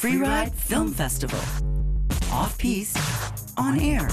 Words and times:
Freeride 0.00 0.50
Film 0.56 0.94
Festival. 0.94 1.38
Off 2.32 2.56
Piste, 2.56 2.98
on 3.58 3.78
air. 3.78 4.08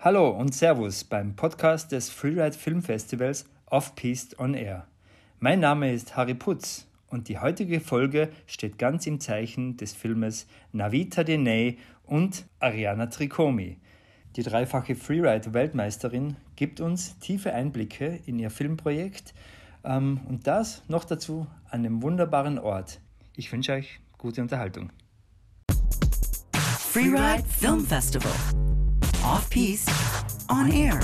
Hallo 0.00 0.28
und 0.28 0.54
Servus 0.54 1.02
beim 1.02 1.34
Podcast 1.34 1.92
des 1.92 2.10
Freeride 2.10 2.54
Film 2.54 2.82
Festivals 2.82 3.46
Off 3.70 3.94
Piste 3.94 4.38
on 4.38 4.52
Air. 4.52 4.86
Mein 5.38 5.60
Name 5.60 5.94
ist 5.94 6.14
Harry 6.14 6.34
Putz 6.34 6.86
und 7.08 7.28
die 7.28 7.38
heutige 7.38 7.80
Folge 7.80 8.28
steht 8.46 8.76
ganz 8.76 9.06
im 9.06 9.18
Zeichen 9.18 9.78
des 9.78 9.94
Filmes 9.94 10.46
Navita 10.72 11.24
Deney 11.24 11.78
und 12.02 12.44
Ariana 12.60 13.06
Tricomi. 13.06 13.78
Die 14.36 14.42
dreifache 14.42 14.94
Freeride-Weltmeisterin 14.94 16.36
gibt 16.54 16.82
uns 16.82 17.18
tiefe 17.18 17.54
Einblicke 17.54 18.20
in 18.26 18.38
ihr 18.38 18.50
Filmprojekt 18.50 19.32
und 19.84 20.40
das 20.44 20.82
noch 20.88 21.04
dazu 21.04 21.46
an 21.70 21.80
einem 21.80 22.02
wunderbaren 22.02 22.58
Ort. 22.58 23.00
Ich 23.36 23.52
wünsche 23.52 23.72
euch 23.72 24.00
gute 24.16 24.40
Unterhaltung. 24.40 24.90
Freeride 26.78 27.44
Film 27.48 27.84
Festival. 27.84 28.32
Off 29.22 29.48
Piste, 29.50 29.92
on 30.50 30.70
air. 30.72 30.98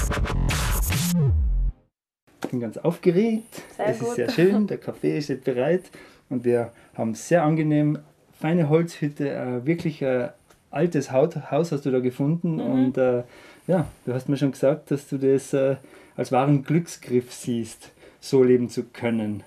Ich 2.43 2.49
bin 2.51 2.61
ganz 2.61 2.79
aufgeregt. 2.79 3.63
Sehr 3.77 3.87
es 3.89 3.99
gut. 3.99 4.09
ist 4.09 4.15
sehr 4.17 4.31
schön, 4.31 4.67
der 4.67 4.79
Kaffee 4.79 5.19
ist 5.19 5.29
jetzt 5.29 5.45
bereit 5.45 5.83
und 6.31 6.45
wir 6.45 6.73
haben 6.95 7.15
sehr 7.15 7.43
angenehm 7.45 7.99
feine 8.39 8.69
Holzhütte, 8.71 9.31
äh, 9.31 9.67
wirklich 9.67 10.03
ein 10.05 10.31
altes 10.71 11.13
Haut, 11.13 11.51
Haus 11.51 11.71
hast 11.73 11.85
du 11.85 11.91
da 11.91 12.01
gefunden 12.01 12.55
Mhm. 12.55 12.61
und 12.61 12.99
äh, 12.99 13.25
ja, 13.67 13.87
du 14.07 14.15
hast 14.15 14.29
mir 14.29 14.37
schon 14.39 14.53
gesagt, 14.53 14.91
dass 14.91 15.07
du 15.09 15.19
das 15.19 15.53
äh, 15.53 15.77
als 16.17 16.33
wahren 16.33 16.63
Glücksgriff 16.65 17.33
siehst, 17.33 17.91
so 18.21 18.43
leben 18.43 18.69
zu 18.69 18.85
können. 18.85 19.43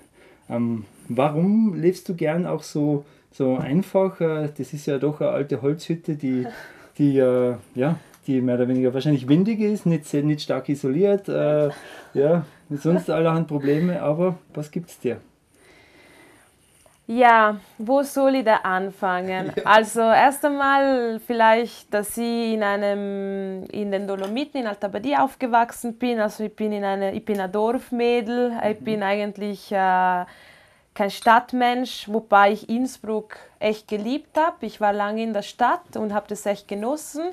Ähm, 0.48 0.84
warum 1.08 1.74
lebst 1.74 2.08
du 2.08 2.14
gern 2.14 2.46
auch 2.46 2.62
so, 2.62 3.04
so 3.32 3.56
einfach? 3.56 4.20
Äh, 4.20 4.50
das 4.56 4.72
ist 4.72 4.86
ja 4.86 4.98
doch 4.98 5.20
eine 5.20 5.30
alte 5.30 5.62
Holzhütte, 5.62 6.16
die, 6.16 6.46
die 6.98 7.18
äh, 7.18 7.54
ja, 7.74 7.98
die 8.26 8.40
mehr 8.40 8.56
oder 8.56 8.68
weniger 8.68 8.94
wahrscheinlich 8.94 9.28
windig 9.28 9.60
ist, 9.60 9.86
nicht, 9.86 10.12
nicht 10.12 10.40
stark 10.42 10.68
isoliert, 10.68 11.28
äh, 11.28 11.70
ja, 12.14 12.46
sonst 12.70 13.10
allerhand 13.10 13.48
Probleme, 13.48 14.00
aber 14.02 14.38
was 14.54 14.70
gibt's 14.70 14.98
dir? 14.98 15.20
Ja, 17.06 17.60
wo 17.76 18.02
soll 18.02 18.36
ich 18.36 18.44
da 18.44 18.56
anfangen? 18.56 19.52
Also 19.64 20.00
erst 20.00 20.44
einmal 20.44 21.20
vielleicht, 21.26 21.92
dass 21.92 22.16
ich 22.16 22.54
in 22.54 22.62
einem 22.62 23.64
in 23.66 23.92
den 23.92 24.06
Dolomiten 24.06 24.62
in 24.62 24.66
Alta 24.66 24.88
Badia 24.88 25.22
aufgewachsen 25.22 25.98
bin. 25.98 26.18
Also 26.18 26.44
ich 26.44 26.56
bin 26.56 26.72
in 26.72 26.84
eine, 26.84 27.12
ich 27.12 27.24
bin 27.24 27.40
ein 27.40 27.52
Dorfmädel. 27.52 28.52
Ich 28.70 28.80
bin 28.80 29.02
eigentlich 29.02 29.70
äh, 29.70 30.24
kein 30.94 31.10
Stadtmensch, 31.10 32.08
wobei 32.08 32.52
ich 32.52 32.70
Innsbruck 32.70 33.36
echt 33.58 33.86
geliebt 33.86 34.38
habe. 34.38 34.64
Ich 34.64 34.80
war 34.80 34.94
lange 34.94 35.22
in 35.22 35.34
der 35.34 35.42
Stadt 35.42 35.96
und 35.96 36.14
habe 36.14 36.26
das 36.28 36.46
echt 36.46 36.68
genossen. 36.68 37.24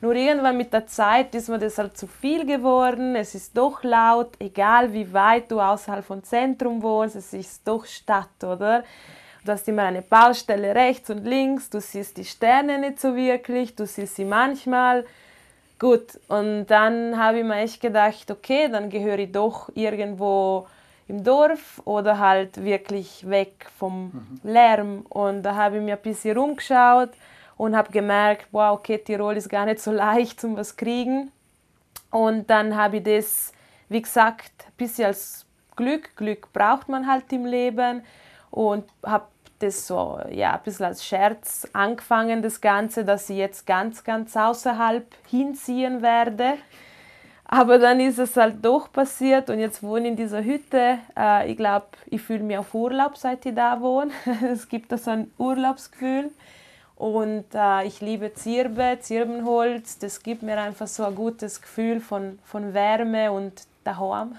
Nur 0.00 0.14
irgendwann 0.14 0.58
mit 0.58 0.72
der 0.72 0.86
Zeit 0.86 1.34
ist 1.34 1.48
mir 1.48 1.58
das 1.58 1.78
halt 1.78 1.96
zu 1.96 2.06
viel 2.06 2.44
geworden. 2.44 3.16
Es 3.16 3.34
ist 3.34 3.56
doch 3.56 3.82
laut, 3.82 4.32
egal 4.38 4.92
wie 4.92 5.10
weit 5.12 5.50
du 5.50 5.60
außerhalb 5.60 6.04
vom 6.04 6.22
Zentrum 6.22 6.82
wohnst, 6.82 7.16
es 7.16 7.32
ist 7.32 7.66
doch 7.66 7.86
Stadt, 7.86 8.44
oder? 8.44 8.84
Du 9.44 9.52
hast 9.52 9.66
immer 9.68 9.84
eine 9.84 10.02
Baustelle 10.02 10.74
rechts 10.74 11.08
und 11.08 11.24
links, 11.24 11.70
du 11.70 11.80
siehst 11.80 12.16
die 12.16 12.24
Sterne 12.24 12.78
nicht 12.78 13.00
so 13.00 13.14
wirklich, 13.14 13.74
du 13.74 13.86
siehst 13.86 14.16
sie 14.16 14.24
manchmal. 14.24 15.06
Gut, 15.78 16.18
und 16.28 16.66
dann 16.66 17.18
habe 17.18 17.38
ich 17.38 17.44
mir 17.44 17.56
echt 17.56 17.80
gedacht, 17.80 18.30
okay, 18.30 18.68
dann 18.70 18.90
gehöre 18.90 19.20
ich 19.20 19.32
doch 19.32 19.70
irgendwo 19.74 20.66
im 21.08 21.22
Dorf 21.22 21.80
oder 21.84 22.18
halt 22.18 22.64
wirklich 22.64 23.28
weg 23.28 23.66
vom 23.78 24.10
Lärm. 24.42 25.06
Und 25.08 25.42
da 25.42 25.54
habe 25.54 25.76
ich 25.76 25.82
mir 25.82 25.94
ein 25.94 26.02
bisschen 26.02 26.36
rumgeschaut 26.36 27.10
und 27.56 27.76
habe 27.76 27.90
gemerkt, 27.90 28.48
wow, 28.52 28.78
okay, 28.78 28.98
Tirol 28.98 29.36
ist 29.36 29.48
gar 29.48 29.64
nicht 29.66 29.80
so 29.80 29.92
leicht 29.92 30.40
zum 30.40 30.56
was 30.56 30.76
kriegen. 30.76 31.32
Und 32.10 32.48
dann 32.50 32.76
habe 32.76 32.98
ich 32.98 33.02
das, 33.04 33.52
wie 33.88 34.02
gesagt, 34.02 34.52
ein 34.66 34.72
bisschen 34.76 35.06
als 35.06 35.46
Glück, 35.74 36.16
Glück 36.16 36.52
braucht 36.52 36.88
man 36.88 37.06
halt 37.06 37.32
im 37.32 37.44
Leben 37.44 38.02
und 38.50 38.84
habe 39.04 39.26
das 39.58 39.86
so, 39.86 40.20
ja, 40.30 40.54
ein 40.54 40.62
bisschen 40.62 40.86
als 40.86 41.04
Scherz 41.04 41.66
angefangen, 41.72 42.42
das 42.42 42.60
Ganze, 42.60 43.04
dass 43.04 43.30
ich 43.30 43.36
jetzt 43.36 43.66
ganz, 43.66 44.04
ganz 44.04 44.36
außerhalb 44.36 45.06
hinziehen 45.28 46.02
werde. 46.02 46.54
Aber 47.48 47.78
dann 47.78 48.00
ist 48.00 48.18
es 48.18 48.36
halt 48.36 48.64
doch 48.64 48.90
passiert 48.90 49.50
und 49.50 49.60
jetzt 49.60 49.82
wohne 49.82 50.06
ich 50.06 50.10
in 50.10 50.16
dieser 50.16 50.42
Hütte. 50.42 50.98
Äh, 51.16 51.50
ich 51.50 51.56
glaube, 51.56 51.86
ich 52.06 52.20
fühle 52.20 52.42
mich 52.42 52.58
auf 52.58 52.74
Urlaub, 52.74 53.16
seit 53.16 53.46
ich 53.46 53.54
da 53.54 53.80
wohne. 53.80 54.10
es 54.50 54.68
gibt 54.68 54.90
da 54.90 54.98
so 54.98 55.12
ein 55.12 55.30
Urlaubsgefühl. 55.38 56.30
Und 56.96 57.44
äh, 57.54 57.84
ich 57.84 58.00
liebe 58.00 58.32
Zirbe, 58.32 58.98
Zirbenholz. 59.00 59.98
Das 59.98 60.22
gibt 60.22 60.42
mir 60.42 60.58
einfach 60.58 60.86
so 60.86 61.04
ein 61.04 61.14
gutes 61.14 61.60
Gefühl 61.60 62.00
von, 62.00 62.38
von 62.44 62.72
Wärme 62.74 63.30
und 63.30 63.52
daheim. 63.84 64.36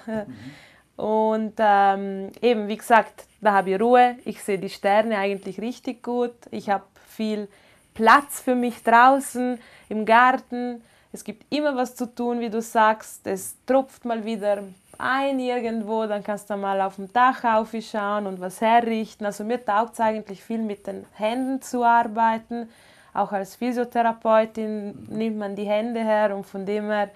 Und 0.98 1.54
ähm, 1.60 2.32
eben, 2.42 2.68
wie 2.68 2.78
gesagt, 2.78 3.26
da 3.40 3.54
habe 3.54 3.70
ich 3.70 3.80
Ruhe. 3.80 4.16
Ich 4.26 4.44
sehe 4.44 4.58
die 4.58 4.70
Sterne 4.70 5.18
eigentlich 5.20 5.62
richtig 5.62 6.02
gut. 6.02 6.34
Ich 6.50 6.72
habe 6.72 6.84
viel 7.08 7.48
Platz 7.94 8.42
für 8.42 8.56
mich 8.56 8.84
draußen 8.84 9.60
im 9.90 10.06
Garten. 10.06 10.82
Es 11.14 11.24
gibt 11.24 11.46
immer 11.54 11.76
was 11.76 11.96
zu 11.96 12.08
tun, 12.08 12.40
wie 12.40 12.50
du 12.50 12.62
sagst. 12.62 13.28
Es 13.28 13.56
tropft 13.68 14.06
mal 14.06 14.26
wieder 14.26 14.64
ein 15.00 15.40
irgendwo, 15.40 16.06
dann 16.06 16.24
kannst 16.24 16.50
du 16.50 16.58
mal 16.58 16.82
auf 16.82 16.96
dem 16.96 17.12
Dach 17.12 17.44
aufschauen 17.44 18.28
und 18.28 18.40
was 18.40 18.62
herrichten. 18.62 19.26
Also 19.26 19.44
mir 19.44 19.64
taugt 19.64 19.94
es 19.94 20.00
eigentlich 20.00 20.44
viel 20.44 20.60
mit 20.60 20.88
den 20.88 21.06
Händen 21.14 21.62
zu 21.62 21.84
arbeiten. 21.84 22.70
Auch 23.14 23.32
als 23.32 23.56
Physiotherapeutin 23.56 25.08
nimmt 25.10 25.38
man 25.38 25.56
die 25.56 25.66
Hände 25.66 26.02
her 26.02 26.36
und 26.36 26.46
von 26.46 26.66
dem 26.66 26.86
her 26.86 27.10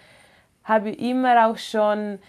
habe 0.64 0.92
ich 0.92 1.00
immer 1.00 1.48
auch 1.48 1.58
schon 1.58 2.20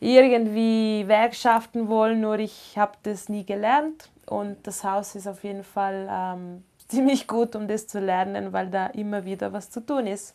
irgendwie 0.00 1.04
Werkschaften 1.06 1.88
wollen, 1.88 2.20
nur 2.20 2.38
ich 2.38 2.76
habe 2.76 2.92
das 3.04 3.28
nie 3.28 3.44
gelernt 3.44 4.10
und 4.26 4.56
das 4.64 4.84
Haus 4.84 5.14
ist 5.14 5.26
auf 5.26 5.44
jeden 5.44 5.64
Fall 5.64 6.08
ähm, 6.10 6.64
ziemlich 6.88 7.26
gut, 7.26 7.56
um 7.56 7.68
das 7.68 7.86
zu 7.86 8.00
lernen, 8.00 8.52
weil 8.52 8.68
da 8.68 8.86
immer 8.88 9.24
wieder 9.24 9.52
was 9.52 9.70
zu 9.70 9.84
tun 9.84 10.06
ist. 10.06 10.34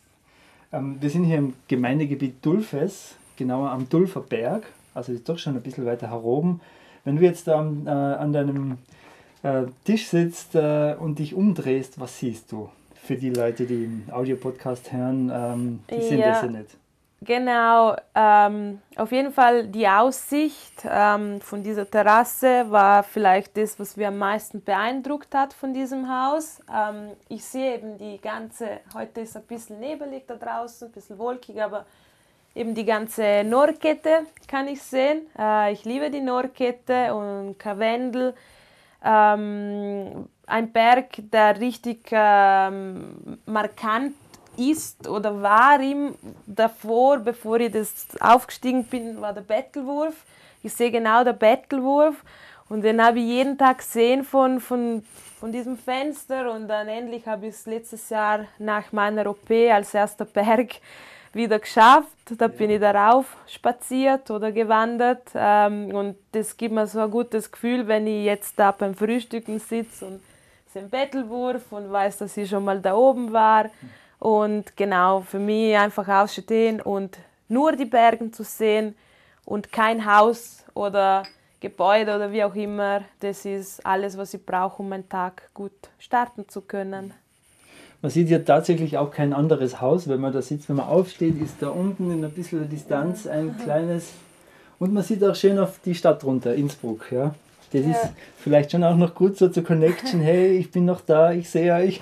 Ähm, 0.72 0.96
wir 1.00 1.10
sind 1.10 1.24
hier 1.24 1.38
im 1.38 1.54
Gemeindegebiet 1.68 2.44
Dulfes, 2.44 3.16
genauer 3.40 3.70
am 3.70 3.88
Dulfer 3.88 4.20
Berg, 4.20 4.64
also 4.94 5.12
ist 5.12 5.28
doch 5.28 5.38
schon 5.38 5.56
ein 5.56 5.62
bisschen 5.62 5.86
weiter 5.86 6.10
heroben. 6.10 6.60
Wenn 7.04 7.16
du 7.16 7.22
jetzt 7.24 7.48
ähm, 7.48 7.86
äh, 7.86 7.90
an 7.90 8.32
deinem 8.32 8.78
äh, 9.42 9.62
Tisch 9.84 10.06
sitzt 10.08 10.54
äh, 10.54 10.94
und 10.98 11.18
dich 11.18 11.34
umdrehst, 11.34 11.98
was 11.98 12.18
siehst 12.18 12.52
du? 12.52 12.68
Für 13.02 13.16
die 13.16 13.30
Leute, 13.30 13.64
die 13.64 13.84
im 13.84 14.04
Audiopodcast 14.12 14.92
hören, 14.92 15.32
ähm, 15.34 15.80
die 15.88 16.02
sehen 16.02 16.20
Ja. 16.20 16.28
das 16.28 16.42
ja 16.42 16.48
nicht. 16.48 16.76
Genau, 17.22 17.96
ähm, 18.14 18.80
auf 18.96 19.12
jeden 19.12 19.30
Fall 19.32 19.66
die 19.66 19.86
Aussicht 19.86 20.86
ähm, 20.88 21.40
von 21.42 21.62
dieser 21.62 21.90
Terrasse 21.90 22.64
war 22.70 23.02
vielleicht 23.02 23.56
das, 23.58 23.78
was 23.78 23.96
mir 23.98 24.08
am 24.08 24.16
meisten 24.18 24.62
beeindruckt 24.62 25.34
hat 25.34 25.52
von 25.52 25.74
diesem 25.74 26.08
Haus. 26.08 26.60
Ähm, 26.74 27.10
ich 27.28 27.44
sehe 27.44 27.74
eben 27.74 27.98
die 27.98 28.18
ganze, 28.20 28.80
heute 28.94 29.20
ist 29.20 29.36
ein 29.36 29.42
bisschen 29.42 29.80
nebelig 29.80 30.24
da 30.26 30.34
draußen, 30.36 30.88
ein 30.88 30.92
bisschen 30.92 31.18
wolkig, 31.18 31.62
aber 31.62 31.84
eben 32.54 32.74
die 32.74 32.84
ganze 32.84 33.44
Nordkette 33.44 34.26
kann 34.48 34.68
ich 34.68 34.82
sehen. 34.82 35.22
Äh, 35.38 35.72
ich 35.72 35.84
liebe 35.84 36.10
die 36.10 36.20
Nordkette 36.20 37.14
und 37.14 37.58
Karwendel. 37.58 38.34
Ähm, 39.04 40.28
ein 40.46 40.72
Berg, 40.72 41.06
der 41.30 41.58
richtig 41.60 42.08
ähm, 42.10 43.38
markant 43.46 44.14
ist 44.56 45.08
oder 45.08 45.40
war 45.40 45.80
ihm 45.80 46.14
davor, 46.46 47.18
bevor 47.18 47.60
ich 47.60 47.72
das 47.72 48.08
aufgestiegen 48.20 48.84
bin, 48.84 49.20
war 49.20 49.32
der 49.32 49.42
Bettelwurf. 49.42 50.14
Ich 50.62 50.74
sehe 50.74 50.90
genau 50.90 51.24
den 51.24 51.38
Bettelwurf 51.38 52.16
und 52.68 52.82
den 52.82 53.02
habe 53.02 53.20
ich 53.20 53.26
jeden 53.26 53.56
Tag 53.56 53.78
gesehen 53.78 54.24
von, 54.24 54.60
von, 54.60 55.02
von 55.38 55.50
diesem 55.50 55.78
Fenster 55.78 56.52
und 56.52 56.68
dann 56.68 56.88
endlich 56.88 57.26
habe 57.26 57.46
ich 57.46 57.54
es 57.54 57.66
letztes 57.66 58.10
Jahr 58.10 58.46
nach 58.58 58.92
meiner 58.92 59.26
OP 59.30 59.50
als 59.50 59.94
erster 59.94 60.24
Berg 60.26 60.74
wieder 61.32 61.58
geschafft. 61.58 62.08
Da 62.38 62.48
bin 62.48 62.70
ich 62.70 62.80
darauf 62.80 63.36
spaziert 63.46 64.30
oder 64.30 64.52
gewandert 64.52 65.28
ähm, 65.34 65.94
und 65.94 66.16
das 66.32 66.56
gibt 66.56 66.74
mir 66.74 66.86
so 66.86 67.00
ein 67.00 67.10
gutes 67.10 67.50
Gefühl, 67.50 67.86
wenn 67.88 68.06
ich 68.06 68.24
jetzt 68.24 68.58
da 68.58 68.72
beim 68.72 68.94
Frühstücken 68.94 69.58
sitze 69.58 70.06
und 70.06 70.20
sehe 70.72 70.82
einen 70.82 70.90
Bettelwurf 70.90 71.72
und 71.72 71.90
weiß, 71.90 72.18
dass 72.18 72.36
ich 72.36 72.48
schon 72.48 72.64
mal 72.64 72.80
da 72.80 72.94
oben 72.94 73.32
war. 73.32 73.70
Und 74.18 74.76
genau, 74.76 75.20
für 75.22 75.38
mich 75.38 75.76
einfach 75.76 76.06
ausstehen 76.06 76.80
und 76.80 77.18
nur 77.48 77.72
die 77.72 77.86
Berge 77.86 78.30
zu 78.30 78.44
sehen 78.44 78.94
und 79.44 79.72
kein 79.72 80.04
Haus 80.04 80.64
oder 80.74 81.24
Gebäude 81.58 82.14
oder 82.14 82.30
wie 82.30 82.44
auch 82.44 82.54
immer, 82.54 83.02
das 83.20 83.44
ist 83.44 83.84
alles, 83.84 84.16
was 84.16 84.34
ich 84.34 84.44
brauche, 84.44 84.82
um 84.82 84.88
meinen 84.90 85.08
Tag 85.08 85.50
gut 85.52 85.72
starten 85.98 86.48
zu 86.48 86.62
können. 86.62 87.12
Man 88.02 88.10
sieht 88.10 88.30
ja 88.30 88.38
tatsächlich 88.38 88.96
auch 88.96 89.10
kein 89.10 89.32
anderes 89.32 89.80
Haus, 89.80 90.08
wenn 90.08 90.20
man 90.20 90.32
da 90.32 90.40
sitzt. 90.40 90.68
Wenn 90.68 90.76
man 90.76 90.86
aufsteht, 90.86 91.40
ist 91.40 91.56
da 91.60 91.68
unten 91.68 92.10
in 92.10 92.24
ein 92.24 92.30
bisschen 92.30 92.68
Distanz 92.68 93.26
ein 93.26 93.56
kleines. 93.62 94.12
Und 94.78 94.94
man 94.94 95.02
sieht 95.02 95.22
auch 95.22 95.34
schön 95.34 95.58
auf 95.58 95.80
die 95.84 95.94
Stadt 95.94 96.24
runter, 96.24 96.54
Innsbruck. 96.54 97.12
Ja? 97.12 97.34
Das 97.72 97.82
ja. 97.82 97.90
ist 97.90 98.12
vielleicht 98.38 98.72
schon 98.72 98.82
auch 98.84 98.96
noch 98.96 99.14
gut 99.14 99.36
so 99.36 99.48
zur 99.48 99.64
Connection. 99.64 100.20
Hey, 100.20 100.56
ich 100.56 100.70
bin 100.70 100.86
noch 100.86 101.02
da, 101.02 101.32
ich 101.32 101.50
sehe 101.50 101.74
euch. 101.74 102.00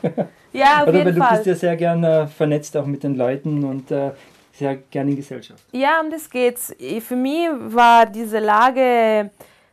Ja, 0.53 0.83
auf 0.83 0.83
Oder 0.89 0.99
jeden 0.99 1.07
weil 1.07 1.15
du 1.15 1.21
Fall. 1.21 1.37
bist 1.37 1.47
ja 1.47 1.55
sehr 1.57 1.77
gerne 1.77 2.29
vernetzt 2.29 2.77
auch 2.77 2.87
mit 2.87 3.03
den 3.03 3.17
Leuten 3.17 3.65
und 3.65 3.91
äh, 3.91 4.13
sehr 4.53 4.77
gerne 4.77 5.11
in 5.11 5.17
Gesellschaft. 5.17 5.65
Ja, 5.73 6.01
um 6.01 6.11
das 6.11 6.31
geht's. 6.31 6.75
Für 7.01 7.17
mich 7.17 7.49
war 7.59 8.07
diese 8.07 8.39
Lage 8.39 9.31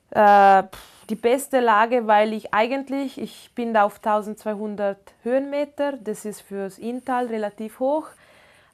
äh, 0.10 0.63
die 1.10 1.16
beste 1.16 1.60
Lage, 1.60 2.07
weil 2.07 2.34
ich 2.34 2.54
eigentlich, 2.54 3.19
ich 3.19 3.52
bin 3.56 3.74
da 3.74 3.84
auf 3.84 3.98
1200 3.98 4.98
Höhenmeter, 5.24 5.94
das 5.94 6.25
ist 6.25 6.42
fürs 6.42 6.78
Inntal 6.80 7.28
relativ 7.28 7.80
hoch. 7.80 8.07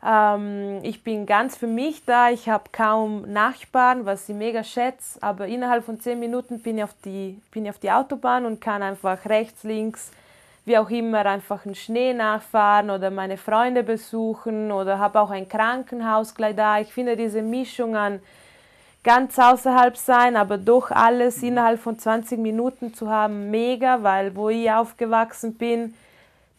Ähm, 0.06 0.80
ich 0.84 1.04
bin 1.04 1.26
ganz 1.26 1.58
für 1.58 1.68
mich 1.68 2.06
da, 2.06 2.30
ich 2.30 2.50
habe 2.50 2.66
kaum 2.72 3.32
Nachbarn, 3.32 4.06
was 4.06 4.28
ich 4.30 4.36
mega 4.36 4.64
schätze, 4.64 5.22
aber 5.22 5.48
innerhalb 5.48 5.86
von 5.86 6.00
10 6.00 6.20
Minuten 6.20 6.60
bin 6.62 6.78
ich, 6.78 6.84
auf 6.84 6.96
die, 7.06 7.40
bin 7.52 7.66
ich 7.66 7.72
auf 7.72 7.80
die 7.80 7.92
Autobahn 7.92 8.46
und 8.46 8.62
kann 8.62 8.82
einfach 8.82 9.26
rechts, 9.26 9.64
links, 9.64 10.12
wie 10.66 10.78
auch 10.78 10.90
immer, 10.90 11.26
einfach 11.26 11.66
einen 11.66 11.76
Schnee 11.76 12.14
nachfahren 12.14 12.90
oder 12.92 13.12
meine 13.12 13.38
Freunde 13.38 13.84
besuchen 13.84 14.72
oder 14.72 15.00
habe 15.00 15.20
auch 15.20 15.32
ein 15.32 15.50
Krankenhaus 15.50 16.36
gleich 16.36 16.56
da. 16.56 16.80
Ich 16.80 16.94
finde 16.94 17.18
diese 17.18 17.42
Mischung 17.42 17.96
an 17.96 18.22
ganz 19.04 19.40
außerhalb 19.40 19.98
sein, 19.98 20.36
aber 20.36 20.58
doch 20.58 20.92
alles 20.92 21.42
innerhalb 21.42 21.80
von 21.80 21.98
20 21.98 22.40
Minuten 22.40 22.94
zu 22.94 23.10
haben, 23.10 23.50
mega, 23.50 24.04
weil 24.04 24.36
wo 24.36 24.50
ich 24.50 24.72
aufgewachsen 24.72 25.56
bin, 25.56 25.94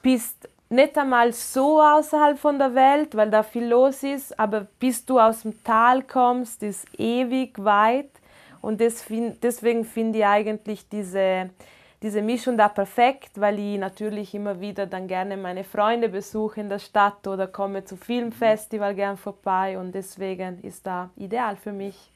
bist 0.02 0.48
nicht 0.68 0.96
einmal 0.96 1.32
so 1.32 1.80
außerhalb 1.80 2.38
von 2.38 2.58
der 2.58 2.74
Welt, 2.74 3.14
weil 3.14 3.30
da 3.30 3.42
viel 3.42 3.66
los 3.66 4.02
ist, 4.02 4.38
aber 4.38 4.66
bis 4.80 5.04
du 5.04 5.20
aus 5.20 5.42
dem 5.42 5.62
Tal 5.62 6.02
kommst, 6.02 6.62
ist 6.62 6.86
ewig 6.98 7.62
weit 7.62 8.10
und 8.62 8.80
deswegen 8.80 9.84
finde 9.84 10.20
ich 10.20 10.26
eigentlich 10.26 10.88
diese, 10.88 11.50
diese 12.00 12.22
Mischung 12.22 12.56
da 12.56 12.68
perfekt, 12.68 13.32
weil 13.34 13.58
ich 13.58 13.78
natürlich 13.78 14.34
immer 14.34 14.60
wieder 14.60 14.86
dann 14.86 15.08
gerne 15.08 15.36
meine 15.36 15.62
Freunde 15.62 16.08
besuche 16.08 16.60
in 16.60 16.68
der 16.68 16.78
Stadt 16.78 17.26
oder 17.26 17.46
komme 17.46 17.84
zu 17.84 17.96
Filmfestival 17.96 18.94
gern 18.94 19.16
vorbei 19.16 19.78
und 19.78 19.92
deswegen 19.94 20.62
ist 20.62 20.86
da 20.86 21.10
ideal 21.16 21.56
für 21.56 21.72
mich. 21.72 22.12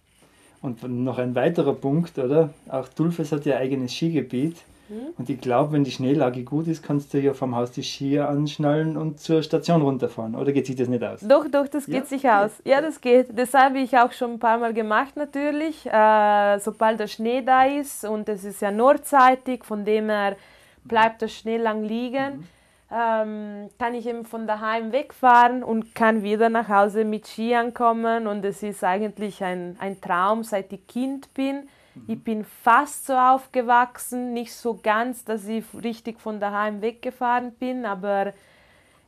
Und 0.66 0.82
noch 1.04 1.18
ein 1.18 1.36
weiterer 1.36 1.74
Punkt, 1.74 2.18
oder? 2.18 2.50
Auch 2.68 2.88
Dulfes 2.88 3.30
hat 3.30 3.46
ja 3.46 3.56
eigenes 3.56 3.92
Skigebiet. 3.92 4.56
Mhm. 4.88 5.14
Und 5.16 5.30
ich 5.30 5.40
glaube, 5.40 5.72
wenn 5.72 5.84
die 5.84 5.92
Schneelage 5.92 6.42
gut 6.42 6.66
ist, 6.66 6.82
kannst 6.82 7.14
du 7.14 7.20
ja 7.20 7.34
vom 7.34 7.54
Haus 7.54 7.70
die 7.70 7.84
Skier 7.84 8.28
anschnallen 8.28 8.96
und 8.96 9.20
zur 9.20 9.44
Station 9.44 9.80
runterfahren. 9.80 10.34
Oder 10.34 10.50
geht 10.50 10.66
sich 10.66 10.74
das 10.74 10.88
nicht 10.88 11.04
aus? 11.04 11.20
Doch, 11.20 11.46
doch, 11.48 11.68
das 11.68 11.86
geht 11.86 11.94
ja? 11.94 12.04
sich 12.04 12.28
aus. 12.28 12.50
Ja, 12.64 12.80
das 12.80 13.00
geht. 13.00 13.28
Das 13.38 13.54
habe 13.54 13.78
ich 13.78 13.96
auch 13.96 14.10
schon 14.10 14.32
ein 14.32 14.38
paar 14.40 14.58
Mal 14.58 14.74
gemacht 14.74 15.14
natürlich. 15.14 15.86
Äh, 15.86 16.58
sobald 16.58 16.98
der 16.98 17.06
Schnee 17.06 17.42
da 17.42 17.64
ist 17.64 18.04
und 18.04 18.28
es 18.28 18.42
ist 18.42 18.60
ja 18.60 18.72
nordseitig, 18.72 19.64
von 19.64 19.84
dem 19.84 20.08
her 20.08 20.36
bleibt 20.82 21.22
der 21.22 21.28
Schnee 21.28 21.58
lang 21.58 21.84
liegen. 21.84 22.38
Mhm 22.38 22.55
ähm, 22.90 23.68
kann 23.78 23.94
ich 23.94 24.06
eben 24.06 24.24
von 24.24 24.46
daheim 24.46 24.92
wegfahren 24.92 25.64
und 25.64 25.94
kann 25.94 26.22
wieder 26.22 26.48
nach 26.48 26.68
Hause 26.68 27.04
mit 27.04 27.26
Ski 27.26 27.54
ankommen. 27.54 28.26
Und 28.26 28.44
es 28.44 28.62
ist 28.62 28.84
eigentlich 28.84 29.42
ein, 29.42 29.76
ein 29.80 30.00
Traum, 30.00 30.44
seit 30.44 30.72
ich 30.72 30.86
Kind 30.86 31.32
bin. 31.34 31.68
Mhm. 31.94 32.04
Ich 32.06 32.22
bin 32.22 32.44
fast 32.44 33.06
so 33.06 33.14
aufgewachsen, 33.14 34.32
nicht 34.32 34.54
so 34.54 34.78
ganz, 34.80 35.24
dass 35.24 35.46
ich 35.46 35.64
richtig 35.82 36.20
von 36.20 36.38
daheim 36.38 36.80
weggefahren 36.80 37.52
bin, 37.52 37.86
aber 37.86 38.32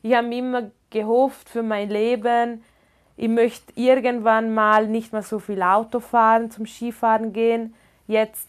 ich 0.01 0.13
habe 0.13 0.33
immer 0.33 0.71
gehofft 0.89 1.49
für 1.49 1.63
mein 1.63 1.89
Leben, 1.89 2.63
ich 3.21 3.27
möchte 3.27 3.73
irgendwann 3.75 4.53
mal 4.53 4.87
nicht 4.87 5.11
mehr 5.11 5.23
so 5.23 5.39
viel 5.39 5.61
Auto 5.61 5.99
fahren, 5.99 6.51
zum 6.51 6.65
Skifahren 6.65 7.33
gehen. 7.33 7.73
Jetzt 8.07 8.47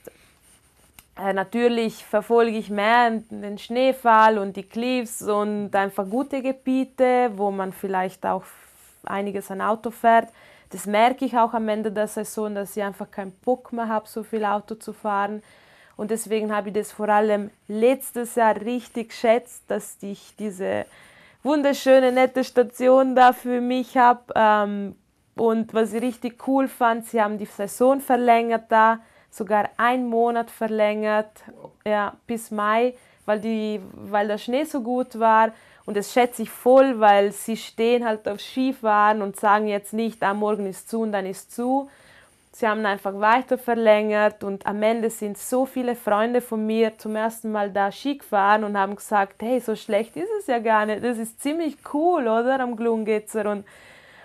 natürlich 1.32 2.04
verfolge 2.04 2.56
ich 2.56 2.70
mehr 2.70 3.10
den 3.30 3.58
Schneefall 3.58 4.38
und 4.38 4.56
die 4.56 4.62
Cliffs 4.62 5.22
und 5.22 5.74
einfach 5.74 6.08
gute 6.08 6.42
Gebiete, 6.42 7.32
wo 7.34 7.50
man 7.50 7.72
vielleicht 7.72 8.24
auch 8.26 8.44
einiges 9.04 9.50
an 9.50 9.60
Auto 9.60 9.90
fährt. 9.90 10.28
Das 10.70 10.86
merke 10.86 11.24
ich 11.24 11.36
auch 11.36 11.52
am 11.52 11.68
Ende 11.68 11.90
der 11.90 12.06
Saison, 12.06 12.54
dass 12.54 12.76
ich 12.76 12.82
einfach 12.82 13.10
keinen 13.10 13.32
Bock 13.32 13.72
mehr 13.72 13.88
habe, 13.88 14.08
so 14.08 14.22
viel 14.22 14.44
Auto 14.44 14.76
zu 14.76 14.92
fahren. 14.92 15.42
Und 15.96 16.10
deswegen 16.10 16.54
habe 16.54 16.68
ich 16.68 16.74
das 16.74 16.92
vor 16.92 17.08
allem 17.08 17.50
letztes 17.68 18.36
Jahr 18.36 18.56
richtig 18.56 19.10
geschätzt, 19.10 19.64
dass 19.68 19.98
ich 20.00 20.34
diese 20.38 20.86
wunderschöne, 21.42 22.12
nette 22.12 22.44
Station 22.44 23.14
da 23.14 23.32
für 23.32 23.60
mich 23.60 23.96
habe. 23.96 24.32
Ähm, 24.34 24.96
und 25.36 25.74
was 25.74 25.92
ich 25.92 26.02
richtig 26.02 26.46
cool 26.46 26.68
fand, 26.68 27.06
sie 27.06 27.20
haben 27.20 27.38
die 27.38 27.46
Saison 27.46 28.00
verlängert 28.00 28.64
da 28.68 29.00
sogar 29.30 29.70
einen 29.76 30.08
Monat 30.08 30.50
verlängert, 30.50 31.30
ja, 31.86 32.14
bis 32.26 32.50
Mai, 32.50 32.94
weil, 33.26 33.40
die, 33.40 33.80
weil 33.94 34.28
der 34.28 34.38
Schnee 34.38 34.64
so 34.64 34.82
gut 34.82 35.18
war. 35.18 35.52
Und 35.86 35.96
das 35.96 36.12
schätze 36.12 36.42
ich 36.42 36.50
voll, 36.50 37.00
weil 37.00 37.32
sie 37.32 37.56
stehen 37.56 38.04
halt 38.04 38.28
auf 38.28 38.40
Skifahren 38.40 39.22
und 39.22 39.38
sagen 39.38 39.66
jetzt 39.66 39.92
nicht, 39.92 40.22
ah, 40.22 40.34
morgen 40.34 40.66
ist 40.66 40.90
zu 40.90 41.00
und 41.00 41.12
dann 41.12 41.26
ist 41.26 41.52
zu. 41.52 41.88
Sie 42.52 42.66
haben 42.66 42.84
einfach 42.84 43.18
weiter 43.20 43.56
verlängert 43.58 44.42
und 44.42 44.66
am 44.66 44.82
Ende 44.82 45.08
sind 45.08 45.38
so 45.38 45.66
viele 45.66 45.94
Freunde 45.94 46.40
von 46.40 46.66
mir 46.66 46.98
zum 46.98 47.14
ersten 47.14 47.52
Mal 47.52 47.70
da 47.70 47.92
Ski 47.92 48.18
gefahren 48.18 48.64
und 48.64 48.76
haben 48.76 48.96
gesagt, 48.96 49.40
hey, 49.40 49.60
so 49.60 49.76
schlecht 49.76 50.16
ist 50.16 50.30
es 50.40 50.48
ja 50.48 50.58
gar 50.58 50.84
nicht, 50.84 51.04
das 51.04 51.16
ist 51.16 51.40
ziemlich 51.40 51.76
cool, 51.94 52.22
oder, 52.22 52.58
am 52.58 52.76
Glungitzer. 52.76 53.48
Und 53.50 53.64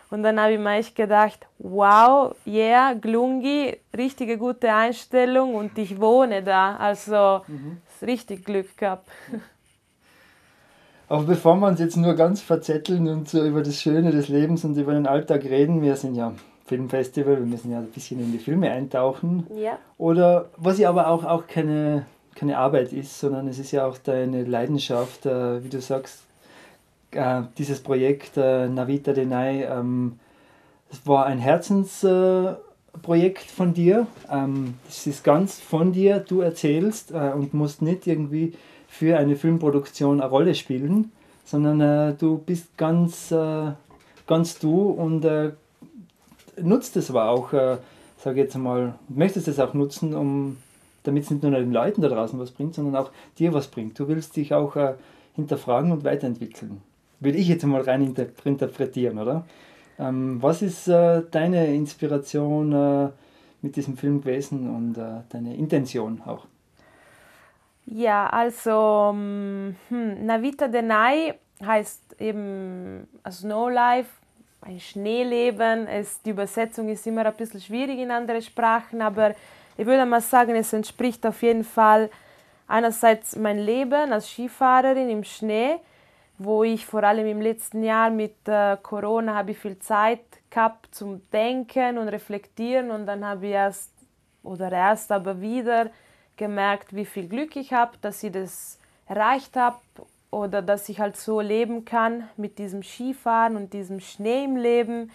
und 0.10 0.24
dann 0.24 0.40
habe 0.40 0.54
ich 0.54 0.60
mir 0.60 0.76
echt 0.76 0.96
gedacht, 0.96 1.48
wow, 1.58 2.36
yeah, 2.46 2.94
Glungi, 2.94 3.78
richtige 3.96 4.38
gute 4.38 4.72
Einstellung 4.72 5.56
und 5.56 5.78
ich 5.78 6.00
wohne 6.00 6.44
da. 6.44 6.76
Also 6.76 7.42
mhm. 7.48 7.78
richtig 8.02 8.46
Glück 8.46 8.78
gehabt. 8.78 9.08
Aber 11.08 11.24
bevor 11.24 11.56
wir 11.58 11.68
uns 11.68 11.80
jetzt 11.80 11.98
nur 11.98 12.16
ganz 12.16 12.42
verzetteln 12.42 13.08
und 13.08 13.30
so 13.30 13.46
über 13.46 13.62
das 13.62 13.80
Schöne 13.80 14.12
des 14.12 14.28
Lebens 14.28 14.64
und 14.64 14.76
über 14.76 14.94
den 14.94 15.06
Alltag 15.06 15.44
reden, 15.44 15.82
wir 15.82 15.96
sind 15.96 16.16
ja 16.16 16.34
Filmfestival, 16.66 17.38
wir 17.38 17.46
müssen 17.46 17.72
ja 17.72 17.78
ein 17.78 17.92
bisschen 17.92 18.20
in 18.20 18.32
die 18.32 18.40
Filme 18.40 18.72
eintauchen. 18.72 19.46
Ja. 19.56 19.78
Oder 19.98 20.50
was 20.58 20.80
ja 20.80 20.90
aber 20.90 21.08
auch, 21.08 21.24
auch 21.24 21.46
keine, 21.46 22.06
keine 22.34 22.58
Arbeit 22.58 22.92
ist, 22.92 23.20
sondern 23.20 23.48
es 23.48 23.60
ist 23.60 23.72
ja 23.72 23.86
auch 23.86 24.00
deine 24.00 24.44
Leidenschaft, 24.44 25.28
äh, 25.28 25.64
wie 25.64 25.70
du 25.70 25.80
sagst, 25.80 26.25
äh, 27.12 27.44
dieses 27.58 27.82
Projekt 27.82 28.38
äh, 28.38 28.68
Navita 28.68 29.14
Denai, 29.14 29.64
ähm, 29.64 30.20
das 30.90 31.08
war 31.08 31.26
ein 31.26 31.40
Herzensprojekt 31.40 33.50
von 33.52 33.74
dir. 33.74 34.08
Ähm, 34.32 34.76
das 34.86 35.08
ist 35.08 35.24
ganz 35.24 35.60
von 35.60 35.92
dir, 35.92 36.20
du 36.20 36.42
erzählst 36.42 37.12
äh, 37.12 37.32
und 37.34 37.54
musst 37.54 37.82
nicht 37.82 38.08
irgendwie 38.08 38.54
für 38.88 39.18
eine 39.18 39.36
Filmproduktion 39.36 40.22
eine 40.22 40.30
Rolle 40.30 40.56
spielen, 40.56 41.12
sondern 41.44 41.82
äh, 41.82 42.14
du 42.14 42.38
bist 42.38 42.78
ganz, 42.78 43.32
äh, 43.32 43.72
ganz 44.28 44.60
du 44.60 44.90
und 44.90 45.26
äh, 45.26 45.52
nutzt 46.62 46.98
es 46.98 47.10
aber 47.10 47.30
auch, 47.30 47.54
äh, 47.54 47.78
sage 48.18 48.42
jetzt 48.42 48.58
mal, 48.58 48.96
möchtest 49.10 49.48
es 49.48 49.60
auch 49.60 49.74
nutzen, 49.74 50.16
um 50.16 50.58
damit 51.04 51.24
es 51.24 51.30
nicht 51.30 51.44
nur 51.44 51.52
den 51.52 51.72
Leuten 51.72 52.02
da 52.02 52.08
draußen 52.08 52.40
was 52.40 52.52
bringt, 52.52 52.74
sondern 52.74 52.96
auch 52.96 53.12
dir 53.38 53.54
was 53.54 53.68
bringt. 53.68 54.00
Du 54.00 54.08
willst 54.08 54.36
dich 54.36 54.54
auch 54.54 54.76
äh, 54.76 54.96
hinterfragen 55.36 55.92
und 55.92 56.04
weiterentwickeln 56.04 56.82
will 57.26 57.36
ich 57.36 57.48
jetzt 57.48 57.66
mal 57.66 57.82
rein 57.82 58.16
interpretieren, 58.46 59.20
oder? 59.20 59.46
Ähm, 60.00 60.42
was 60.42 60.62
ist 60.62 60.88
äh, 60.88 61.24
deine 61.32 61.74
Inspiration 61.74 62.72
äh, 62.72 63.10
mit 63.62 63.76
diesem 63.76 63.98
Film 63.98 64.22
gewesen 64.22 64.70
und 64.74 64.98
äh, 64.98 65.22
deine 65.30 65.56
Intention 65.56 66.22
auch? 66.26 66.46
Ja, 67.86 68.28
also 68.28 69.12
hm, 69.14 69.76
Navita 70.26 70.68
Denai 70.68 71.36
heißt 71.64 72.20
eben 72.20 73.08
Snow 73.30 73.70
Life, 73.70 74.10
ein 74.62 74.80
Schneeleben. 74.80 75.88
Es, 75.88 76.22
die 76.22 76.32
Übersetzung 76.32 76.90
ist 76.90 77.06
immer 77.08 77.26
ein 77.26 77.36
bisschen 77.36 77.62
schwierig 77.62 78.00
in 78.00 78.12
andere 78.12 78.42
Sprachen, 78.42 79.02
aber 79.02 79.36
ich 79.78 79.86
würde 79.86 80.06
mal 80.06 80.22
sagen, 80.22 80.56
es 80.56 80.74
entspricht 80.74 81.26
auf 81.26 81.42
jeden 81.44 81.64
Fall 81.64 82.10
einerseits 82.68 83.36
mein 83.36 83.60
Leben 83.60 84.12
als 84.12 84.30
Skifahrerin 84.30 85.10
im 85.10 85.24
Schnee, 85.24 85.76
wo 86.38 86.64
ich 86.64 86.86
vor 86.86 87.04
allem 87.04 87.28
im 87.28 87.42
letzten 87.42 87.84
Jahr 87.84 88.10
mit 88.10 88.36
äh, 88.48 88.78
Corona 88.82 89.36
habe 89.36 89.52
ich 89.52 89.60
viel 89.60 89.80
Zeit 89.80 90.20
gehabt 90.50 90.94
zum 90.94 91.22
Denken 91.32 91.98
und 91.98 92.10
Reflektieren 92.10 92.92
und 92.92 93.06
dann 93.06 93.26
habe 93.26 93.48
ich 93.48 93.54
erst 93.54 93.92
oder 94.44 94.72
erst 94.72 95.12
aber 95.12 95.42
wieder 95.42 95.90
gemerkt, 96.38 96.96
wie 96.96 97.06
viel 97.06 97.28
Glück 97.28 97.56
ich 97.56 97.74
habe, 97.74 97.98
dass 98.02 98.22
ich 98.24 98.32
das 98.32 98.80
erreicht 99.08 99.56
habe 99.56 99.78
oder 100.32 100.62
dass 100.62 100.90
ich 100.90 101.00
halt 101.00 101.16
so 101.18 101.40
leben 101.40 101.86
kann 101.86 102.30
mit 102.36 102.60
diesem 102.60 102.84
Skifahren 102.84 103.56
und 103.56 103.74
diesem 103.74 104.00
Schnee 104.00 104.44
im 104.44 104.58
Leben. 104.58 105.12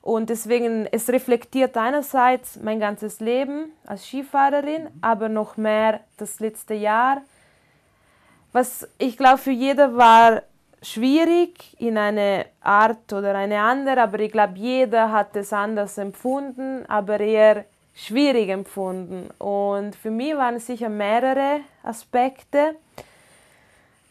Und 0.00 0.30
deswegen, 0.30 0.86
es 0.90 1.08
reflektiert 1.10 1.76
einerseits 1.76 2.58
mein 2.60 2.80
ganzes 2.80 3.20
Leben 3.20 3.72
als 3.86 4.06
Skifahrerin, 4.06 4.88
aber 5.00 5.28
noch 5.28 5.56
mehr 5.56 6.00
das 6.16 6.40
letzte 6.40 6.74
Jahr 6.74 7.22
was 8.52 8.88
ich 8.98 9.16
glaube 9.16 9.38
für 9.38 9.50
jeder 9.50 9.96
war 9.96 10.42
schwierig 10.82 11.76
in 11.78 11.96
eine 11.96 12.46
Art 12.60 13.12
oder 13.12 13.34
eine 13.34 13.60
andere, 13.60 14.02
aber 14.02 14.20
ich 14.20 14.32
glaube 14.32 14.54
jeder 14.56 15.12
hat 15.12 15.36
es 15.36 15.52
anders 15.52 15.96
empfunden, 15.98 16.84
aber 16.88 17.20
eher 17.20 17.64
schwierig 17.94 18.48
empfunden. 18.48 19.30
Und 19.38 19.94
für 19.94 20.10
mich 20.10 20.36
waren 20.36 20.58
sicher 20.58 20.88
mehrere 20.88 21.60
Aspekte. 21.82 22.76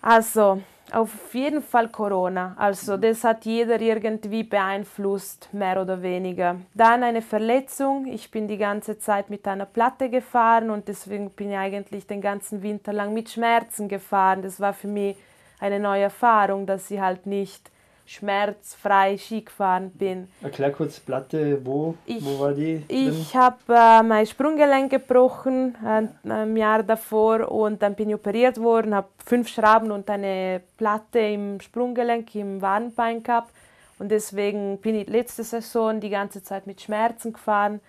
Also 0.01 0.61
auf 0.91 1.33
jeden 1.33 1.61
Fall 1.61 1.89
Corona. 1.89 2.53
Also 2.57 2.97
das 2.97 3.23
hat 3.23 3.45
jeder 3.45 3.79
irgendwie 3.79 4.43
beeinflusst, 4.43 5.49
mehr 5.53 5.81
oder 5.81 6.01
weniger. 6.01 6.57
Dann 6.73 7.03
eine 7.03 7.21
Verletzung. 7.21 8.05
Ich 8.07 8.29
bin 8.29 8.47
die 8.47 8.57
ganze 8.57 8.99
Zeit 8.99 9.29
mit 9.29 9.47
einer 9.47 9.65
Platte 9.65 10.09
gefahren 10.09 10.69
und 10.69 10.87
deswegen 10.87 11.29
bin 11.31 11.51
ich 11.51 11.57
eigentlich 11.57 12.07
den 12.07 12.21
ganzen 12.21 12.61
Winter 12.61 12.93
lang 12.93 13.13
mit 13.13 13.29
Schmerzen 13.29 13.87
gefahren. 13.87 14.41
Das 14.41 14.59
war 14.59 14.73
für 14.73 14.87
mich 14.87 15.15
eine 15.59 15.79
neue 15.79 16.03
Erfahrung, 16.03 16.65
dass 16.65 16.91
ich 16.91 16.99
halt 16.99 17.25
nicht 17.25 17.70
schmerzfrei 18.11 19.17
Ski 19.17 19.41
gefahren 19.41 19.91
bin. 19.91 20.27
Erklär 20.41 20.71
kurz 20.71 20.99
Platte, 20.99 21.65
wo, 21.65 21.95
ich, 22.05 22.23
wo 22.23 22.39
war 22.39 22.51
die? 22.51 22.85
Drin? 22.85 23.21
Ich 23.21 23.35
habe 23.35 23.57
äh, 23.69 24.03
mein 24.03 24.25
Sprunggelenk 24.25 24.91
gebrochen 24.91 25.75
äh, 25.85 26.29
ein 26.29 26.57
Jahr 26.57 26.83
davor 26.83 27.49
und 27.49 27.81
dann 27.81 27.95
bin 27.95 28.09
ich 28.09 28.15
operiert 28.15 28.59
worden, 28.59 28.93
habe 28.93 29.07
fünf 29.25 29.47
Schrauben 29.47 29.91
und 29.91 30.09
eine 30.09 30.61
Platte 30.77 31.19
im 31.19 31.61
Sprunggelenk, 31.61 32.35
im 32.35 32.61
Wadenbein 32.61 33.23
gehabt. 33.23 33.51
Und 33.97 34.09
deswegen 34.09 34.79
bin 34.79 34.95
ich 34.95 35.07
letzte 35.07 35.43
Saison 35.43 35.99
die 35.99 36.09
ganze 36.09 36.43
Zeit 36.43 36.67
mit 36.67 36.81
Schmerzen 36.81 37.31
gefahren. 37.31 37.79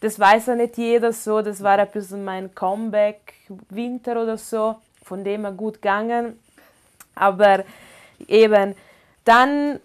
Das 0.00 0.18
weiß 0.18 0.46
ja 0.46 0.54
nicht 0.54 0.78
jeder 0.78 1.12
so, 1.12 1.42
das 1.42 1.62
war 1.62 1.78
ein 1.78 1.90
bisschen 1.90 2.24
mein 2.24 2.54
Comeback, 2.54 3.34
Winter 3.68 4.22
oder 4.22 4.38
so, 4.38 4.76
von 5.02 5.22
dem 5.24 5.44
er 5.44 5.52
gut 5.52 5.74
gegangen. 5.74 6.38
Aber 7.14 7.64
eben, 8.28 8.74
dann, 9.26 9.80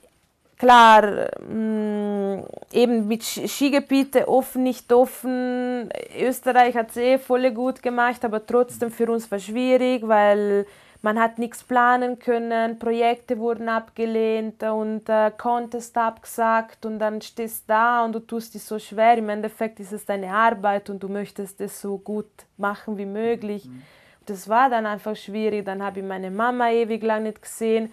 klar, 0.57 1.29
mh, 1.41 1.53
mm, 1.53 2.45
eben 2.71 3.07
mit 3.07 3.23
Skigebiete 3.23 4.27
offen, 4.27 4.63
nicht 4.63 4.91
offen. 4.93 5.89
Österreich 6.19 6.75
hat 6.75 6.91
es 6.91 6.97
eh 6.97 7.17
voll 7.17 7.51
gut 7.51 7.81
gemacht, 7.81 8.23
aber 8.23 8.45
trotzdem 8.45 8.91
für 8.91 9.11
uns 9.11 9.29
war 9.29 9.37
es 9.37 9.45
schwierig, 9.45 10.07
weil 10.07 10.65
man 11.01 11.19
hat 11.19 11.39
nichts 11.39 11.63
planen 11.63 12.19
können, 12.19 12.77
Projekte 12.77 13.39
wurden 13.39 13.69
abgelehnt 13.69 14.61
und 14.61 15.09
äh, 15.09 15.31
Contest 15.35 15.97
abgesagt 15.97 16.85
und 16.85 16.99
dann 16.99 17.21
stehst 17.21 17.63
du 17.63 17.73
da 17.73 18.05
und 18.05 18.13
du 18.13 18.19
tust 18.19 18.53
dich 18.53 18.63
so 18.63 18.77
schwer. 18.77 19.17
Im 19.17 19.29
Endeffekt 19.29 19.79
ist 19.79 19.93
es 19.93 20.05
deine 20.05 20.31
Arbeit 20.31 20.91
und 20.91 21.01
du 21.01 21.09
möchtest 21.09 21.59
es 21.59 21.81
so 21.81 21.97
gut 21.97 22.29
machen 22.57 22.99
wie 22.99 23.07
möglich. 23.07 23.65
Mhm. 23.65 23.81
Das 24.27 24.47
war 24.47 24.69
dann 24.69 24.85
einfach 24.85 25.15
schwierig. 25.15 25.65
Dann 25.65 25.81
habe 25.81 26.01
ich 26.01 26.05
meine 26.05 26.29
Mama 26.29 26.69
ewig 26.69 27.01
lang 27.01 27.23
nicht 27.23 27.41
gesehen 27.41 27.91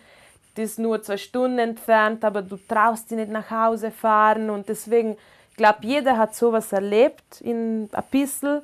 das 0.58 0.72
ist 0.72 0.78
nur 0.80 1.00
zwei 1.00 1.16
Stunden 1.16 1.60
entfernt, 1.60 2.24
aber 2.24 2.42
du 2.42 2.56
traust 2.56 3.12
dich 3.12 3.18
nicht 3.18 3.30
nach 3.30 3.48
Hause 3.48 3.92
fahren 3.92 4.50
und 4.50 4.68
deswegen, 4.68 5.16
ich 5.50 5.56
glaube, 5.56 5.78
jeder 5.82 6.18
hat 6.18 6.34
sowas 6.34 6.72
erlebt 6.72 7.40
in 7.40 7.88
ein 7.92 8.04
bisschen. 8.10 8.62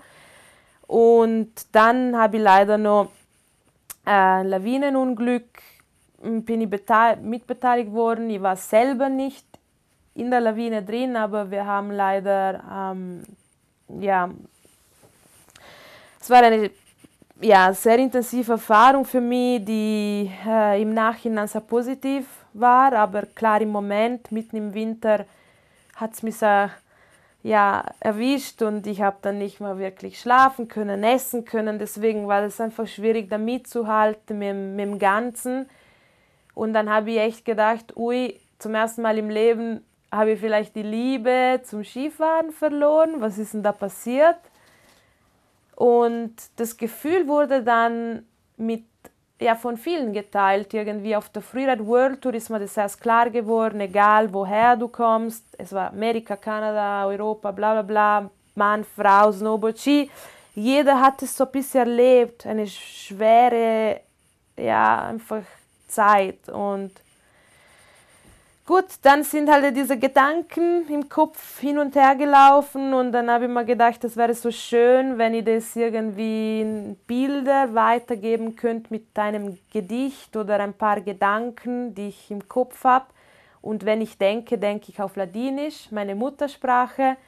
Und 0.89 1.53
dann 1.71 2.19
habe 2.19 2.37
ich 2.37 2.43
leider 2.43 2.79
noch 2.79 3.13
ein 4.05 4.49
Lawinenunglück, 4.49 5.47
bin 6.21 6.63
ich 6.63 6.69
mitbeteiligt 7.23 7.93
worden. 7.93 8.29
Ich 8.29 8.43
war 8.43 8.57
selber 8.57 9.09
nicht 9.09 9.47
in 10.17 10.33
der 10.33 10.41
Lawine 10.41 10.83
drin, 10.83 11.15
aber 11.15 11.49
wir 11.53 11.65
haben 11.65 11.93
leider, 11.93 12.61
ähm, 12.73 13.23
ja, 14.01 14.31
es 16.21 16.29
war 16.29 16.43
eine 16.43 16.71
ja, 17.41 17.73
sehr 17.73 17.99
intensive 17.99 18.53
Erfahrung 18.53 19.05
für 19.05 19.21
mich, 19.21 19.65
die 19.65 20.31
äh, 20.47 20.81
im 20.81 20.95
Nachhinein 20.95 21.49
sehr 21.49 21.61
positiv 21.61 22.27
war, 22.53 22.93
aber 22.93 23.23
klar 23.23 23.61
im 23.61 23.71
Moment, 23.71 24.31
mitten 24.31 24.57
im 24.57 24.75
Winter, 24.75 25.25
hat 25.97 26.13
es 26.13 26.23
mich 26.23 26.37
sehr 26.37 26.71
ja, 27.43 27.85
erwischt 28.01 28.63
und 28.63 28.87
ich 28.87 29.03
habe 29.03 29.19
dann 29.21 29.39
nicht 29.39 29.61
mehr 29.61 29.79
wirklich 29.79 30.19
schlafen 30.19 30.67
können, 30.67 31.05
essen 31.05 31.45
können. 31.45 31.79
Deswegen 31.79 32.27
war 32.27 32.43
es 32.43 32.61
einfach 32.61 32.87
schwierig, 32.87 33.29
da 33.29 33.37
mitzuhalten 33.37 34.39
mit, 34.39 34.55
mit 34.55 34.87
dem 34.87 34.99
Ganzen. 34.99 35.69
Und 36.55 36.73
dann 36.73 36.89
habe 36.89 37.11
ich 37.11 37.19
echt 37.19 37.45
gedacht, 37.45 37.97
ui, 37.97 38.41
zum 38.59 38.75
ersten 38.75 39.03
Mal 39.03 39.19
im 39.19 39.29
Leben 39.29 39.85
habe 40.11 40.33
ich 40.33 40.41
vielleicht 40.41 40.75
die 40.75 40.83
Liebe 40.83 41.61
zum 41.65 41.85
Skifahren 41.85 42.51
verloren. 42.51 43.17
Was 43.19 43.37
ist 43.37 43.53
denn 43.53 43.63
da 43.63 43.73
passiert? 43.73 44.39
Und 45.77 46.35
das 46.57 46.77
Gefühl 46.77 47.27
wurde 47.27 47.63
dann 47.63 48.25
mit, 48.57 48.85
ja, 49.41 49.57
von 49.57 49.77
vielen 49.77 50.13
geteilt. 50.13 50.73
Irgendwie 50.75 51.17
auf 51.17 51.29
der 51.29 51.43
Freeride 51.43 51.87
World 51.87 52.23
Tour 52.23 52.35
ist 52.35 52.51
mir 52.51 52.61
das 52.61 52.77
erst 52.77 53.01
klar 53.01 53.31
geworden, 53.31 53.81
egal 53.81 54.33
woher 54.33 54.77
du 54.77 54.89
kommst. 54.89 55.45
Es 55.59 55.73
war 55.73 55.91
Amerika, 55.91 56.37
Kanada, 56.37 57.07
Europa, 57.07 57.51
bla 57.51 57.73
bla 57.73 57.83
bla, 57.83 58.31
Mann, 58.55 58.85
Frau, 58.85 59.33
Snowboard, 59.33 59.79
Ski. 59.79 60.11
Jeder 60.55 61.01
hat 61.01 61.21
es 61.23 61.37
so 61.37 61.45
ein 61.45 61.51
bisschen 61.51 61.81
erlebt, 61.81 62.47
eine 62.47 62.67
schwere, 62.69 64.01
ja, 64.57 65.07
einfach 65.07 65.43
Zeit. 65.89 66.49
Und 66.49 66.93
Gut, 68.67 68.87
dann 69.03 69.25
sind 69.25 69.51
halt 69.51 69.77
diese 69.77 69.99
Gedanken 69.99 70.89
im 70.89 71.07
Kopf 71.11 71.61
hin 71.61 71.77
und 71.77 71.95
her 71.97 72.15
gelaufen 72.17 72.95
und 72.95 73.13
dann 73.13 73.31
habe 73.31 73.45
ich 73.45 73.51
mir 73.51 73.67
gedacht, 73.67 74.03
das 74.03 74.17
wäre 74.17 74.33
so 74.33 74.51
schön, 74.51 75.19
wenn 75.19 75.35
ich 75.35 75.45
das 75.45 75.77
irgendwie 75.77 76.63
in 76.63 76.97
Bilder 77.07 77.75
weitergeben 77.75 78.57
könnte 78.57 78.87
mit 78.89 79.19
einem 79.19 79.59
Gedicht 79.71 80.35
oder 80.35 80.61
ein 80.61 80.73
paar 80.73 81.03
Gedanken, 81.03 81.95
die 81.95 82.09
ich 82.09 82.31
im 82.31 82.49
Kopf 82.49 82.85
habe. 82.85 83.05
Und 83.61 83.85
wenn 83.85 84.01
ich 84.01 84.17
denke, 84.17 84.57
denke 84.57 84.87
ich 84.89 84.99
auf 84.99 85.15
Ladinisch, 85.17 85.89
meine 85.91 86.15
Muttersprache. 86.15 87.19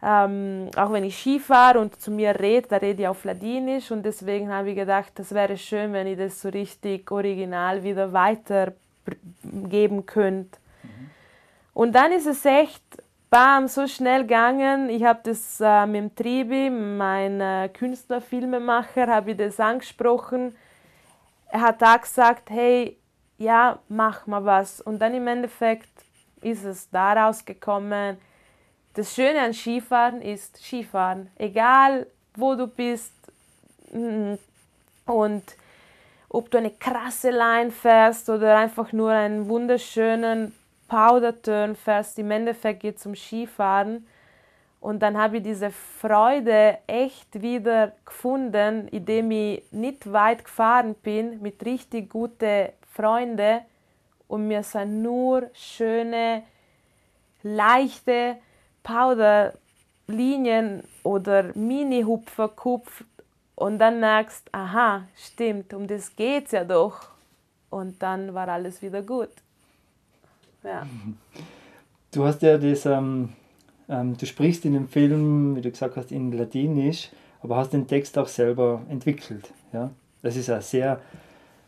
Ähm, 0.00 0.70
auch 0.76 0.92
wenn 0.92 1.02
ich 1.02 1.18
Ski 1.18 1.40
fahre 1.40 1.80
und 1.80 2.00
zu 2.00 2.12
mir 2.12 2.38
rede, 2.38 2.68
da 2.68 2.76
rede 2.76 3.02
ich 3.02 3.08
auf 3.08 3.24
Ladinisch 3.24 3.90
und 3.90 4.04
deswegen 4.04 4.52
habe 4.52 4.70
ich 4.70 4.76
gedacht, 4.76 5.10
das 5.16 5.34
wäre 5.34 5.58
schön, 5.58 5.92
wenn 5.92 6.06
ich 6.06 6.16
das 6.16 6.40
so 6.40 6.48
richtig 6.48 7.10
original 7.10 7.82
wieder 7.82 8.12
weitergeben 8.12 10.06
könnte. 10.06 10.58
Und 11.76 11.92
dann 11.92 12.10
ist 12.10 12.24
es 12.24 12.42
echt, 12.46 12.82
bam, 13.28 13.68
so 13.68 13.86
schnell 13.86 14.22
gegangen. 14.22 14.88
Ich 14.88 15.04
habe 15.04 15.20
das 15.24 15.60
äh, 15.60 15.84
mit 15.84 16.00
dem 16.00 16.16
Tribi, 16.16 16.70
mein 16.70 17.38
äh, 17.38 17.68
Künstler, 17.68 18.22
Filmemacher, 18.22 19.08
habe 19.08 19.32
ich 19.32 19.36
das 19.36 19.60
angesprochen. 19.60 20.56
Er 21.50 21.60
hat 21.60 21.82
da 21.82 21.98
gesagt, 21.98 22.48
hey, 22.48 22.96
ja, 23.36 23.78
mach 23.90 24.26
mal 24.26 24.42
was. 24.46 24.80
Und 24.80 25.00
dann 25.00 25.12
im 25.12 25.26
Endeffekt 25.26 25.90
ist 26.40 26.64
es 26.64 26.88
daraus 26.88 27.44
gekommen. 27.44 28.16
Das 28.94 29.14
Schöne 29.14 29.42
an 29.42 29.52
Skifahren 29.52 30.22
ist 30.22 30.56
Skifahren. 30.56 31.28
Egal, 31.36 32.06
wo 32.36 32.54
du 32.54 32.68
bist 32.68 33.12
mm, 33.92 34.36
und 35.04 35.42
ob 36.30 36.50
du 36.50 36.56
eine 36.56 36.70
krasse 36.70 37.28
Line 37.28 37.70
fährst 37.70 38.30
oder 38.30 38.56
einfach 38.56 38.94
nur 38.94 39.10
einen 39.10 39.50
wunderschönen 39.50 40.54
Powder-Turn 40.88 41.76
fährst, 41.76 42.18
im 42.18 42.30
Endeffekt 42.30 42.80
geht 42.80 42.96
es 42.96 43.06
um 43.06 43.14
Skifahren. 43.14 44.06
Und 44.80 45.00
dann 45.00 45.16
habe 45.16 45.38
ich 45.38 45.42
diese 45.42 45.70
Freude 45.70 46.78
echt 46.86 47.42
wieder 47.42 47.92
gefunden, 48.04 48.88
indem 48.88 49.30
ich 49.30 49.62
nicht 49.72 50.12
weit 50.12 50.44
gefahren 50.44 50.94
bin 51.02 51.40
mit 51.42 51.64
richtig 51.64 52.10
guten 52.10 52.68
Freunden 52.92 53.60
und 54.28 54.48
mir 54.48 54.62
sind 54.62 55.02
nur 55.02 55.50
schöne, 55.54 56.42
leichte 57.42 58.36
Powderlinien 58.82 60.82
oder 61.02 61.50
Mini-Hupfer 61.54 62.50
und 63.54 63.78
dann 63.78 64.00
merkst, 64.00 64.48
aha, 64.52 65.06
stimmt, 65.16 65.72
um 65.74 65.86
das 65.86 66.14
geht 66.14 66.46
es 66.46 66.52
ja 66.52 66.64
doch. 66.64 67.10
Und 67.70 68.02
dann 68.02 68.34
war 68.34 68.48
alles 68.48 68.82
wieder 68.82 69.02
gut. 69.02 69.30
Ja. 70.66 70.86
Du 72.10 72.24
hast 72.24 72.42
ja 72.42 72.58
das, 72.58 72.86
ähm, 72.86 73.30
ähm, 73.88 74.16
du 74.16 74.26
sprichst 74.26 74.64
in 74.64 74.74
dem 74.74 74.88
Film, 74.88 75.54
wie 75.56 75.60
du 75.60 75.70
gesagt 75.70 75.96
hast, 75.96 76.10
in 76.10 76.32
Ladinisch, 76.32 77.10
aber 77.42 77.56
hast 77.56 77.72
den 77.72 77.86
Text 77.86 78.18
auch 78.18 78.26
selber 78.26 78.82
entwickelt. 78.88 79.52
Ja? 79.72 79.90
Das 80.22 80.36
ist 80.36 80.48
ja 80.48 80.60
sehr, 80.60 81.00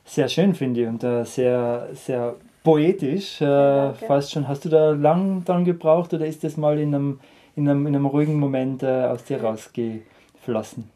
sehr 0.04 0.28
schön, 0.28 0.54
finde 0.54 0.82
ich, 0.82 0.88
und 0.88 1.04
äh, 1.04 1.24
sehr, 1.24 1.88
sehr 1.94 2.34
poetisch. 2.64 3.40
Äh, 3.40 3.44
ja, 3.44 3.92
fast 3.92 4.32
schon. 4.32 4.48
Hast 4.48 4.64
du 4.64 4.68
da 4.68 4.90
lang 4.90 5.44
dran 5.44 5.64
gebraucht 5.64 6.12
oder 6.12 6.26
ist 6.26 6.42
das 6.42 6.56
mal 6.56 6.78
in 6.78 6.94
einem, 6.94 7.20
in 7.54 7.68
einem, 7.68 7.86
in 7.86 7.94
einem 7.94 8.06
ruhigen 8.06 8.38
Moment 8.38 8.82
äh, 8.82 9.04
aus 9.04 9.24
dir 9.24 9.42
rausgeflossen? 9.42 10.90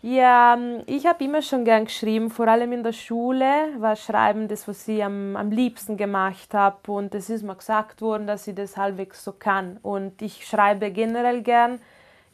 Ja, 0.00 0.54
ähm, 0.54 0.82
ich 0.86 1.06
habe 1.06 1.24
immer 1.24 1.42
schon 1.42 1.64
gern 1.64 1.86
geschrieben, 1.86 2.30
vor 2.30 2.46
allem 2.46 2.72
in 2.72 2.84
der 2.84 2.92
Schule 2.92 3.44
war 3.78 3.96
Schreiben 3.96 4.46
das, 4.46 4.68
was 4.68 4.86
ich 4.86 5.02
am, 5.02 5.36
am 5.36 5.50
liebsten 5.50 5.96
gemacht 5.96 6.54
habe. 6.54 6.92
Und 6.92 7.14
es 7.14 7.28
ist 7.30 7.42
mir 7.42 7.56
gesagt 7.56 8.00
worden, 8.00 8.26
dass 8.26 8.46
ich 8.46 8.54
das 8.54 8.76
halbwegs 8.76 9.24
so 9.24 9.32
kann. 9.32 9.78
Und 9.82 10.22
ich 10.22 10.46
schreibe 10.46 10.92
generell 10.92 11.42
gern. 11.42 11.80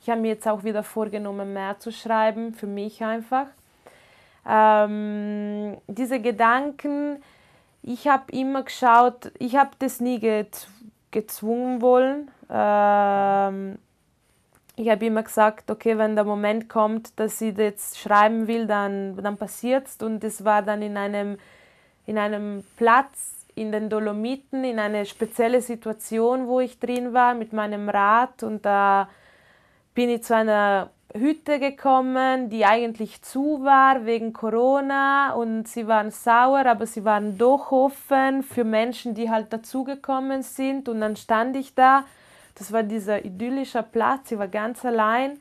Ich 0.03 0.11
habe 0.11 0.21
mir 0.21 0.29
jetzt 0.29 0.47
auch 0.47 0.65
wieder 0.65 0.83
vorgenommen, 0.83 1.55
mehr 1.55 1.79
zu 1.79 1.91
schreiben, 1.91 2.53
für 2.53 2.67
mich 2.67 3.03
einfach. 3.03 3.47
Ähm, 4.47 5.79
diese 5.87 6.21
Gedanken, 6.21 7.23
ich 7.83 8.07
habe 8.09 8.31
immer 8.33 8.65
geschaut, 8.65 9.33
ich 9.39 9.57
habe 9.57 9.71
das 9.79 10.01
nie 10.01 10.21
gezwungen 11.11 11.81
wollen. 11.81 12.31
Ähm, 12.51 13.79
ich 14.77 14.89
habe 14.89 15.07
immer 15.07 15.23
gesagt, 15.23 15.71
okay, 15.71 15.99
wenn 15.99 16.17
der 16.17 16.25
Moment 16.25 16.69
kommt, 16.69 17.19
dass 17.19 17.41
ich 17.41 17.55
das 17.55 17.63
jetzt 17.63 17.99
schreiben 17.99 18.49
will, 18.49 18.67
dann, 18.67 19.17
dann 19.17 19.37
passiert 19.37 19.87
es. 19.87 19.97
Und 20.03 20.25
es 20.25 20.45
war 20.45 20.63
dann 20.63 20.83
in 20.83 20.97
einem, 20.97 21.39
in 22.07 22.19
einem 22.19 22.65
Platz 22.77 23.35
in 23.55 23.71
den 23.71 23.89
Dolomiten, 23.89 24.65
in 24.65 24.79
eine 24.79 25.07
spezielle 25.07 25.61
Situation, 25.61 26.49
wo 26.49 26.61
ich 26.61 26.81
drin 26.81 27.13
war 27.13 27.35
mit 27.35 27.53
meinem 27.53 27.89
Rad. 27.89 28.43
Und 28.43 28.65
da 28.67 29.09
bin 29.95 30.11
ich 30.11 30.25
zu 30.25 30.35
einer 30.35 30.91
Hütte 31.17 31.61
gekommen, 31.61 32.51
die 32.51 32.65
eigentlich 32.65 33.23
zu 33.23 33.63
war 33.63 34.05
wegen 34.05 34.33
Corona 34.33 35.35
und 35.35 35.69
sie 35.69 35.87
waren 35.87 36.11
sauer, 36.11 36.67
aber 36.67 36.87
sie 36.87 37.05
waren 37.05 37.39
doch 37.39 37.71
offen 37.71 38.43
für 38.43 38.65
Menschen, 38.65 39.15
die 39.15 39.31
halt 39.31 39.53
dazugekommen 39.53 40.43
sind. 40.43 40.89
Und 40.89 41.01
dann 41.01 41.15
stand 41.15 41.55
ich 41.55 41.77
da 41.77 42.05
das 42.55 42.73
war 42.73 42.83
dieser 42.83 43.25
idyllische 43.25 43.83
Platz, 43.83 44.31
ich 44.33 44.39
war 44.39 44.49
ganz 44.49 44.85
allein. 44.85 45.41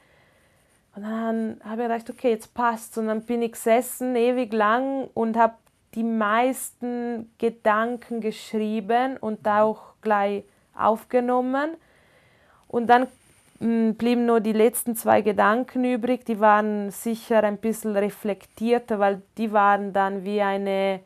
Und 0.95 1.03
dann 1.03 1.61
habe 1.63 1.83
ich 1.83 1.87
gedacht, 1.87 2.09
okay, 2.09 2.29
jetzt 2.31 2.53
passt. 2.53 2.97
Und 2.97 3.07
dann 3.07 3.23
bin 3.23 3.41
ich 3.41 3.53
gesessen, 3.53 4.15
ewig 4.15 4.53
lang, 4.53 5.09
und 5.13 5.37
habe 5.37 5.55
die 5.95 6.03
meisten 6.03 7.31
Gedanken 7.37 8.21
geschrieben 8.21 9.17
und 9.17 9.47
auch 9.47 9.93
gleich 10.01 10.43
aufgenommen. 10.75 11.71
Und 12.67 12.87
dann 12.87 13.07
hm, 13.59 13.95
blieben 13.95 14.25
nur 14.25 14.39
die 14.39 14.53
letzten 14.53 14.95
zwei 14.95 15.21
Gedanken 15.21 15.85
übrig. 15.85 16.25
Die 16.25 16.39
waren 16.39 16.91
sicher 16.91 17.43
ein 17.43 17.57
bisschen 17.57 17.95
reflektierter, 17.95 18.99
weil 18.99 19.21
die 19.37 19.51
waren 19.51 19.93
dann 19.93 20.23
wie 20.23 20.41
eine 20.41 20.99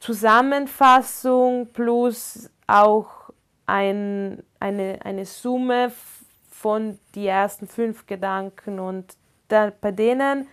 Zusammenfassung 0.00 1.68
plus 1.72 2.50
auch 2.68 3.30
ein, 3.66 4.42
eine, 4.60 4.98
eine 5.04 5.24
Summe 5.24 5.92
von 6.50 6.98
den 7.14 7.24
ersten 7.24 7.68
fünf 7.68 8.06
Gedanken 8.06 8.80
und 8.80 9.16
da, 9.48 9.72
bei 9.80 9.92
denen 9.92 10.46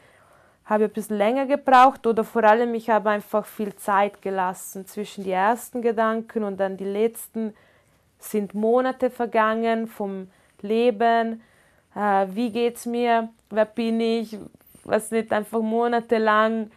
habe 0.65 0.85
ich 0.85 0.89
ein 0.89 0.93
bisschen 0.93 1.17
länger 1.17 1.45
gebraucht 1.45 2.07
oder 2.07 2.23
vor 2.23 2.43
allem 2.43 2.73
ich 2.73 2.89
habe 2.89 3.09
einfach 3.09 3.45
viel 3.45 3.75
Zeit 3.75 4.21
gelassen 4.21 4.87
zwischen 4.87 5.23
die 5.23 5.31
ersten 5.31 5.81
Gedanken 5.81 6.43
und 6.43 6.57
dann 6.57 6.77
die 6.77 6.85
letzten 6.85 7.53
sind 8.19 8.53
Monate 8.53 9.09
vergangen 9.09 9.87
vom 9.87 10.29
Leben, 10.61 11.41
äh, 11.95 12.25
wie 12.29 12.67
es 12.67 12.85
mir, 12.85 13.29
wer 13.49 13.65
bin 13.65 13.99
ich, 13.99 14.37
was 14.83 15.11
nicht 15.11 15.31
einfach 15.31 15.61
monatelang 15.61 16.71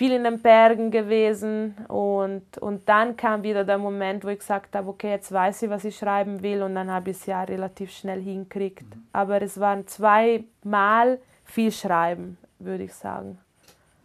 viel 0.00 0.12
in 0.12 0.24
den 0.24 0.40
Bergen 0.40 0.90
gewesen 0.90 1.74
und, 1.88 2.56
und 2.58 2.88
dann 2.88 3.18
kam 3.18 3.42
wieder 3.42 3.64
der 3.64 3.76
Moment, 3.76 4.24
wo 4.24 4.28
ich 4.28 4.38
gesagt 4.38 4.74
habe, 4.74 4.88
okay, 4.88 5.10
jetzt 5.10 5.30
weiß 5.30 5.60
ich, 5.60 5.68
was 5.68 5.84
ich 5.84 5.94
schreiben 5.94 6.42
will 6.42 6.62
und 6.62 6.74
dann 6.74 6.90
habe 6.90 7.10
ich 7.10 7.18
es 7.18 7.26
ja 7.26 7.42
relativ 7.42 7.90
schnell 7.90 8.22
hinkriegt. 8.22 8.84
Mhm. 8.84 9.02
Aber 9.12 9.42
es 9.42 9.60
waren 9.60 9.86
zweimal 9.86 11.18
viel 11.44 11.70
Schreiben, 11.70 12.38
würde 12.58 12.84
ich 12.84 12.94
sagen. 12.94 13.36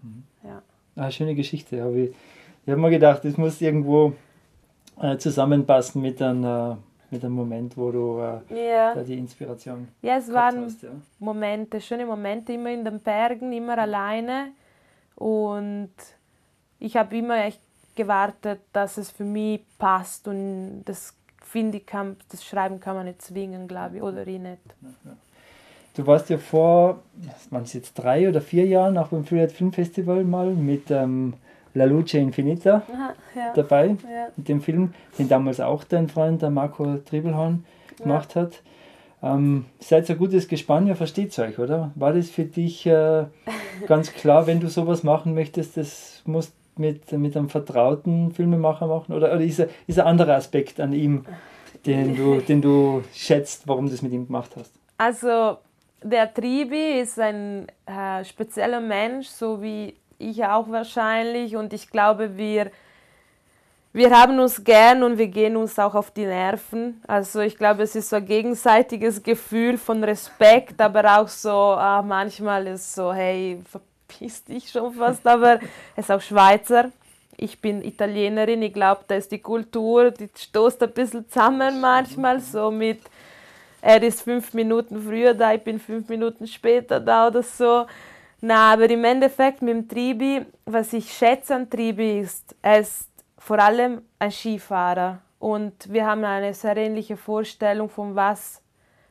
Mhm. 0.01 0.23
Ja. 0.43 0.61
Ah, 0.97 1.09
schöne 1.09 1.33
Geschichte. 1.33 1.81
Hab 1.81 1.93
ich 1.93 2.13
ich 2.65 2.71
habe 2.71 2.81
mir 2.81 2.89
gedacht, 2.89 3.23
es 3.23 3.37
muss 3.37 3.61
irgendwo 3.61 4.11
äh, 5.01 5.15
zusammenpassen 5.15 6.01
mit 6.01 6.21
einem, 6.21 6.77
mit 7.09 7.23
einem 7.23 7.35
Moment, 7.35 7.77
wo 7.77 7.89
du 7.89 8.19
äh, 8.19 8.69
ja. 8.69 9.01
die 9.01 9.17
Inspiration 9.17 9.87
Ja, 10.01 10.17
es 10.17 10.33
waren 10.33 10.65
hast, 10.65 10.83
ja. 10.83 10.89
Momente, 11.19 11.79
schöne 11.79 12.05
Momente, 12.05 12.51
immer 12.51 12.71
in 12.71 12.83
den 12.83 12.99
Bergen, 12.99 13.53
immer 13.53 13.77
alleine 13.77 14.47
und 15.15 15.91
ich 16.79 16.97
habe 16.97 17.17
immer 17.17 17.43
echt 17.45 17.61
gewartet, 17.95 18.61
dass 18.73 18.97
es 18.97 19.09
für 19.09 19.23
mich 19.23 19.61
passt 19.77 20.27
und 20.27 20.83
das 20.85 21.15
finde 21.41 21.77
ich, 21.77 21.85
kann, 21.85 22.17
das 22.29 22.43
Schreiben 22.43 22.79
kann 22.79 22.95
man 22.95 23.05
nicht 23.05 23.21
zwingen, 23.21 23.67
glaube 23.67 23.97
ich, 23.97 24.01
oder 24.01 24.27
ich 24.27 24.39
nicht. 24.39 24.61
Du 25.95 26.05
warst 26.05 26.29
ja 26.29 26.37
vor, 26.37 27.03
waren 27.51 27.63
es 27.63 27.73
jetzt 27.73 27.93
drei 27.93 28.27
oder 28.27 28.41
vier 28.41 28.65
Jahren 28.65 28.97
auch 28.97 29.07
beim 29.07 29.23
Freeride 29.23 29.53
Film 29.53 29.71
Festival 29.71 30.25
mal 30.25 30.47
mit 30.47 30.91
ähm, 30.91 31.35
La 31.73 31.85
Luce 31.85 32.15
Infinita 32.15 32.81
Aha, 32.91 33.13
ja. 33.35 33.53
dabei, 33.53 33.87
ja. 33.87 34.27
mit 34.35 34.49
dem 34.49 34.61
Film, 34.61 34.93
den 35.17 35.29
damals 35.29 35.61
auch 35.61 35.85
dein 35.85 36.09
Freund, 36.09 36.41
der 36.41 36.49
Marco 36.49 36.97
Triebelhorn, 36.97 37.63
gemacht 37.97 38.35
ja. 38.35 38.41
hat. 38.41 38.61
Ähm, 39.25 39.65
seid 39.79 40.07
ein 40.07 40.19
gutes 40.19 40.47
Gespann, 40.47 40.85
ihr 40.85 40.95
versteht 40.95 41.37
euch, 41.39 41.57
oder? 41.57 41.91
War 41.95 42.13
das 42.13 42.29
für 42.29 42.45
dich 42.45 42.85
äh, 42.85 43.25
ganz 43.87 44.13
klar, 44.13 44.45
wenn 44.45 44.59
du 44.59 44.67
sowas 44.69 45.01
machen 45.01 45.33
möchtest, 45.33 45.77
das 45.77 46.21
musst 46.25 46.53
mit, 46.77 47.11
mit 47.11 47.35
einem 47.35 47.49
vertrauten 47.49 48.31
Filmemacher 48.31 48.85
machen? 48.85 49.15
Oder, 49.15 49.33
oder 49.33 49.41
ist, 49.41 49.59
ein, 49.59 49.69
ist 49.87 49.97
ein 49.97 50.05
anderer 50.05 50.35
Aspekt 50.35 50.79
an 50.79 50.93
ihm, 50.93 51.25
den 51.87 52.15
du, 52.15 52.39
den 52.39 52.61
du 52.61 53.03
schätzt, 53.13 53.67
warum 53.67 53.85
du 53.85 53.91
das 53.93 54.03
mit 54.03 54.13
ihm 54.13 54.27
gemacht 54.27 54.51
hast? 54.57 54.71
Also, 54.99 55.57
der 56.03 56.31
Tribi 56.31 56.99
ist 56.99 57.19
ein 57.19 57.65
äh, 57.87 58.23
spezieller 58.23 58.79
Mensch, 58.79 59.27
so 59.27 59.59
wie 59.59 59.95
ich 60.19 60.45
auch 60.45 60.69
wahrscheinlich. 60.69 61.55
Und 61.55 61.73
ich 61.73 61.89
glaube, 61.89 62.37
wir 62.37 62.69
wir 63.95 64.11
haben 64.11 64.37
uns 64.41 64.61
gern 64.61 65.03
und 65.03 65.17
wir 65.17 65.27
gehen 65.27 65.55
uns 65.55 65.79
auch 65.79 65.95
auf 65.95 66.11
die 66.11 66.25
Nerven. 66.25 67.01
Also 67.07 67.39
ich 67.39 67.57
glaube, 67.57 67.83
es 67.83 67.95
ist 67.95 68.09
so 68.09 68.17
ein 68.17 68.25
gegenseitiges 68.25 69.23
Gefühl 69.23 69.77
von 69.77 70.03
Respekt, 70.03 70.81
aber 70.81 71.17
auch 71.17 71.29
so, 71.29 71.49
ah, 71.49 72.01
manchmal 72.05 72.67
ist 72.67 72.93
so, 72.93 73.13
hey, 73.13 73.57
verpiss 73.71 74.43
dich 74.43 74.69
schon 74.69 74.93
fast, 74.95 75.25
aber 75.25 75.61
er 75.61 75.61
ist 75.95 76.11
auch 76.11 76.19
Schweizer. 76.19 76.91
Ich 77.37 77.61
bin 77.61 77.81
Italienerin, 77.81 78.63
ich 78.63 78.73
glaube, 78.73 79.05
da 79.07 79.15
ist 79.15 79.31
die 79.31 79.39
Kultur, 79.39 80.11
die 80.11 80.29
stoßt 80.35 80.83
ein 80.83 80.91
bisschen 80.91 81.29
zusammen 81.29 81.79
manchmal, 81.79 82.41
so 82.41 82.71
mit, 82.71 82.99
er 83.81 84.03
ist 84.03 84.23
fünf 84.23 84.53
Minuten 84.53 85.01
früher 85.01 85.33
da, 85.33 85.53
ich 85.53 85.61
bin 85.61 85.79
fünf 85.79 86.09
Minuten 86.09 86.47
später 86.47 86.99
da 86.99 87.27
oder 87.27 87.43
so. 87.43 87.85
Na, 88.41 88.73
aber 88.73 88.89
im 88.89 89.05
Endeffekt 89.05 89.61
mit 89.61 89.73
dem 89.73 89.87
Tribi, 89.87 90.45
was 90.65 90.91
ich 90.91 91.13
schätze 91.13 91.55
an 91.55 91.69
Tribi 91.69 92.19
ist, 92.19 92.53
er 92.61 92.79
ist 92.79 93.14
vor 93.45 93.59
allem 93.59 94.01
ein 94.17 94.31
Skifahrer. 94.31 95.21
Und 95.37 95.93
wir 95.93 96.07
haben 96.07 96.23
eine 96.23 96.55
sehr 96.55 96.77
ähnliche 96.77 97.15
Vorstellung 97.15 97.89
von 97.89 98.15
was 98.15 98.63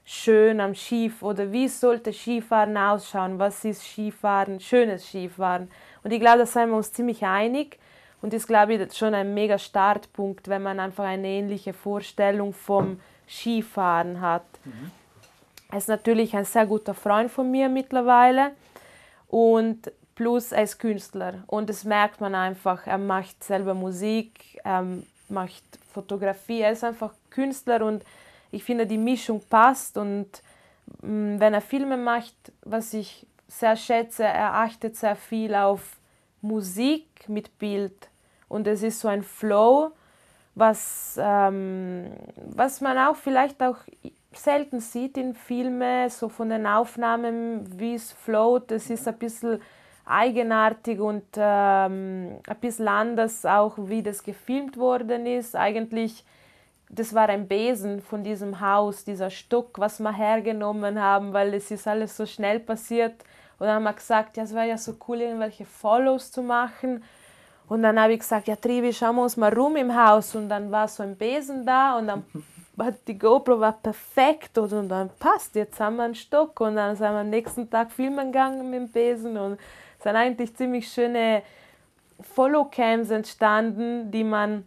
schön 0.05 0.61
am 0.61 0.75
Skif 0.75 1.23
oder 1.23 1.53
wie 1.53 1.69
sollte 1.69 2.13
Skifahren 2.13 2.77
ausschauen, 2.77 3.39
was 3.39 3.65
ist 3.65 3.85
Skifahren, 3.85 4.59
schönes 4.59 5.07
Skifahren. 5.07 5.71
Und 6.03 6.13
ich 6.13 6.19
glaube, 6.19 6.39
da 6.39 6.47
sind 6.47 6.71
wir 6.71 6.77
uns 6.77 6.93
ziemlich 6.93 7.25
einig 7.25 7.79
und 8.23 8.33
das 8.33 8.43
ist, 8.43 8.49
glaube 8.49 8.75
ich, 8.75 8.93
schon 8.93 9.15
ein 9.15 9.35
mega 9.35 9.57
Startpunkt, 9.57 10.49
wenn 10.49 10.63
man 10.63 10.81
einfach 10.81 11.05
eine 11.05 11.29
ähnliche 11.29 11.73
Vorstellung 11.73 12.53
vom 12.53 12.99
Skifahren 13.29 14.21
hat. 14.21 14.47
Mhm. 14.65 14.91
Er 15.71 15.79
ist 15.79 15.89
natürlich 15.89 16.35
ein 16.35 16.45
sehr 16.45 16.67
guter 16.67 16.95
Freund 16.95 17.31
von 17.31 17.49
mir 17.53 17.69
mittlerweile 17.69 18.51
und 19.29 19.93
plus 20.15 20.53
er 20.53 20.63
ist 20.63 20.79
Künstler 20.79 21.45
und 21.47 21.69
das 21.69 21.85
merkt 21.85 22.21
man 22.21 22.35
einfach. 22.35 22.87
Er 22.87 22.99
macht 22.99 23.43
selber 23.43 23.75
Musik, 23.75 24.61
er 24.65 24.87
macht 25.29 25.63
Fotografie, 25.93 26.61
er 26.61 26.73
ist 26.73 26.85
einfach 26.85 27.13
Künstler 27.31 27.85
und 27.85 28.05
ich 28.51 28.63
finde, 28.65 28.87
die 28.87 28.99
Mischung 28.99 29.43
passt 29.49 29.97
und 29.97 30.29
mm, 31.03 31.41
wenn 31.41 31.55
er 31.55 31.61
Filme 31.61 31.97
macht, 31.97 32.35
was 32.63 32.95
ich 32.95 33.27
sehr 33.49 33.77
schätze, 33.77 34.25
er 34.25 34.55
achtet 34.55 34.97
sehr 34.97 35.17
viel 35.17 35.55
auf 35.55 35.97
Musik 36.41 37.29
mit 37.29 37.59
Bild 37.59 38.09
und 38.49 38.67
es 38.67 38.83
ist 38.83 39.01
so 39.01 39.09
ein 39.09 39.23
Flow, 39.23 39.93
was, 40.55 41.19
ähm, 41.21 42.13
was 42.55 42.81
man 42.81 42.99
auch 42.99 43.17
vielleicht 43.17 43.63
auch 43.63 43.79
selten 44.33 44.81
sieht 44.81 45.17
in 45.17 45.35
Filmen, 45.35 46.11
so 46.11 46.29
von 46.29 46.49
den 46.51 46.67
Aufnahmen, 46.67 47.79
wie 47.79 47.95
es 47.95 48.13
float. 48.13 48.71
Es 48.73 48.91
ist 48.91 49.07
ein 49.09 49.19
bisschen 49.19 49.61
eigenartig 50.07 51.01
und 51.01 51.25
ähm, 51.37 52.39
ein 52.47 52.57
bisschen 52.61 52.89
anders 52.89 53.47
auch, 53.47 53.75
wie 53.79 54.03
das 54.03 54.23
gefilmt 54.23 54.77
worden 54.77 55.27
ist. 55.27 55.57
Eigentlich, 55.57 56.25
das 56.91 57.15
war 57.15 57.29
ein 57.29 57.49
Besen 57.49 58.01
von 58.01 58.23
diesem 58.23 58.61
Haus, 58.61 59.05
dieser 59.05 59.31
Stock, 59.31 59.79
was 59.79 60.01
wir 60.01 60.13
hergenommen 60.13 61.01
haben, 61.01 61.33
weil 61.33 61.55
es 61.55 61.71
ist 61.71 61.89
alles 61.89 62.17
so 62.17 62.27
schnell 62.27 62.61
passiert. 62.61 63.25
Und 63.59 63.67
dann 63.67 63.77
haben 63.77 63.85
wir 63.85 63.93
gesagt, 63.95 64.37
ja, 64.37 64.43
es 64.43 64.55
wäre 64.55 64.69
ja 64.69 64.79
so 64.79 64.95
cool, 65.09 65.21
irgendwelche 65.21 65.65
Follows 65.65 66.31
zu 66.31 66.43
machen. 66.43 67.03
Und 67.67 67.83
dann 67.83 67.99
habe 67.99 68.13
ich 68.13 68.19
gesagt, 68.19 68.47
ja, 68.47 68.57
Trivi, 68.57 68.93
schauen 68.93 69.17
wir 69.17 69.23
uns 69.23 69.39
mal 69.39 69.53
rum 69.53 69.77
im 69.77 69.95
Haus. 69.95 70.35
Und 70.35 70.51
dann 70.51 70.71
war 70.71 70.87
so 70.87 71.03
ein 71.03 71.17
Besen 71.17 71.65
da 71.65 71.97
und 71.97 72.09
dann 72.09 72.25
hat 72.79 72.97
die 73.09 73.17
GoPro 73.17 73.59
war 73.59 73.73
perfekt 73.73 74.59
und, 74.59 74.73
und 74.73 74.89
dann 74.89 75.09
passt, 75.19 75.55
jetzt 75.55 75.81
haben 75.81 75.97
wir 75.97 76.03
einen 76.03 76.15
Stock. 76.15 76.61
Und 76.61 76.77
dann 76.77 76.95
sind 76.95 77.11
wir 77.11 77.21
am 77.21 77.31
nächsten 77.31 77.71
Tag 77.71 77.91
filmen 77.91 78.33
gegangen 78.33 78.69
mit 78.69 78.81
dem 78.81 78.89
Besen 78.91 79.39
und 79.39 79.59
sind 80.05 80.17
eigentlich 80.17 80.55
ziemlich 80.55 80.89
schöne 80.89 81.43
Follow-Cams 82.21 83.11
entstanden, 83.11 84.11
die 84.11 84.25
man 84.25 84.65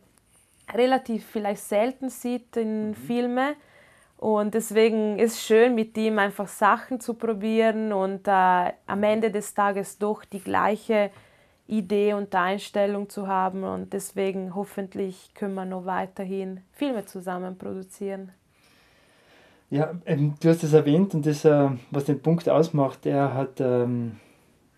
relativ 0.73 1.25
vielleicht 1.25 1.63
selten 1.63 2.09
sieht 2.09 2.57
in 2.57 2.89
mhm. 2.89 2.95
Filmen. 2.95 3.55
Und 4.17 4.55
deswegen 4.55 5.19
ist 5.19 5.33
es 5.33 5.43
schön, 5.43 5.75
mit 5.75 5.95
ihm 5.95 6.17
einfach 6.17 6.47
Sachen 6.47 6.99
zu 6.99 7.13
probieren 7.13 7.93
und 7.93 8.27
äh, 8.27 8.73
am 8.87 9.03
Ende 9.03 9.29
des 9.29 9.53
Tages 9.53 9.99
doch 9.99 10.25
die 10.25 10.41
gleiche 10.41 11.11
Idee 11.67 12.13
und 12.13 12.33
Einstellung 12.33 13.09
zu 13.09 13.27
haben. 13.27 13.63
Und 13.63 13.93
deswegen 13.93 14.55
hoffentlich 14.55 15.31
können 15.35 15.53
wir 15.53 15.65
noch 15.65 15.85
weiterhin 15.85 16.61
Filme 16.73 17.05
zusammen 17.05 17.57
produzieren. 17.57 18.31
Ja, 19.69 19.93
ähm, 20.05 20.33
du 20.41 20.49
hast 20.49 20.63
es 20.63 20.73
erwähnt 20.73 21.13
und 21.13 21.25
das, 21.25 21.45
äh, 21.45 21.69
was 21.91 22.05
den 22.05 22.21
Punkt 22.21 22.49
ausmacht, 22.49 23.05
er 23.05 23.33
hat, 23.33 23.59
ähm, 23.59 24.17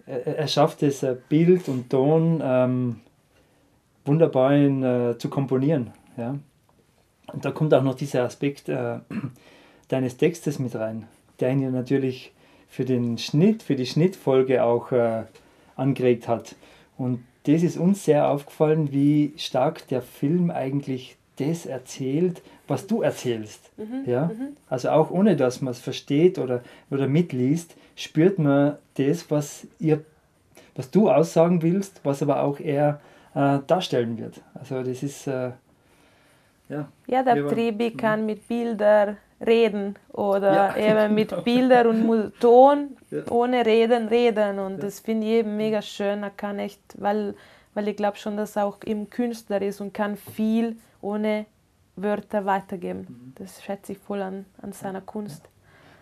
er, 0.10 0.48
schafft 0.48 0.84
es, 0.84 1.04
äh, 1.04 1.16
Bild 1.30 1.68
und 1.68 1.90
Ton 1.90 2.42
ähm, 2.44 2.96
wunderbar 4.06 4.56
in, 4.56 4.84
äh, 4.84 5.18
zu 5.18 5.30
komponieren. 5.30 5.92
Ja? 6.18 6.36
Und 7.32 7.46
da 7.46 7.52
kommt 7.52 7.74
auch 7.74 7.84
noch 7.84 7.96
dieser 7.96 8.24
Aspekt 8.24 8.70
äh, 8.70 9.00
deines 9.88 10.18
Textes 10.18 10.60
mit 10.60 10.76
rein, 10.76 11.08
der 11.40 11.52
ihn 11.52 11.62
ja 11.62 11.70
natürlich 11.70 12.34
für 12.68 12.86
den 12.86 13.18
Schnitt, 13.18 13.64
für 13.64 13.76
die 13.76 13.86
Schnittfolge 13.86 14.64
auch 14.64 14.92
äh, 14.92 15.24
angeregt 15.76 16.28
hat. 16.28 16.56
Und 16.98 17.24
das 17.44 17.64
ist 17.64 17.78
uns 17.78 18.04
sehr 18.04 18.30
aufgefallen, 18.30 18.92
wie 18.92 19.34
stark 19.38 19.88
der 19.88 20.02
Film 20.02 20.52
eigentlich 20.52 21.18
das 21.38 21.66
erzählt, 21.66 22.42
was 22.68 22.86
du 22.86 23.02
erzählst. 23.02 23.72
Mhm, 23.78 24.04
ja? 24.06 24.26
Mhm. 24.26 24.50
Also 24.70 24.90
auch 24.90 25.10
ohne 25.10 25.36
dass 25.36 25.62
man 25.62 25.72
es 25.72 25.80
versteht 25.80 26.38
oder, 26.38 26.64
oder 26.92 27.08
mitliest, 27.08 27.76
spürt 28.00 28.40
man 28.40 28.78
das, 28.96 29.30
was, 29.30 29.68
ihr, 29.78 30.06
was 30.76 30.90
du 30.90 31.10
aussagen 31.10 31.62
willst, 31.62 32.00
was 32.04 32.22
aber 32.22 32.42
auch 32.44 32.60
er 32.60 33.02
äh, 33.36 33.60
darstellen 33.68 34.18
wird. 34.18 34.42
Also 34.54 34.82
das 34.84 35.04
ist... 35.04 35.28
Äh, 35.28 35.52
ja, 36.70 36.88
ja, 37.08 37.24
der 37.24 37.48
Tribi 37.48 37.92
kann 37.92 38.28
mit 38.28 38.48
Bildern 38.48 39.18
reden 39.46 39.96
oder 40.14 40.78
ja. 40.78 41.06
eben 41.06 41.16
mit 41.16 41.44
Bildern 41.44 42.08
und 42.08 42.40
Ton 42.40 42.96
ja. 43.10 43.24
ohne 43.32 43.66
Reden 43.66 44.08
reden 44.08 44.60
und 44.60 44.74
ja. 44.74 44.82
das 44.82 45.00
finde 45.00 45.26
ich 45.26 45.34
eben 45.34 45.58
mega 45.58 45.82
schön. 45.82 46.22
Er 46.22 46.30
kann 46.30 46.60
echt, 46.60 46.80
weil, 47.02 47.36
weil 47.74 47.88
ich 47.88 47.98
glaube 47.98 48.18
schon, 48.18 48.38
dass 48.38 48.56
er 48.56 48.66
auch 48.66 48.78
eben 48.86 49.10
Künstler 49.10 49.64
ist 49.64 49.82
und 49.82 49.96
kann 49.96 50.16
viel 50.16 50.78
ohne 51.02 51.48
Wörter 51.96 52.46
weitergeben. 52.46 53.08
Mhm. 53.10 53.34
Das 53.36 53.64
schätze 53.64 53.94
ich 53.94 53.98
voll 53.98 54.22
an, 54.22 54.46
an 54.62 54.72
seiner 54.72 55.02
Kunst. 55.02 55.50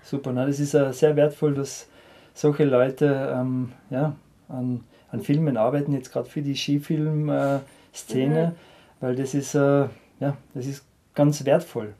Super, 0.10 0.32
na, 0.32 0.46
das 0.46 0.62
ist 0.62 0.74
äh, 0.74 0.94
sehr 0.94 1.18
wertvoll, 1.18 1.54
dass 1.54 1.86
solche 2.34 2.64
Leute 2.64 3.36
ähm, 3.36 3.74
ja, 3.90 4.16
an, 4.48 4.86
an 5.12 5.20
Filmen 5.20 5.58
arbeiten, 5.58 5.92
jetzt 5.92 6.14
gerade 6.14 6.30
für 6.30 6.42
die 6.42 6.56
Skifilm-Szene, 6.56 8.48
mhm. 8.48 8.56
weil 9.02 9.18
das 9.18 9.34
ist, 9.34 9.54
äh, 9.54 9.88
ja, 10.22 10.38
das 10.54 10.66
ist 10.66 10.86
ganz 11.14 11.44
wertvoll. 11.44 11.94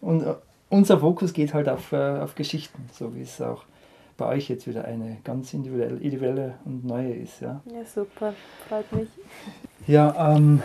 Und 0.00 0.22
äh, 0.22 0.36
unser 0.70 1.00
Fokus 1.00 1.34
geht 1.34 1.52
halt 1.52 1.68
auf, 1.68 1.92
äh, 1.92 2.20
auf 2.20 2.34
Geschichten, 2.34 2.88
so 2.94 3.14
wie 3.14 3.20
es 3.20 3.42
auch 3.42 3.64
bei 4.16 4.24
euch 4.24 4.48
jetzt 4.48 4.66
wieder 4.66 4.86
eine 4.86 5.18
ganz 5.22 5.52
individuelle, 5.52 5.96
individuelle 5.96 6.54
und 6.64 6.86
neue 6.86 7.12
ist. 7.12 7.42
Ja, 7.42 7.60
ja 7.66 7.84
super, 7.84 8.32
freut 8.70 8.90
mich. 8.90 9.08
Ja, 9.86 10.34
ähm, 10.34 10.62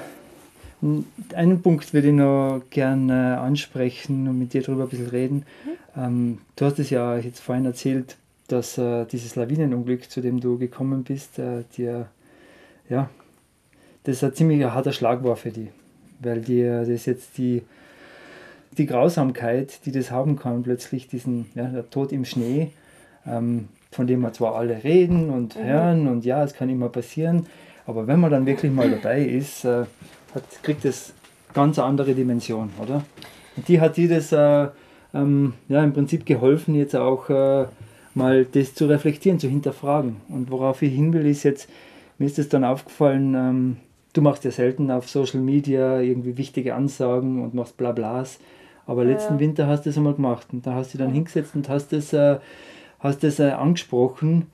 einen 1.34 1.62
Punkt 1.62 1.94
würde 1.94 2.10
ich 2.10 2.14
noch 2.14 2.62
gerne 2.70 3.40
ansprechen 3.40 4.28
und 4.28 4.38
mit 4.38 4.54
dir 4.54 4.62
darüber 4.62 4.84
ein 4.84 4.90
bisschen 4.90 5.08
reden. 5.08 5.46
Mhm. 5.66 6.02
Ähm, 6.02 6.38
du 6.56 6.66
hast 6.66 6.80
es 6.80 6.90
ja 6.90 7.18
jetzt 7.18 7.40
vorhin 7.40 7.66
erzählt, 7.66 8.18
dass 8.48 8.78
äh, 8.78 9.06
dieses 9.06 9.36
Lawinenunglück, 9.36 10.10
zu 10.10 10.22
dem 10.22 10.40
du 10.40 10.58
gekommen 10.58 11.04
bist, 11.04 11.40
äh, 11.40 11.64
dir, 11.78 12.08
ja, 12.90 13.10
das 14.04 14.18
ist 14.18 14.24
ein 14.24 14.34
ziemlich 14.36 14.64
harter 14.64 14.94
Schlag 14.94 15.24
war 15.24 15.36
für 15.36 15.52
dich, 15.52 15.70
weil 16.20 16.42
dir 16.42 16.86
das 16.86 17.06
jetzt 17.06 17.38
die, 17.38 17.64
die 18.78 18.86
Grausamkeit, 18.86 19.86
die 19.86 19.92
das 19.92 20.12
haben 20.12 20.38
kann, 20.38 20.64
plötzlich 20.64 21.08
diesen, 21.08 21.48
ja, 21.56 21.66
der 21.66 21.90
Tod 21.90 22.12
im 22.12 22.26
Schnee, 22.26 22.72
ähm, 23.26 23.70
von 23.92 24.06
dem 24.06 24.22
wir 24.22 24.34
zwar 24.34 24.56
alle 24.56 24.84
reden 24.84 25.32
und 25.32 25.56
mhm. 25.56 25.64
hören 25.64 26.08
und 26.08 26.26
ja, 26.26 26.44
es 26.44 26.54
kann 26.54 26.70
immer 26.70 26.90
passieren, 26.90 27.48
aber 27.88 28.06
wenn 28.08 28.20
man 28.20 28.30
dann 28.32 28.46
wirklich 28.46 28.72
mal 28.72 28.90
dabei 28.90 29.24
ist, 29.24 29.66
äh, 29.66 29.86
hat, 30.36 30.44
kriegt 30.64 30.86
es 30.86 31.14
ganz 31.54 31.80
andere 31.80 32.14
Dimension, 32.14 32.70
oder? 32.82 33.04
Und 33.56 33.68
die 33.68 33.80
hat 33.80 33.98
dir 33.98 34.10
das 34.10 34.32
äh, 34.32 34.68
ähm, 35.14 35.54
ja, 35.70 35.84
im 35.84 35.94
Prinzip 35.94 36.26
geholfen, 36.26 36.76
jetzt 36.76 36.96
auch 36.96 37.30
äh, 37.30 37.66
mal 38.14 38.46
das 38.46 38.76
zu 38.76 38.86
reflektieren, 38.86 39.40
zu 39.40 39.48
hinterfragen. 39.48 40.18
Und 40.30 40.52
worauf 40.52 40.82
ich 40.82 40.94
hin 40.94 41.14
will, 41.14 41.26
ist 41.26 41.44
jetzt, 41.44 41.70
mir 42.18 42.26
ist 42.26 42.38
es 42.38 42.50
dann 42.50 42.64
aufgefallen, 42.64 43.34
ähm, 43.34 43.78
du 44.14 44.22
machst 44.22 44.44
ja 44.44 44.52
selten 44.52 44.92
auf 44.92 45.10
Social 45.10 45.40
Media 45.40 46.00
irgendwie 46.00 46.38
wichtige 46.38 46.76
Ansagen 46.76 47.42
und 47.42 47.54
machst 47.54 47.78
Blablas. 47.78 48.40
Aber 48.86 49.04
ja. 49.04 49.12
letzten 49.12 49.40
Winter 49.40 49.68
hast 49.68 49.86
du 49.86 49.90
es 49.90 49.98
einmal 49.98 50.14
gemacht 50.14 50.48
und 50.52 50.68
da 50.68 50.76
hast 50.76 50.94
du 50.94 50.98
dann 50.98 51.12
hingesetzt 51.12 51.56
und 51.56 51.70
hast 51.70 51.92
das, 51.94 52.14
äh, 52.14 52.38
hast 53.00 53.24
das 53.24 53.40
äh, 53.40 53.52
angesprochen. 53.52 54.48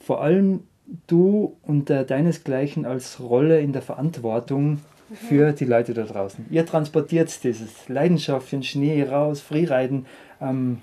Vor 0.00 0.22
allem 0.22 0.60
du 1.06 1.56
und 1.62 1.90
äh, 1.90 2.04
deinesgleichen 2.04 2.86
als 2.86 3.20
Rolle 3.20 3.60
in 3.60 3.72
der 3.72 3.82
Verantwortung 3.82 4.80
für 5.12 5.52
die 5.52 5.64
Leute 5.64 5.94
da 5.94 6.04
draußen. 6.04 6.46
Ihr 6.50 6.64
transportiert 6.64 7.42
dieses 7.44 7.88
Leidenschaft 7.88 8.48
für 8.48 8.56
den 8.56 8.62
Schnee 8.62 9.02
raus, 9.04 9.40
Freeriden, 9.40 10.06
ähm, 10.40 10.80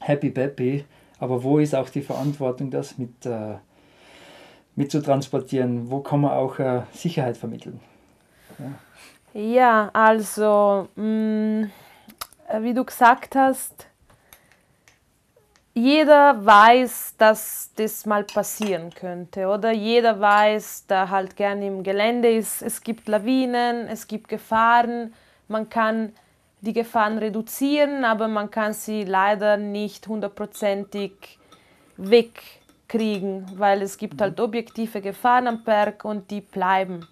Happy 0.00 0.30
Peppy, 0.30 0.84
aber 1.18 1.42
wo 1.42 1.58
ist 1.58 1.74
auch 1.74 1.88
die 1.88 2.02
Verantwortung, 2.02 2.70
das 2.70 2.98
mit, 2.98 3.26
äh, 3.26 3.54
mit 4.76 4.90
zu 4.90 5.00
transportieren? 5.00 5.90
Wo 5.90 6.00
kann 6.00 6.20
man 6.20 6.32
auch 6.32 6.58
äh, 6.58 6.82
Sicherheit 6.92 7.36
vermitteln? 7.36 7.80
Ja, 9.34 9.40
ja 9.40 9.90
also, 9.92 10.88
mh, 10.96 11.04
mm, 11.04 11.70
wie 12.60 12.74
du 12.74 12.84
gesagt 12.84 13.36
hast, 13.36 13.88
jeder 15.74 16.44
weiß, 16.46 17.16
dass 17.18 17.70
das 17.74 18.06
mal 18.06 18.22
passieren 18.22 18.94
könnte, 18.94 19.48
oder? 19.48 19.72
Jeder 19.72 20.20
weiß, 20.20 20.86
der 20.86 21.10
halt 21.10 21.36
gerne 21.36 21.66
im 21.66 21.82
Gelände 21.82 22.30
ist, 22.30 22.62
es 22.62 22.80
gibt 22.80 23.08
Lawinen, 23.08 23.88
es 23.88 24.06
gibt 24.06 24.28
Gefahren, 24.28 25.12
man 25.48 25.68
kann 25.68 26.12
die 26.60 26.72
Gefahren 26.72 27.18
reduzieren, 27.18 28.04
aber 28.04 28.28
man 28.28 28.50
kann 28.50 28.72
sie 28.72 29.02
leider 29.02 29.56
nicht 29.56 30.06
hundertprozentig 30.06 31.38
wegkriegen, 31.96 33.46
weil 33.56 33.82
es 33.82 33.98
gibt 33.98 34.20
halt 34.20 34.38
objektive 34.38 35.00
Gefahren 35.00 35.48
am 35.48 35.64
Berg 35.64 36.04
und 36.04 36.30
die 36.30 36.40
bleiben. 36.40 37.06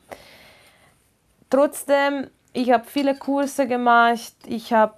Trotzdem, 1.51 2.29
ich 2.53 2.71
habe 2.71 2.85
viele 2.87 3.17
Kurse 3.17 3.67
gemacht, 3.67 4.35
ich 4.47 4.73
habe 4.73 4.95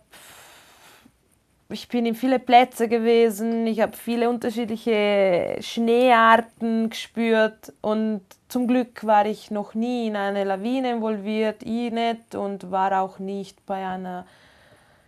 ich 1.75 1.89
bin 1.89 2.07
in 2.07 2.15
viele 2.15 2.39
Plätze 2.39 2.89
gewesen, 2.89 3.67
ich 3.67 3.81
habe 3.81 3.97
viele 3.97 4.31
unterschiedliche 4.31 5.59
Schneearten 5.61 6.89
gespürt 6.89 7.73
und 7.81 8.23
zum 8.49 8.69
Glück 8.69 9.05
war 9.05 9.27
ich 9.27 9.51
noch 9.51 9.75
nie 9.75 10.07
in 10.07 10.17
eine 10.17 10.45
Lawine 10.45 10.93
involviert, 10.93 11.63
ich 11.63 11.93
nicht 11.93 12.35
und 12.37 12.71
war 12.71 13.03
auch 13.03 13.19
nicht 13.19 13.67
bei 13.67 13.87
einer 13.87 14.25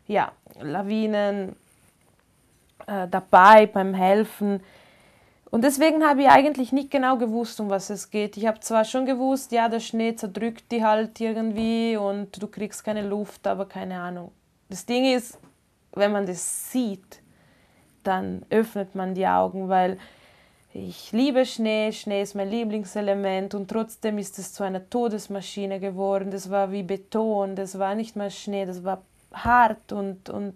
ja, 0.08 0.32
Lawinen 0.60 1.54
äh, 2.86 3.06
dabei 3.08 3.66
beim 3.66 3.94
Helfen. 3.94 4.60
Und 5.50 5.62
deswegen 5.62 6.04
habe 6.04 6.22
ich 6.22 6.28
eigentlich 6.28 6.72
nicht 6.72 6.90
genau 6.90 7.16
gewusst, 7.16 7.60
um 7.60 7.70
was 7.70 7.90
es 7.90 8.10
geht. 8.10 8.36
Ich 8.36 8.46
habe 8.46 8.58
zwar 8.60 8.84
schon 8.84 9.06
gewusst, 9.06 9.52
ja, 9.52 9.68
der 9.68 9.80
Schnee 9.80 10.16
zerdrückt 10.16 10.70
die 10.72 10.84
halt 10.84 11.20
irgendwie 11.20 11.96
und 11.96 12.42
du 12.42 12.48
kriegst 12.48 12.84
keine 12.84 13.02
Luft, 13.02 13.46
aber 13.46 13.66
keine 13.66 14.00
Ahnung. 14.00 14.32
Das 14.68 14.84
Ding 14.84 15.04
ist, 15.04 15.38
wenn 15.96 16.12
man 16.12 16.26
das 16.26 16.70
sieht, 16.70 17.22
dann 18.02 18.44
öffnet 18.50 18.94
man 18.94 19.14
die 19.14 19.26
Augen, 19.26 19.68
weil 19.68 19.98
ich 20.72 21.10
liebe 21.12 21.46
Schnee, 21.46 21.90
Schnee 21.92 22.22
ist 22.22 22.34
mein 22.34 22.50
Lieblingselement 22.50 23.54
und 23.54 23.68
trotzdem 23.68 24.18
ist 24.18 24.38
es 24.38 24.52
zu 24.52 24.62
einer 24.62 24.88
Todesmaschine 24.90 25.80
geworden. 25.80 26.30
Das 26.30 26.50
war 26.50 26.70
wie 26.70 26.82
Beton, 26.82 27.56
das 27.56 27.78
war 27.78 27.94
nicht 27.94 28.14
mal 28.14 28.30
Schnee, 28.30 28.66
das 28.66 28.84
war 28.84 29.02
hart 29.32 29.92
und, 29.92 30.28
und, 30.28 30.54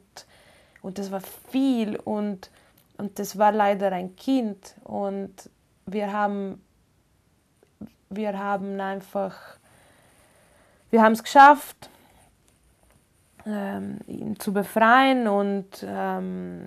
und 0.83 0.99
das 0.99 1.11
war 1.11 1.23
viel 1.51 1.97
und, 1.97 2.51
und 2.99 3.19
das 3.19 3.39
war 3.39 3.51
leider 3.51 3.93
ein 3.93 4.15
Kind 4.15 4.75
und 4.85 5.35
wir 5.87 6.13
haben, 6.13 6.63
wir 8.11 8.39
haben 8.39 8.79
einfach, 8.79 9.37
wir 10.91 11.03
haben 11.03 11.13
es 11.13 11.23
geschafft, 11.23 11.89
ähm, 13.47 13.99
ihn 14.07 14.39
zu 14.39 14.53
befreien 14.53 15.29
und 15.29 15.85
ähm, 15.87 16.67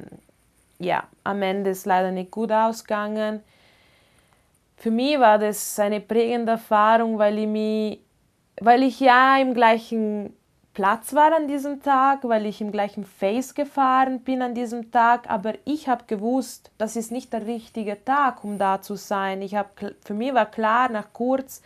ja, 0.79 1.03
am 1.23 1.41
Ende 1.41 1.71
ist 1.71 1.85
leider 1.85 2.11
nicht 2.11 2.31
gut 2.31 2.51
ausgegangen. 2.51 3.41
Für 4.77 4.91
mich 4.91 5.19
war 5.19 5.39
das 5.39 5.79
eine 5.79 6.01
prägende 6.01 6.53
Erfahrung, 6.53 7.17
weil 7.17 7.39
ich, 7.39 7.47
mich, 7.47 7.99
weil 8.59 8.83
ich 8.83 8.99
ja 8.99 9.37
im 9.37 9.53
gleichen 9.53 10.33
Platz 10.73 11.13
war 11.13 11.33
an 11.33 11.47
diesem 11.47 11.83
Tag, 11.83 12.23
weil 12.23 12.47
ich 12.47 12.59
im 12.59 12.71
gleichen 12.71 13.05
Face 13.05 13.53
gefahren 13.53 14.21
bin 14.21 14.41
an 14.41 14.55
diesem 14.55 14.91
Tag, 14.91 15.29
aber 15.29 15.53
ich 15.65 15.87
habe 15.87 16.05
gewusst, 16.07 16.71
das 16.79 16.95
ist 16.95 17.11
nicht 17.11 17.31
der 17.31 17.45
richtige 17.45 18.03
Tag, 18.03 18.43
um 18.43 18.57
da 18.57 18.81
zu 18.81 18.95
sein. 18.95 19.43
Ich 19.43 19.55
hab, 19.55 19.79
für 20.03 20.13
mich 20.15 20.33
war 20.33 20.47
klar, 20.47 20.89
nach, 20.89 21.13
kurz, 21.13 21.61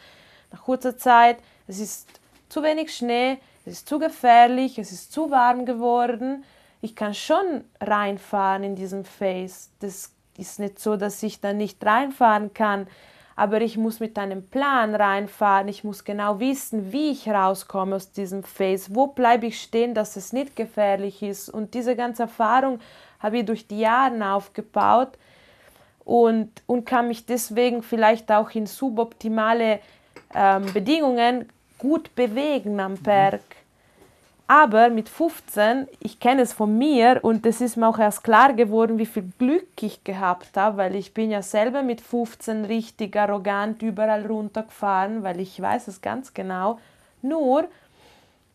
nach 0.51 0.61
kurzer 0.61 0.97
Zeit, 0.97 1.37
es 1.67 1.79
ist 1.79 2.19
zu 2.49 2.63
wenig 2.63 2.93
Schnee, 2.93 3.37
es 3.67 3.79
ist 3.79 3.89
zu 3.89 3.99
gefährlich, 3.99 4.79
es 4.79 4.93
ist 4.93 5.11
zu 5.11 5.29
warm 5.29 5.65
geworden. 5.65 6.45
Ich 6.79 6.95
kann 6.95 7.13
schon 7.13 7.65
reinfahren 7.81 8.63
in 8.63 8.75
diesem 8.75 9.03
Face. 9.03 9.71
Das 9.79 10.13
ist 10.37 10.59
nicht 10.59 10.79
so, 10.79 10.95
dass 10.95 11.21
ich 11.21 11.41
da 11.41 11.51
nicht 11.51 11.85
reinfahren 11.85 12.53
kann. 12.53 12.87
aber 13.35 13.61
ich 13.61 13.77
muss 13.77 13.99
mit 13.99 14.17
einem 14.17 14.47
Plan 14.47 14.95
reinfahren. 14.95 15.67
Ich 15.67 15.83
muss 15.83 16.05
genau 16.05 16.39
wissen, 16.39 16.93
wie 16.93 17.11
ich 17.11 17.27
rauskomme 17.27 17.97
aus 17.97 18.11
diesem 18.11 18.41
Phase. 18.43 18.95
Wo 18.95 19.07
bleibe 19.07 19.47
ich 19.47 19.61
stehen, 19.61 19.93
dass 19.93 20.15
es 20.15 20.31
nicht 20.31 20.55
gefährlich 20.55 21.21
ist. 21.21 21.49
Und 21.49 21.73
diese 21.73 21.95
ganze 21.95 22.23
Erfahrung 22.23 22.79
habe 23.19 23.39
ich 23.39 23.45
durch 23.45 23.67
die 23.67 23.81
Jahre 23.81 24.31
aufgebaut 24.31 25.17
und, 26.05 26.49
und 26.67 26.85
kann 26.85 27.09
mich 27.09 27.25
deswegen 27.25 27.83
vielleicht 27.83 28.31
auch 28.31 28.49
in 28.51 28.65
suboptimale 28.65 29.81
ähm, 30.33 30.73
Bedingungen 30.73 31.49
gut 31.77 32.13
bewegen 32.15 32.79
am 32.79 32.95
Berg. 32.95 33.41
Aber 34.49 34.89
mit 34.89 35.09
15, 35.09 35.89
ich 35.99 36.21
kenne 36.21 36.41
es 36.43 36.53
von 36.53 36.77
mir 36.77 37.19
und 37.21 37.45
es 37.45 37.59
ist 37.59 37.75
mir 37.75 37.87
auch 37.87 37.99
erst 37.99 38.23
klar 38.23 38.53
geworden, 38.53 38.97
wie 38.97 39.05
viel 39.05 39.29
Glück 39.37 39.67
ich 39.81 40.05
gehabt 40.05 40.55
habe, 40.55 40.77
weil 40.77 40.95
ich 40.95 41.13
bin 41.13 41.31
ja 41.31 41.41
selber 41.41 41.83
mit 41.83 41.99
15 41.99 42.63
richtig 42.63 43.17
arrogant 43.17 43.81
überall 43.81 44.25
runtergefahren, 44.25 45.21
weil 45.23 45.41
ich 45.41 45.61
weiß 45.61 45.89
es 45.89 45.99
ganz 46.01 46.33
genau. 46.33 46.79
Nur, 47.21 47.67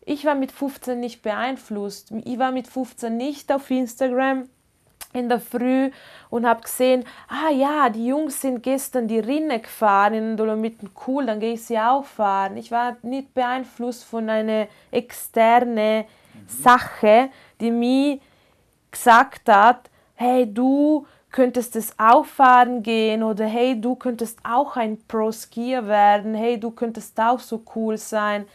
ich 0.03 0.25
war 0.25 0.33
mit 0.33 0.51
15 0.51 0.99
nicht 0.99 1.21
beeinflusst. 1.21 2.11
Ich 2.25 2.39
war 2.39 2.51
mit 2.51 2.67
15 2.67 3.15
nicht 3.15 3.51
auf 3.51 3.69
Instagram 3.69 4.49
in 5.13 5.29
der 5.29 5.39
Früh 5.39 5.91
und 6.29 6.47
habe 6.47 6.61
gesehen, 6.61 7.05
ah 7.27 7.51
ja, 7.51 7.89
die 7.89 8.07
Jungs 8.07 8.41
sind 8.41 8.63
gestern 8.63 9.07
die 9.07 9.19
Rinne 9.19 9.59
gefahren 9.59 10.13
in 10.13 10.23
den 10.29 10.37
Dolomiten, 10.37 10.89
cool, 11.07 11.25
dann 11.25 11.39
gehe 11.39 11.53
ich 11.53 11.63
sie 11.63 11.79
auch 11.79 12.05
fahren. 12.05 12.57
Ich 12.57 12.71
war 12.71 12.97
nicht 13.03 13.33
beeinflusst 13.33 14.03
von 14.03 14.29
einer 14.29 14.67
externen 14.91 16.03
mhm. 16.03 16.47
Sache, 16.47 17.29
die 17.61 17.71
mir 17.71 18.19
gesagt 18.91 19.49
hat, 19.49 19.89
hey, 20.15 20.51
du 20.51 21.05
könntest 21.31 21.75
es 21.75 21.93
auch 21.97 22.25
fahren 22.25 22.83
gehen 22.83 23.23
oder 23.23 23.45
hey, 23.45 23.79
du 23.79 23.95
könntest 23.95 24.39
auch 24.43 24.75
ein 24.77 24.99
Pro-Skier 25.07 25.87
werden, 25.87 26.35
hey, 26.35 26.59
du 26.59 26.71
könntest 26.71 27.19
auch 27.19 27.39
so 27.39 27.63
cool 27.75 27.97
sein 27.97 28.45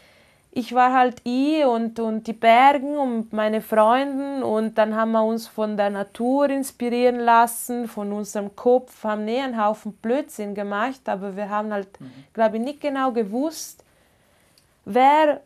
ich 0.59 0.75
war 0.75 0.93
halt 0.93 1.21
ich 1.23 1.65
und, 1.65 1.99
und 1.99 2.27
die 2.27 2.33
Bergen 2.33 2.97
und 2.97 3.31
meine 3.31 3.61
Freunde 3.61 4.45
und 4.45 4.77
dann 4.77 4.95
haben 4.95 5.13
wir 5.13 5.23
uns 5.23 5.47
von 5.47 5.77
der 5.77 5.89
Natur 5.89 6.49
inspirieren 6.49 7.19
lassen, 7.19 7.87
von 7.87 8.11
unserem 8.11 8.55
Kopf, 8.55 9.03
haben 9.03 9.25
nie 9.25 9.39
einen 9.39 9.63
Haufen 9.63 9.93
Blödsinn 9.93 10.53
gemacht, 10.53 11.07
aber 11.07 11.35
wir 11.35 11.49
haben 11.49 11.71
halt, 11.71 11.99
mhm. 12.01 12.11
glaube 12.33 12.57
ich, 12.57 12.63
nicht 12.63 12.81
genau 12.81 13.11
gewusst, 13.11 13.85
wer 14.83 15.41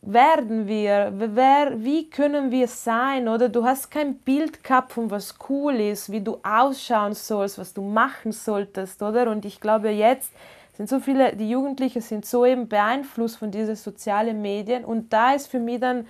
werden 0.00 0.66
wir, 0.66 1.12
wer, 1.14 1.82
wie 1.82 2.08
können 2.08 2.50
wir 2.50 2.68
sein, 2.68 3.28
oder? 3.28 3.48
Du 3.48 3.64
hast 3.64 3.90
kein 3.90 4.16
Bild 4.16 4.62
gehabt 4.62 4.92
von 4.92 5.10
was 5.10 5.36
cool 5.48 5.74
ist, 5.74 6.10
wie 6.10 6.20
du 6.20 6.38
ausschauen 6.42 7.14
sollst, 7.14 7.58
was 7.58 7.72
du 7.72 7.82
machen 7.82 8.32
solltest, 8.32 9.02
oder? 9.02 9.30
Und 9.30 9.44
ich 9.44 9.60
glaube 9.60 9.90
jetzt, 9.90 10.32
sind 10.74 10.88
so 10.88 11.00
viele, 11.00 11.36
die 11.36 11.50
Jugendlichen 11.50 12.00
sind 12.00 12.24
so 12.24 12.46
eben 12.46 12.68
beeinflusst 12.68 13.38
von 13.38 13.50
diesen 13.50 13.76
sozialen 13.76 14.40
Medien 14.40 14.84
und 14.84 15.12
da 15.12 15.34
ist 15.34 15.48
für 15.48 15.58
mich 15.58 15.80
dann, 15.80 16.06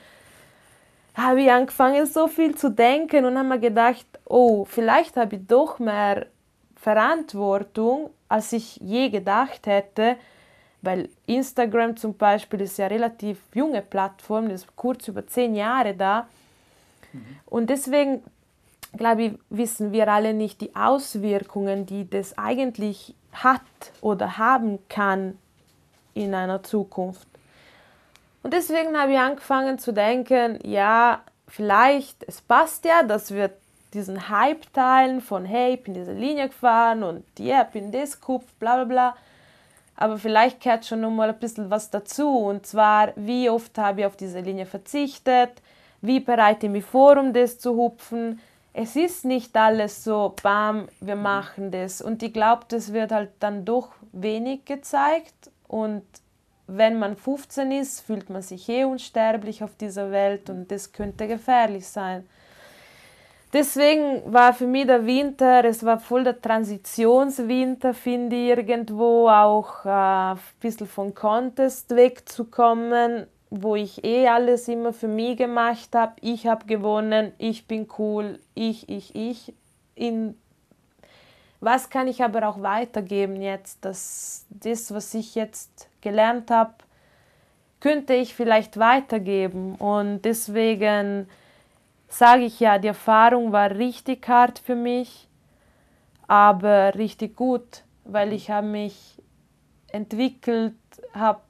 habe 1.14 1.42
ich 1.42 1.50
angefangen 1.50 2.06
so 2.06 2.26
viel 2.26 2.54
zu 2.54 2.70
denken 2.70 3.24
und 3.24 3.36
habe 3.36 3.48
mir 3.48 3.58
gedacht, 3.58 4.06
oh, 4.24 4.64
vielleicht 4.64 5.16
habe 5.16 5.36
ich 5.36 5.46
doch 5.46 5.78
mehr 5.78 6.26
Verantwortung, 6.76 8.10
als 8.28 8.52
ich 8.52 8.76
je 8.76 9.10
gedacht 9.10 9.66
hätte, 9.66 10.16
weil 10.80 11.08
Instagram 11.26 11.96
zum 11.96 12.16
Beispiel 12.16 12.62
ist 12.62 12.78
ja 12.78 12.86
relativ 12.86 13.38
junge 13.54 13.82
Plattform, 13.82 14.48
das 14.48 14.62
ist 14.62 14.76
kurz 14.76 15.06
über 15.06 15.26
zehn 15.26 15.54
Jahre 15.54 15.94
da. 15.94 16.28
Mhm. 17.12 17.24
Und 17.46 17.70
deswegen, 17.70 18.22
glaube 18.96 19.22
ich, 19.22 19.32
wissen 19.50 19.92
wir 19.92 20.08
alle 20.08 20.34
nicht 20.34 20.60
die 20.60 20.74
Auswirkungen, 20.74 21.86
die 21.86 22.08
das 22.08 22.36
eigentlich 22.36 23.14
hat 23.32 23.60
oder 24.00 24.38
haben 24.38 24.78
kann 24.88 25.38
in 26.14 26.34
einer 26.34 26.62
Zukunft. 26.62 27.26
Und 28.42 28.52
deswegen 28.52 28.96
habe 28.98 29.12
ich 29.12 29.18
angefangen 29.18 29.78
zu 29.78 29.92
denken, 29.92 30.58
ja, 30.64 31.22
vielleicht, 31.48 32.24
es 32.26 32.40
passt 32.40 32.84
ja, 32.84 33.02
dass 33.02 33.32
wir 33.32 33.50
diesen 33.94 34.28
Hype 34.28 34.72
teilen 34.72 35.20
von, 35.20 35.44
hey, 35.44 35.74
ich 35.74 35.82
bin 35.82 35.94
diese 35.94 36.12
Linie 36.12 36.48
gefahren 36.48 37.02
und 37.02 37.24
ja, 37.38 37.56
yeah, 37.56 37.64
bin 37.64 37.92
das 37.92 38.20
gekupft, 38.20 38.58
bla 38.58 38.76
bla 38.76 38.84
bla. 38.84 39.16
Aber 39.96 40.18
vielleicht 40.18 40.60
gehört 40.60 40.86
schon 40.86 41.02
noch 41.02 41.10
mal 41.10 41.28
ein 41.28 41.38
bisschen 41.38 41.70
was 41.70 41.90
dazu. 41.90 42.28
Und 42.38 42.66
zwar, 42.66 43.12
wie 43.14 43.50
oft 43.50 43.76
habe 43.78 44.00
ich 44.00 44.06
auf 44.06 44.16
diese 44.16 44.40
Linie 44.40 44.66
verzichtet? 44.66 45.50
Wie 46.00 46.18
bereite 46.18 46.66
ich 46.66 46.72
mich 46.72 46.84
vor, 46.84 47.18
um 47.18 47.32
das 47.32 47.58
zu 47.58 47.76
hupfen? 47.76 48.40
Es 48.74 48.96
ist 48.96 49.24
nicht 49.24 49.56
alles 49.56 50.02
so, 50.02 50.34
bam, 50.42 50.88
wir 51.00 51.16
machen 51.16 51.70
das. 51.70 52.00
Und 52.00 52.22
ich 52.22 52.32
glaube, 52.32 52.64
das 52.68 52.92
wird 52.92 53.12
halt 53.12 53.30
dann 53.40 53.64
doch 53.64 53.90
wenig 54.12 54.64
gezeigt. 54.64 55.50
Und 55.68 56.02
wenn 56.66 56.98
man 56.98 57.16
15 57.16 57.70
ist, 57.72 58.00
fühlt 58.00 58.30
man 58.30 58.40
sich 58.40 58.68
eh 58.68 58.84
unsterblich 58.84 59.62
auf 59.62 59.76
dieser 59.76 60.10
Welt 60.10 60.48
und 60.48 60.70
das 60.70 60.92
könnte 60.92 61.28
gefährlich 61.28 61.86
sein. 61.86 62.26
Deswegen 63.52 64.32
war 64.32 64.54
für 64.54 64.66
mich 64.66 64.86
der 64.86 65.04
Winter, 65.04 65.62
es 65.66 65.84
war 65.84 66.00
voll 66.00 66.24
der 66.24 66.40
Transitionswinter, 66.40 67.92
finde 67.92 68.34
ich 68.34 68.48
irgendwo, 68.48 69.28
auch 69.28 69.84
äh, 69.84 69.90
ein 69.90 70.38
bisschen 70.60 70.86
von 70.86 71.14
Contest 71.14 71.94
wegzukommen 71.94 73.26
wo 73.54 73.76
ich 73.76 74.02
eh 74.02 74.28
alles 74.28 74.66
immer 74.66 74.94
für 74.94 75.08
mich 75.08 75.36
gemacht 75.36 75.94
habe. 75.94 76.14
Ich 76.22 76.46
habe 76.46 76.64
gewonnen, 76.64 77.32
ich 77.36 77.66
bin 77.66 77.86
cool, 77.98 78.38
ich, 78.54 78.88
ich, 78.88 79.14
ich. 79.14 79.54
In 79.94 80.34
was 81.60 81.90
kann 81.90 82.08
ich 82.08 82.24
aber 82.24 82.48
auch 82.48 82.62
weitergeben 82.62 83.40
jetzt? 83.40 83.84
Dass 83.84 84.46
das, 84.48 84.92
was 84.92 85.12
ich 85.14 85.34
jetzt 85.34 85.88
gelernt 86.00 86.50
habe, 86.50 86.74
könnte 87.78 88.14
ich 88.14 88.34
vielleicht 88.34 88.78
weitergeben. 88.78 89.74
Und 89.74 90.22
deswegen 90.22 91.28
sage 92.08 92.44
ich 92.44 92.58
ja, 92.58 92.78
die 92.78 92.88
Erfahrung 92.88 93.52
war 93.52 93.70
richtig 93.70 94.26
hart 94.26 94.58
für 94.58 94.74
mich, 94.74 95.28
aber 96.26 96.94
richtig 96.94 97.36
gut, 97.36 97.84
weil 98.04 98.32
ich 98.32 98.50
habe 98.50 98.66
mich 98.66 99.22
entwickelt, 99.88 100.74
habe 101.12 101.42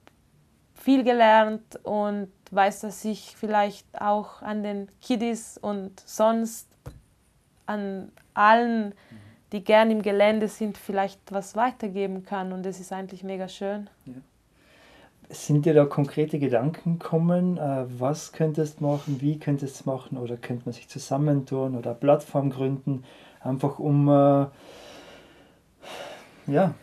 viel 0.82 1.04
gelernt 1.04 1.78
und 1.84 2.28
weiß, 2.50 2.80
dass 2.80 3.04
ich 3.04 3.36
vielleicht 3.36 3.86
auch 4.00 4.42
an 4.42 4.62
den 4.62 4.88
Kiddies 5.00 5.56
und 5.56 6.00
sonst 6.04 6.68
an 7.66 8.10
allen, 8.34 8.94
die 9.52 9.62
gern 9.62 9.90
im 9.90 10.02
Gelände 10.02 10.48
sind, 10.48 10.76
vielleicht 10.76 11.20
was 11.30 11.54
weitergeben 11.56 12.24
kann. 12.24 12.52
Und 12.52 12.64
das 12.64 12.80
ist 12.80 12.92
eigentlich 12.92 13.22
mega 13.22 13.48
schön. 13.48 13.88
Ja. 14.06 14.14
Sind 15.28 15.64
dir 15.64 15.72
da 15.72 15.86
konkrete 15.86 16.38
Gedanken 16.38 16.98
gekommen? 16.98 17.56
Äh, 17.56 17.84
was 17.98 18.32
könntest 18.32 18.80
du 18.80 18.86
machen? 18.86 19.20
Wie 19.20 19.38
könntest 19.38 19.86
du 19.86 19.90
machen? 19.90 20.18
Oder 20.18 20.36
könnte 20.36 20.64
man 20.66 20.74
sich 20.74 20.88
zusammentun 20.88 21.76
oder 21.76 21.94
Plattform 21.94 22.50
gründen? 22.50 23.04
Einfach 23.40 23.78
um 23.78 24.08
äh, 24.08 24.46
ja, 26.48 26.74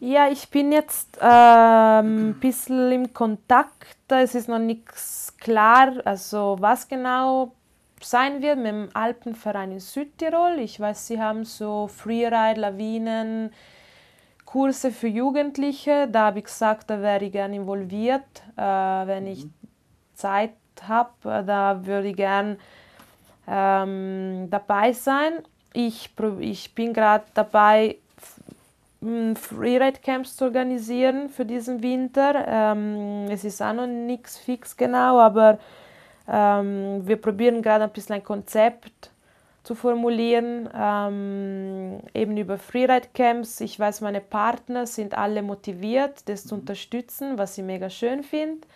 ja, 0.00 0.28
ich 0.28 0.50
bin 0.50 0.72
jetzt 0.72 1.18
ähm, 1.20 2.30
ein 2.30 2.40
bisschen 2.40 2.92
im 2.92 3.14
Kontakt. 3.14 3.96
Es 4.08 4.34
ist 4.34 4.48
noch 4.48 4.58
nichts 4.58 5.34
klar, 5.38 5.94
also 6.04 6.56
was 6.60 6.88
genau 6.88 7.52
sein 8.00 8.42
wird 8.42 8.58
mit 8.58 8.66
dem 8.66 8.88
Alpenverein 8.92 9.72
in 9.72 9.80
Südtirol. 9.80 10.58
Ich 10.58 10.78
weiß, 10.78 11.06
sie 11.06 11.20
haben 11.20 11.44
so 11.44 11.88
Freeride, 11.88 12.60
Lawinen, 12.60 13.52
Kurse 14.44 14.90
für 14.90 15.08
Jugendliche. 15.08 16.08
Da 16.08 16.26
habe 16.26 16.38
ich 16.40 16.44
gesagt, 16.44 16.90
da 16.90 17.00
wäre 17.00 17.24
ich 17.24 17.32
gerne 17.32 17.56
involviert. 17.56 18.42
Äh, 18.56 18.62
wenn 18.62 19.26
ich 19.26 19.44
mhm. 19.44 19.54
Zeit 20.14 20.52
habe, 20.82 21.44
da 21.46 21.84
würde 21.84 22.08
ich 22.08 22.16
gerne 22.16 22.58
ähm, 23.48 24.48
dabei 24.50 24.92
sein. 24.92 25.42
Ich, 25.72 26.10
ich 26.40 26.74
bin 26.74 26.92
gerade 26.92 27.24
dabei, 27.34 27.96
Freeride-Camps 29.36 30.36
zu 30.36 30.44
organisieren 30.44 31.28
für 31.28 31.44
diesen 31.44 31.82
Winter. 31.82 32.44
Ähm, 32.46 33.26
es 33.30 33.44
ist 33.44 33.62
auch 33.62 33.72
noch 33.72 33.86
nichts 33.86 34.38
fix 34.38 34.76
genau, 34.76 35.18
aber 35.18 35.58
ähm, 36.28 37.06
wir 37.06 37.16
probieren 37.16 37.62
gerade 37.62 37.84
ein 37.84 37.90
bisschen 37.90 38.16
ein 38.16 38.24
Konzept 38.24 39.10
zu 39.62 39.74
formulieren, 39.74 40.68
ähm, 40.74 42.00
eben 42.14 42.36
über 42.36 42.56
Freeride-Camps. 42.56 43.60
Ich 43.60 43.78
weiß, 43.78 44.00
meine 44.00 44.20
Partner 44.20 44.86
sind 44.86 45.18
alle 45.18 45.42
motiviert, 45.42 46.28
das 46.28 46.46
zu 46.46 46.54
mhm. 46.54 46.60
unterstützen, 46.60 47.36
was 47.36 47.58
ich 47.58 47.64
mega 47.64 47.90
schön 47.90 48.22
finde. 48.22 48.66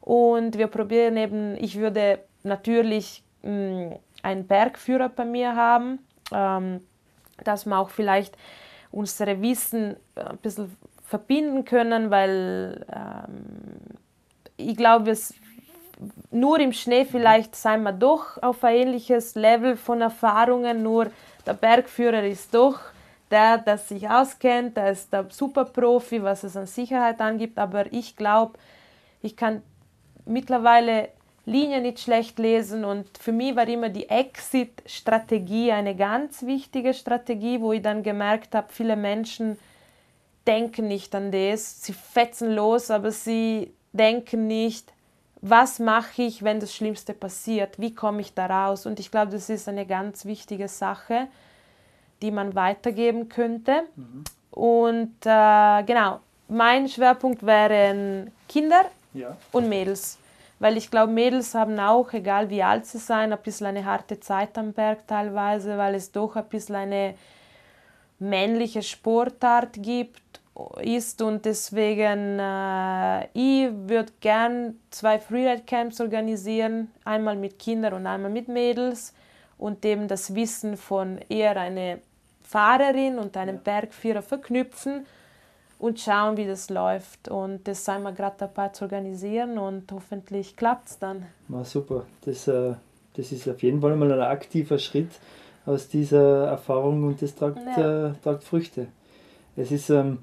Und 0.00 0.58
wir 0.58 0.66
probieren 0.66 1.16
eben, 1.16 1.56
ich 1.56 1.78
würde 1.78 2.18
natürlich 2.42 3.22
mh, 3.42 3.96
einen 4.22 4.46
Bergführer 4.46 5.08
bei 5.08 5.24
mir 5.24 5.54
haben, 5.54 6.00
ähm, 6.32 6.80
dass 7.44 7.64
man 7.64 7.78
auch 7.78 7.90
vielleicht 7.90 8.36
unsere 8.94 9.40
Wissen 9.42 9.96
äh, 10.14 10.20
ein 10.20 10.38
bisschen 10.38 10.76
verbinden 11.04 11.64
können, 11.64 12.10
weil 12.10 12.84
ähm, 12.92 13.98
ich 14.56 14.76
glaube, 14.76 15.16
nur 16.30 16.58
im 16.60 16.72
Schnee 16.72 17.04
vielleicht 17.04 17.54
sind 17.54 17.82
wir 17.82 17.92
doch 17.92 18.42
auf 18.42 18.64
ein 18.64 18.76
ähnliches 18.76 19.34
Level 19.34 19.76
von 19.76 20.00
Erfahrungen, 20.00 20.82
nur 20.82 21.10
der 21.46 21.54
Bergführer 21.54 22.22
ist 22.24 22.54
doch 22.54 22.80
der, 23.30 23.58
der 23.58 23.78
sich 23.78 24.08
auskennt, 24.08 24.76
der 24.76 24.92
ist 24.92 25.12
der 25.12 25.26
Superprofi, 25.28 26.22
was 26.22 26.44
es 26.44 26.56
an 26.56 26.66
Sicherheit 26.66 27.20
angibt, 27.20 27.58
aber 27.58 27.92
ich 27.92 28.16
glaube, 28.16 28.58
ich 29.22 29.36
kann 29.36 29.62
mittlerweile 30.24 31.08
Linien 31.46 31.82
nicht 31.82 32.00
schlecht 32.00 32.38
lesen. 32.38 32.84
Und 32.84 33.18
für 33.18 33.32
mich 33.32 33.54
war 33.56 33.68
immer 33.68 33.88
die 33.88 34.08
Exit-Strategie 34.08 35.72
eine 35.72 35.94
ganz 35.94 36.44
wichtige 36.44 36.94
Strategie, 36.94 37.60
wo 37.60 37.72
ich 37.72 37.82
dann 37.82 38.02
gemerkt 38.02 38.54
habe, 38.54 38.68
viele 38.70 38.96
Menschen 38.96 39.58
denken 40.46 40.88
nicht 40.88 41.14
an 41.14 41.30
das, 41.30 41.82
sie 41.82 41.92
fetzen 41.92 42.54
los, 42.54 42.90
aber 42.90 43.10
sie 43.10 43.72
denken 43.92 44.46
nicht, 44.46 44.92
was 45.40 45.78
mache 45.78 46.22
ich, 46.22 46.42
wenn 46.42 46.60
das 46.60 46.74
Schlimmste 46.74 47.12
passiert, 47.12 47.78
wie 47.78 47.94
komme 47.94 48.20
ich 48.22 48.34
da 48.34 48.46
raus? 48.46 48.86
Und 48.86 48.98
ich 48.98 49.10
glaube, 49.10 49.32
das 49.32 49.50
ist 49.50 49.68
eine 49.68 49.86
ganz 49.86 50.24
wichtige 50.24 50.68
Sache, 50.68 51.28
die 52.22 52.30
man 52.30 52.54
weitergeben 52.54 53.28
könnte. 53.28 53.84
Mhm. 53.96 54.24
und 54.50 55.14
äh, 55.24 55.82
genau, 55.84 56.20
mein 56.48 56.88
Schwerpunkt 56.88 57.44
wären 57.44 58.30
Kinder 58.48 58.84
ja. 59.12 59.36
und 59.52 59.68
Mädels 59.68 60.18
weil 60.64 60.78
ich 60.78 60.90
glaube, 60.90 61.12
Mädels 61.12 61.54
haben 61.54 61.78
auch, 61.78 62.10
egal 62.14 62.48
wie 62.48 62.62
alt 62.62 62.86
sie 62.86 62.96
sein, 62.96 63.34
ein 63.34 63.38
bisschen 63.42 63.66
eine 63.66 63.84
harte 63.84 64.18
Zeit 64.18 64.56
am 64.56 64.72
Berg 64.72 65.06
teilweise, 65.06 65.76
weil 65.76 65.94
es 65.94 66.10
doch 66.10 66.36
ein 66.36 66.48
bisschen 66.48 66.76
eine 66.76 67.16
männliche 68.18 68.80
Sportart 68.80 69.74
gibt 69.82 70.40
ist 70.80 71.20
und 71.20 71.44
deswegen 71.44 72.38
äh, 72.38 73.24
ich 73.34 73.72
würde 73.74 74.10
gern 74.20 74.80
zwei 74.88 75.18
Freeride 75.18 75.64
Camps 75.66 76.00
organisieren, 76.00 76.90
einmal 77.04 77.36
mit 77.36 77.58
Kindern 77.58 77.92
und 77.92 78.06
einmal 78.06 78.30
mit 78.30 78.48
Mädels 78.48 79.12
und 79.58 79.84
eben 79.84 80.08
das 80.08 80.34
Wissen 80.34 80.78
von 80.78 81.18
eher 81.28 81.60
eine 81.60 82.00
Fahrerin 82.42 83.18
und 83.18 83.36
einem 83.36 83.58
Bergführer 83.58 84.22
verknüpfen 84.22 85.04
und 85.78 86.00
schauen, 86.00 86.36
wie 86.36 86.46
das 86.46 86.70
läuft. 86.70 87.28
Und 87.28 87.66
das 87.66 87.84
sind 87.84 88.02
wir 88.02 88.12
gerade 88.12 88.36
dabei 88.38 88.68
zu 88.68 88.84
organisieren 88.84 89.58
und 89.58 89.90
hoffentlich 89.92 90.56
klappt 90.56 90.88
es 90.88 90.98
dann. 90.98 91.26
Na, 91.48 91.64
super, 91.64 92.04
das, 92.24 92.48
äh, 92.48 92.74
das 93.14 93.32
ist 93.32 93.48
auf 93.48 93.62
jeden 93.62 93.80
Fall 93.80 93.96
mal 93.96 94.12
ein 94.12 94.20
aktiver 94.20 94.78
Schritt 94.78 95.10
aus 95.66 95.88
dieser 95.88 96.46
Erfahrung 96.46 97.04
und 97.04 97.22
das 97.22 97.34
tragt, 97.34 97.58
ja. 97.76 98.08
äh, 98.08 98.12
tragt 98.22 98.44
Früchte. 98.44 98.88
Es 99.56 99.70
ist 99.70 99.90
ähm, 99.90 100.18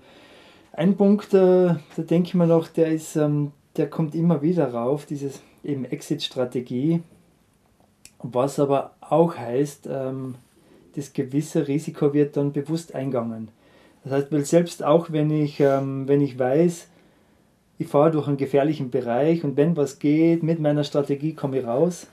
ein 0.74 0.96
Punkt, 0.96 1.34
äh, 1.34 1.76
da 1.96 2.04
denke 2.04 2.30
ich 2.30 2.34
mir 2.34 2.48
noch, 2.48 2.68
der, 2.68 2.92
ist, 2.92 3.16
ähm, 3.16 3.52
der 3.76 3.90
kommt 3.90 4.16
immer 4.16 4.42
wieder 4.42 4.72
rauf, 4.72 5.06
dieses 5.06 5.42
eben 5.64 5.86
Exit-Strategie, 5.86 7.02
was 8.20 8.60
aber 8.60 8.92
auch 9.00 9.36
heißt, 9.36 9.88
ähm, 9.88 10.36
das 10.96 11.14
gewisse 11.14 11.68
Risiko 11.68 12.14
wird 12.14 12.38
dann 12.38 12.52
bewusst 12.52 12.94
eingegangen. 12.94 13.50
Das 14.04 14.14
heißt, 14.14 14.32
weil 14.32 14.46
selbst 14.46 14.84
auch 14.84 15.12
wenn 15.12 15.30
ich, 15.30 15.60
ähm, 15.60 16.08
wenn 16.08 16.22
ich 16.22 16.38
weiß, 16.38 16.88
ich 17.78 17.88
fahre 17.88 18.12
durch 18.12 18.28
einen 18.28 18.38
gefährlichen 18.38 18.92
Bereich 18.92 19.44
und 19.44 19.58
wenn 19.58 19.76
was 19.76 20.00
geht, 20.00 20.44
mit 20.44 20.60
meiner 20.60 20.84
Strategie 20.84 21.34
komme 21.34 21.60
ich 21.60 21.66
raus, 21.66 22.08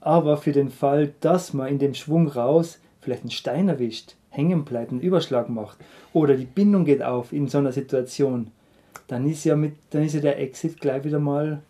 aber 0.00 0.36
für 0.36 0.52
den 0.52 0.70
Fall, 0.70 1.12
dass 1.20 1.52
man 1.52 1.68
in 1.68 1.78
dem 1.78 1.94
Schwung 1.94 2.28
raus 2.28 2.78
vielleicht 3.00 3.22
einen 3.22 3.30
Stein 3.30 3.68
erwischt, 3.68 4.14
hängen 4.30 4.64
bleibt, 4.64 4.92
einen 4.92 5.00
Überschlag 5.00 5.48
macht 5.48 5.78
oder 6.12 6.36
die 6.36 6.44
Bindung 6.44 6.84
geht 6.84 7.02
auf 7.02 7.32
in 7.32 7.48
so 7.48 7.58
einer 7.58 7.72
Situation, 7.72 8.50
dann 9.08 9.28
ist 9.28 9.44
ja, 9.44 9.56
mit, 9.56 9.74
dann 9.90 10.02
ist 10.02 10.14
ja 10.14 10.20
der 10.20 10.38
Exit 10.38 10.80
gleich 10.80 11.04
wieder 11.04 11.18
mal 11.18 11.62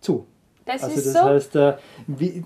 zu. 0.00 0.26
Das 0.64 0.82
also 0.82 0.96
das 0.96 1.12
so? 1.12 1.22
heißt, 1.22 1.56
äh, 1.56 1.76
wie, 2.06 2.44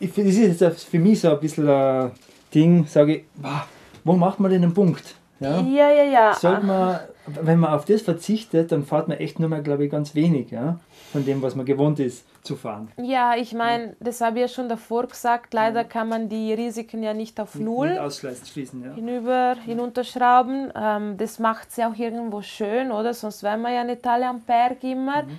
ich, 0.00 0.12
das 0.12 0.26
ist 0.26 0.60
jetzt 0.60 0.84
für 0.84 0.98
mich 0.98 1.20
so 1.20 1.30
ein 1.30 1.40
bisschen 1.40 1.68
ein 1.68 2.10
Ding, 2.52 2.86
sage 2.86 3.16
ich, 3.16 3.24
wo 4.04 4.14
macht 4.14 4.40
man 4.40 4.50
denn 4.50 4.62
einen 4.62 4.74
Punkt? 4.74 5.14
Ja, 5.40 5.60
ja, 5.60 5.90
ja. 5.90 6.04
ja. 6.04 6.34
Sollte 6.34 6.64
man, 6.64 7.00
wenn 7.26 7.58
man 7.58 7.72
auf 7.72 7.84
das 7.86 8.02
verzichtet, 8.02 8.72
dann 8.72 8.84
fährt 8.84 9.08
man 9.08 9.18
echt 9.18 9.40
nur 9.40 9.48
mal, 9.48 9.62
glaube 9.62 9.84
ich, 9.86 9.90
ganz 9.90 10.14
wenig 10.14 10.50
ja, 10.50 10.78
von 11.12 11.24
dem, 11.24 11.40
was 11.42 11.54
man 11.56 11.66
gewohnt 11.66 11.98
ist 11.98 12.24
zu 12.42 12.56
fahren. 12.56 12.90
Ja, 13.02 13.34
ich 13.36 13.52
meine, 13.52 13.96
das 14.00 14.20
habe 14.20 14.36
ich 14.36 14.42
ja 14.42 14.48
schon 14.48 14.68
davor 14.68 15.06
gesagt, 15.06 15.52
leider 15.54 15.84
kann 15.84 16.08
man 16.08 16.28
die 16.28 16.52
Risiken 16.52 17.02
ja 17.02 17.14
nicht 17.14 17.40
auf 17.40 17.54
Null 17.54 17.98
schließen, 18.10 18.84
ja. 18.84 18.94
hinüber, 18.94 19.56
hinunterschrauben. 19.64 20.72
Ähm, 20.74 21.16
das 21.16 21.38
macht 21.38 21.68
es 21.70 21.76
ja 21.76 21.90
auch 21.90 21.96
irgendwo 21.96 22.42
schön, 22.42 22.92
oder? 22.92 23.14
Sonst 23.14 23.42
wären 23.42 23.62
wir 23.62 23.72
ja 23.72 23.84
nicht 23.84 24.06
alle 24.06 24.28
am 24.28 24.40
Berg 24.40 24.82
immer. 24.84 25.22
Mhm. 25.22 25.38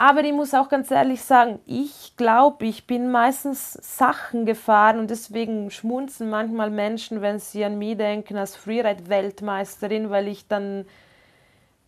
Aber 0.00 0.22
ich 0.22 0.32
muss 0.32 0.54
auch 0.54 0.68
ganz 0.68 0.92
ehrlich 0.92 1.22
sagen, 1.22 1.58
ich 1.66 2.16
glaube, 2.16 2.66
ich 2.66 2.86
bin 2.86 3.10
meistens 3.10 3.72
Sachen 3.72 4.46
gefahren 4.46 5.00
und 5.00 5.10
deswegen 5.10 5.72
schmunzen 5.72 6.30
manchmal 6.30 6.70
Menschen, 6.70 7.20
wenn 7.20 7.40
sie 7.40 7.64
an 7.64 7.78
mich 7.78 7.96
denken 7.96 8.36
als 8.36 8.54
Freeride-Weltmeisterin, 8.54 10.08
weil 10.08 10.28
ich 10.28 10.46
dann 10.46 10.86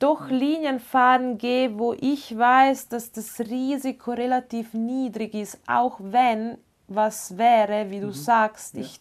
durch 0.01 0.29
Linien 0.29 0.81
fahren 0.81 1.39
gehe, 1.39 1.79
wo 1.79 1.93
ich 1.93 2.37
weiß, 2.37 2.89
dass 2.89 3.13
das 3.13 3.39
Risiko 3.39 4.11
relativ 4.11 4.75
niedrig 4.75 5.35
ist, 5.35 5.61
auch 5.69 5.99
wenn 6.01 6.59
was 6.89 7.39
wäre, 7.39 7.91
wie 7.91 8.01
du 8.01 8.09
mhm. 8.09 8.13
sagst, 8.13 8.75
ich, 8.77 8.99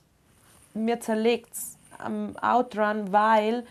mir 0.75 0.99
zerlegt 0.99 1.51
es 1.53 1.77
am 1.97 2.37
Outrun, 2.37 3.11
weil 3.11 3.65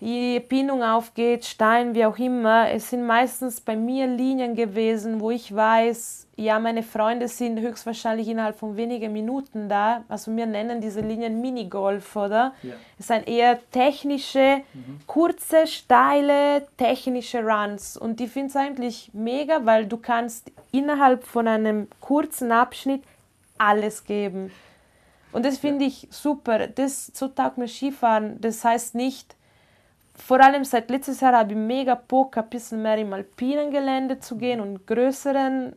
Bindung 0.00 0.82
aufgeht, 0.82 1.44
Stein, 1.44 1.94
wie 1.94 2.06
auch 2.06 2.18
immer. 2.18 2.70
Es 2.70 2.88
sind 2.88 3.06
meistens 3.06 3.60
bei 3.60 3.76
mir 3.76 4.06
Linien 4.06 4.54
gewesen, 4.54 5.20
wo 5.20 5.30
ich 5.30 5.54
weiß, 5.54 6.26
ja, 6.36 6.58
meine 6.58 6.82
Freunde 6.82 7.28
sind 7.28 7.60
höchstwahrscheinlich 7.60 8.26
innerhalb 8.28 8.58
von 8.58 8.76
wenigen 8.76 9.12
Minuten 9.12 9.68
da. 9.68 10.04
Also 10.08 10.34
wir 10.34 10.46
nennen 10.46 10.80
diese 10.80 11.02
Linien 11.02 11.42
Minigolf, 11.42 12.16
oder? 12.16 12.54
Ja. 12.62 12.72
Es 12.98 13.08
sind 13.08 13.28
eher 13.28 13.58
technische, 13.70 14.62
mhm. 14.72 15.00
kurze, 15.06 15.66
steile, 15.66 16.66
technische 16.78 17.44
Runs. 17.44 17.98
Und 17.98 18.22
ich 18.22 18.30
finde 18.30 18.48
es 18.48 18.56
eigentlich 18.56 19.10
mega, 19.12 19.66
weil 19.66 19.84
du 19.84 19.98
kannst 19.98 20.50
innerhalb 20.72 21.24
von 21.24 21.46
einem 21.46 21.88
kurzen 22.00 22.52
Abschnitt 22.52 23.02
alles 23.58 24.04
geben. 24.04 24.50
Und 25.32 25.44
das 25.44 25.58
finde 25.58 25.84
ich 25.84 26.08
super. 26.10 26.68
Das, 26.68 27.12
so 27.14 27.28
taugt 27.28 27.58
mir 27.58 27.68
Skifahren. 27.68 28.40
Das 28.40 28.64
heißt 28.64 28.94
nicht, 28.94 29.36
vor 30.20 30.40
allem 30.40 30.64
seit 30.64 30.90
letztes 30.90 31.20
Jahr 31.20 31.36
habe 31.36 31.52
ich 31.52 31.58
mega 31.58 31.94
Bock, 31.94 32.36
ein 32.36 32.48
bisschen 32.48 32.82
mehr 32.82 32.98
im 32.98 33.12
alpinen 33.12 33.70
Gelände 33.70 34.20
zu 34.20 34.36
gehen 34.36 34.60
und 34.60 34.86
größeren 34.86 35.74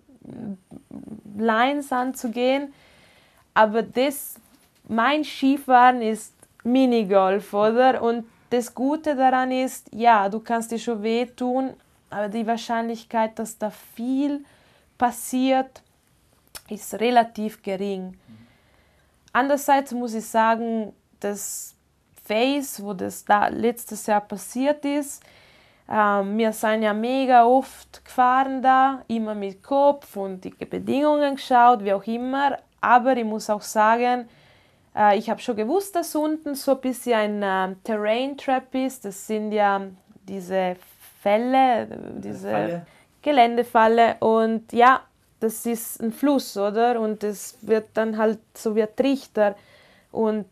Lines 1.38 1.92
anzugehen. 1.92 2.74
Aber 3.54 3.82
das, 3.82 4.36
mein 4.88 5.24
Skifahren 5.24 6.02
ist 6.02 6.34
Minigolf, 6.64 7.54
oder? 7.54 8.02
Und 8.02 8.26
das 8.50 8.74
Gute 8.74 9.16
daran 9.16 9.52
ist, 9.52 9.88
ja, 9.94 10.30
du 10.30 10.40
kannst 10.40 10.72
dir 10.72 10.80
schon 10.80 11.02
wehtun, 11.04 11.74
aber 12.10 12.30
die 12.30 12.46
Wahrscheinlichkeit, 12.46 13.40
dass 13.40 13.58
da 13.58 13.70
viel 13.70 14.46
passiert, 14.98 15.82
ist 16.70 16.94
relativ 16.96 17.62
gering. 17.64 18.18
Andererseits 19.32 19.92
muss 19.92 20.14
ich 20.14 20.26
sagen, 20.26 20.94
dass 21.20 21.73
Face, 22.24 22.84
wo 22.84 22.94
das 22.94 23.26
da 23.26 23.48
letztes 23.48 24.06
Jahr 24.08 24.22
passiert 24.22 24.86
ist. 24.86 25.24
Ähm, 25.90 26.38
wir 26.38 26.54
sind 26.54 26.84
ja 26.84 26.94
mega 26.94 27.46
oft 27.46 28.04
gefahren 28.06 28.62
da, 28.62 29.04
immer 29.08 29.36
mit 29.36 29.62
Kopf 29.62 30.16
und 30.16 30.44
die 30.44 30.52
Bedingungen 30.52 31.36
geschaut, 31.36 31.84
wie 31.84 31.94
auch 31.94 32.06
immer. 32.08 32.58
Aber 32.80 33.16
ich 33.18 33.26
muss 33.26 33.50
auch 33.50 33.62
sagen, 33.62 34.30
äh, 34.96 35.18
ich 35.18 35.30
habe 35.30 35.42
schon 35.42 35.56
gewusst, 35.56 35.96
dass 35.96 36.16
unten 36.16 36.56
so 36.56 36.72
ein 36.72 36.82
bisschen 36.82 37.44
ein 37.44 37.74
äh, 37.74 37.76
Terrain 37.84 38.38
Trap 38.38 38.74
ist. 38.76 39.06
Das 39.06 39.28
sind 39.28 39.52
ja 39.52 39.82
diese 40.28 40.78
Fälle, 41.22 41.88
diese 42.18 42.50
Falle. 42.50 42.86
Geländefalle. 43.22 44.16
Und 44.20 44.72
ja, 44.72 45.02
das 45.40 45.66
ist 45.66 46.02
ein 46.02 46.14
Fluss, 46.14 46.56
oder? 46.58 47.00
Und 47.00 47.24
es 47.24 47.58
wird 47.62 47.90
dann 47.94 48.18
halt 48.18 48.40
so 48.54 48.76
wie 48.76 48.84
ein 48.84 48.96
Trichter. 48.96 49.56
Und 50.12 50.46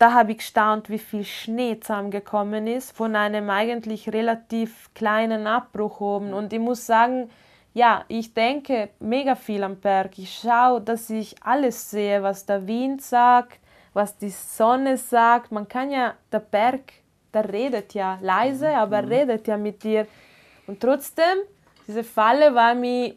da 0.00 0.14
habe 0.14 0.32
ich 0.32 0.38
gestaunt, 0.38 0.88
wie 0.88 0.98
viel 0.98 1.24
Schnee 1.24 1.78
zusammengekommen 1.78 2.66
ist 2.66 2.96
von 2.96 3.14
einem 3.14 3.50
eigentlich 3.50 4.10
relativ 4.10 4.88
kleinen 4.94 5.46
Abbruch 5.46 6.00
oben. 6.00 6.32
Und 6.32 6.54
ich 6.54 6.58
muss 6.58 6.86
sagen, 6.86 7.28
ja, 7.74 8.04
ich 8.08 8.32
denke 8.32 8.88
mega 8.98 9.34
viel 9.34 9.62
am 9.62 9.76
Berg. 9.76 10.18
Ich 10.18 10.38
schaue, 10.38 10.80
dass 10.80 11.10
ich 11.10 11.36
alles 11.42 11.90
sehe, 11.90 12.22
was 12.22 12.46
der 12.46 12.66
Wind 12.66 13.02
sagt, 13.02 13.60
was 13.92 14.16
die 14.16 14.30
Sonne 14.30 14.96
sagt. 14.96 15.52
Man 15.52 15.68
kann 15.68 15.90
ja, 15.90 16.14
der 16.32 16.40
Berg, 16.40 16.94
der 17.34 17.52
redet 17.52 17.92
ja 17.92 18.18
leise, 18.22 18.70
aber 18.70 18.96
er 18.96 19.02
mhm. 19.02 19.12
redet 19.12 19.48
ja 19.48 19.58
mit 19.58 19.84
dir. 19.84 20.06
Und 20.66 20.80
trotzdem, 20.80 21.40
diese 21.86 22.04
Falle 22.04 22.54
war 22.54 22.74
mir 22.74 23.16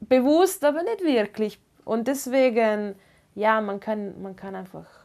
bewusst, 0.00 0.62
aber 0.62 0.82
nicht 0.82 1.02
wirklich. 1.02 1.58
Und 1.86 2.06
deswegen, 2.06 2.96
ja, 3.34 3.62
man 3.62 3.80
kann, 3.80 4.20
man 4.20 4.36
kann 4.36 4.54
einfach 4.54 4.97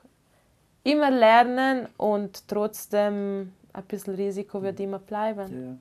immer 0.83 1.11
lernen 1.11 1.87
und 1.97 2.47
trotzdem 2.47 3.51
ein 3.73 3.83
bisschen 3.87 4.15
Risiko 4.15 4.61
wird 4.61 4.79
immer 4.79 4.99
bleiben. 4.99 5.79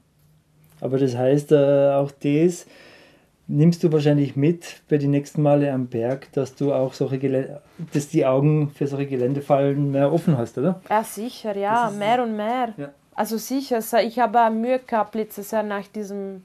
Ja. 0.81 0.87
Aber 0.87 0.99
das 0.99 1.17
heißt 1.17 1.53
äh, 1.53 1.93
auch 1.93 2.11
das, 2.11 2.67
nimmst 3.47 3.85
du 3.85 3.93
wahrscheinlich 3.93 4.35
mit 4.37 4.83
bei 4.89 4.99
den 4.99 5.11
nächsten 5.11 5.43
Male 5.43 5.73
am 5.73 5.87
Berg, 5.87 6.33
dass 6.33 6.55
du 6.55 6.73
auch 6.73 6.95
solche 6.95 7.19
Gelände, 7.19 7.61
dass 7.93 8.09
die 8.09 8.25
Augen 8.25 8.71
für 8.71 8.87
solche 8.87 9.07
Geländefallen 9.07 9.91
mehr 9.91 10.13
offen 10.13 10.39
hast, 10.39 10.59
oder? 10.59 10.81
Ja, 10.89 11.05
sicher, 11.05 11.57
ja, 11.57 11.93
mehr 11.97 12.23
und 12.23 12.37
mehr. 12.37 12.75
Ja. 12.77 12.91
Also 13.15 13.37
sicher, 13.37 13.81
ich 14.03 14.19
habe 14.19 14.51
Mühe 14.51 14.79
gehabt 14.79 15.15
letztes 15.15 15.51
Jahr 15.51 15.63
nach 15.63 15.87
diesem 15.89 16.45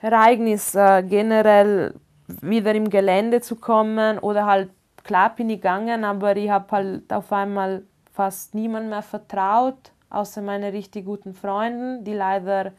Ereignis 0.00 0.74
äh, 0.74 1.02
generell 1.02 1.94
wieder 2.42 2.74
im 2.74 2.90
Gelände 2.90 3.40
zu 3.40 3.56
kommen 3.56 4.18
oder 4.18 4.46
halt, 4.46 4.70
klar 5.08 5.34
bin 5.34 5.48
ich 5.48 5.56
gegangen, 5.56 6.04
aber 6.04 6.36
ich 6.36 6.50
habe 6.50 6.70
halt 6.70 7.12
auf 7.12 7.32
einmal 7.32 7.82
fast 8.12 8.54
niemand 8.54 8.90
mehr 8.90 9.02
vertraut, 9.02 9.90
außer 10.10 10.42
meine 10.42 10.72
richtig 10.72 11.06
guten 11.06 11.32
Freunden, 11.34 12.04
die 12.04 12.12
leider 12.12 12.72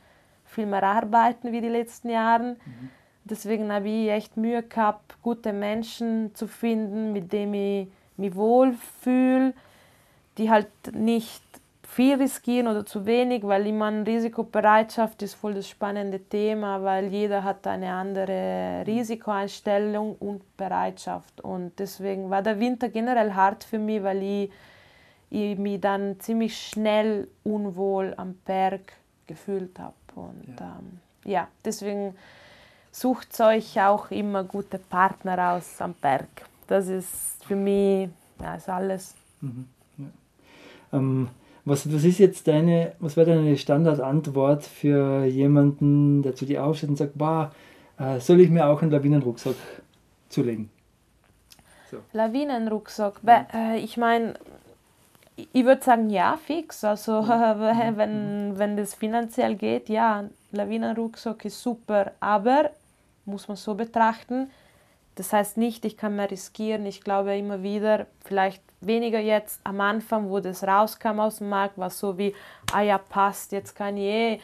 viel 0.46 0.68
mehr 0.68 0.84
arbeiten 0.84 1.52
wie 1.52 1.60
die 1.60 1.70
letzten 1.70 2.10
Jahre. 2.10 2.54
Mhm. 2.54 2.90
Deswegen 3.24 3.74
habe 3.74 3.90
ich 3.90 4.10
echt 4.10 4.38
Mühe 4.38 4.62
gehabt, 4.62 5.18
gute 5.24 5.54
Menschen 5.54 6.34
zu 6.36 6.48
finden, 6.48 7.14
mit 7.14 7.34
denen 7.34 7.54
ich 7.54 7.88
mich 8.16 8.36
wohlfühle, 8.36 9.54
die 10.38 10.52
halt 10.52 10.70
nicht 10.94 11.44
viel 11.90 12.16
riskieren 12.16 12.68
oder 12.68 12.86
zu 12.86 13.06
wenig, 13.06 13.44
weil 13.44 13.66
ich 13.66 13.74
meine, 13.74 14.06
Risikobereitschaft 14.06 15.22
ist 15.24 15.34
voll 15.34 15.56
das 15.56 15.68
spannende 15.68 16.20
Thema, 16.20 16.84
weil 16.84 17.08
jeder 17.08 17.44
hat 17.44 17.66
eine 17.66 17.92
andere 17.92 18.84
Risikoeinstellung 18.86 20.16
und 20.18 20.56
Bereitschaft. 20.56 21.42
Und 21.42 21.78
deswegen 21.80 22.30
war 22.30 22.42
der 22.42 22.60
Winter 22.60 22.90
generell 22.90 23.34
hart 23.34 23.64
für 23.64 23.80
mich, 23.80 24.04
weil 24.04 24.22
ich, 24.22 24.52
ich 25.30 25.58
mich 25.58 25.82
dann 25.82 26.20
ziemlich 26.20 26.58
schnell 26.58 27.28
unwohl 27.44 28.14
am 28.18 28.36
Berg 28.46 28.94
gefühlt 29.26 29.80
habe. 29.80 29.94
Und 30.16 30.56
ja, 30.60 30.78
ähm, 30.80 31.00
ja 31.26 31.48
deswegen 31.66 32.16
sucht 32.92 33.40
euch 33.42 33.82
auch 33.82 34.12
immer 34.12 34.44
gute 34.44 34.78
Partner 34.78 35.54
aus 35.54 35.82
am 35.82 35.94
Berg. 35.96 36.28
Das 36.68 36.88
ist 36.88 37.44
für 37.46 37.56
mich 37.56 38.10
ja, 38.42 38.56
ist 38.56 38.70
alles. 38.70 39.16
Mhm. 39.42 39.68
Ja. 39.98 40.06
Ähm, 40.94 41.30
was, 41.70 41.92
was 41.92 42.04
ist 42.04 42.20
jetzt 42.20 42.48
deine, 42.48 42.94
was 43.00 43.16
wäre 43.16 43.36
deine 43.36 43.58
Standardantwort 43.58 44.64
für 44.64 45.26
jemanden, 45.26 46.22
der 46.22 46.36
zu 46.36 46.46
dir 46.46 46.64
aufsteht 46.64 46.90
und 46.90 46.98
sagt, 46.98 47.18
bah, 47.18 47.52
äh, 47.98 48.20
soll 48.20 48.42
ich 48.42 48.50
mir 48.50 48.66
auch 48.66 48.82
einen 48.82 48.92
Lawinenrucksack 48.92 49.56
zulegen? 50.30 50.70
So. 51.90 51.98
Lawinenrucksack, 52.14 53.22
ja. 53.26 53.48
äh, 53.54 53.78
ich 53.80 53.98
meine, 53.98 54.36
ich 55.54 55.66
würde 55.66 55.84
sagen, 55.84 56.10
ja, 56.10 56.38
fix. 56.38 56.84
Also 56.84 57.22
mhm. 57.22 57.98
wenn, 57.98 58.60
wenn 58.60 58.78
das 58.78 58.94
finanziell 58.94 59.56
geht, 59.56 59.90
ja, 59.90 60.26
Lawinenrucksack 60.52 61.46
ist 61.46 61.62
super, 61.62 62.12
aber 62.20 62.72
muss 63.26 63.48
man 63.48 63.58
so 63.58 63.76
betrachten. 63.76 64.50
Das 65.16 65.34
heißt 65.34 65.58
nicht, 65.58 65.86
ich 65.86 65.98
kann 65.98 66.16
mehr 66.16 66.32
riskieren. 66.32 66.86
Ich 66.86 67.02
glaube 67.02 67.38
immer 67.38 67.62
wieder, 67.62 68.08
vielleicht 68.24 68.64
weniger 68.82 69.20
jetzt 69.20 69.60
am 69.64 69.82
Anfang, 69.82 70.30
wo 70.30 70.40
das 70.40 70.64
rauskam 70.64 71.20
aus 71.20 71.38
dem 71.38 71.50
Markt, 71.50 71.78
war 71.78 71.90
so 71.90 72.18
wie, 72.18 72.34
ah 72.74 72.82
ja, 72.82 72.98
passt, 72.98 73.52
jetzt 73.52 73.76
kann 73.76 73.98
ich 73.98 74.04
eh 74.04 74.40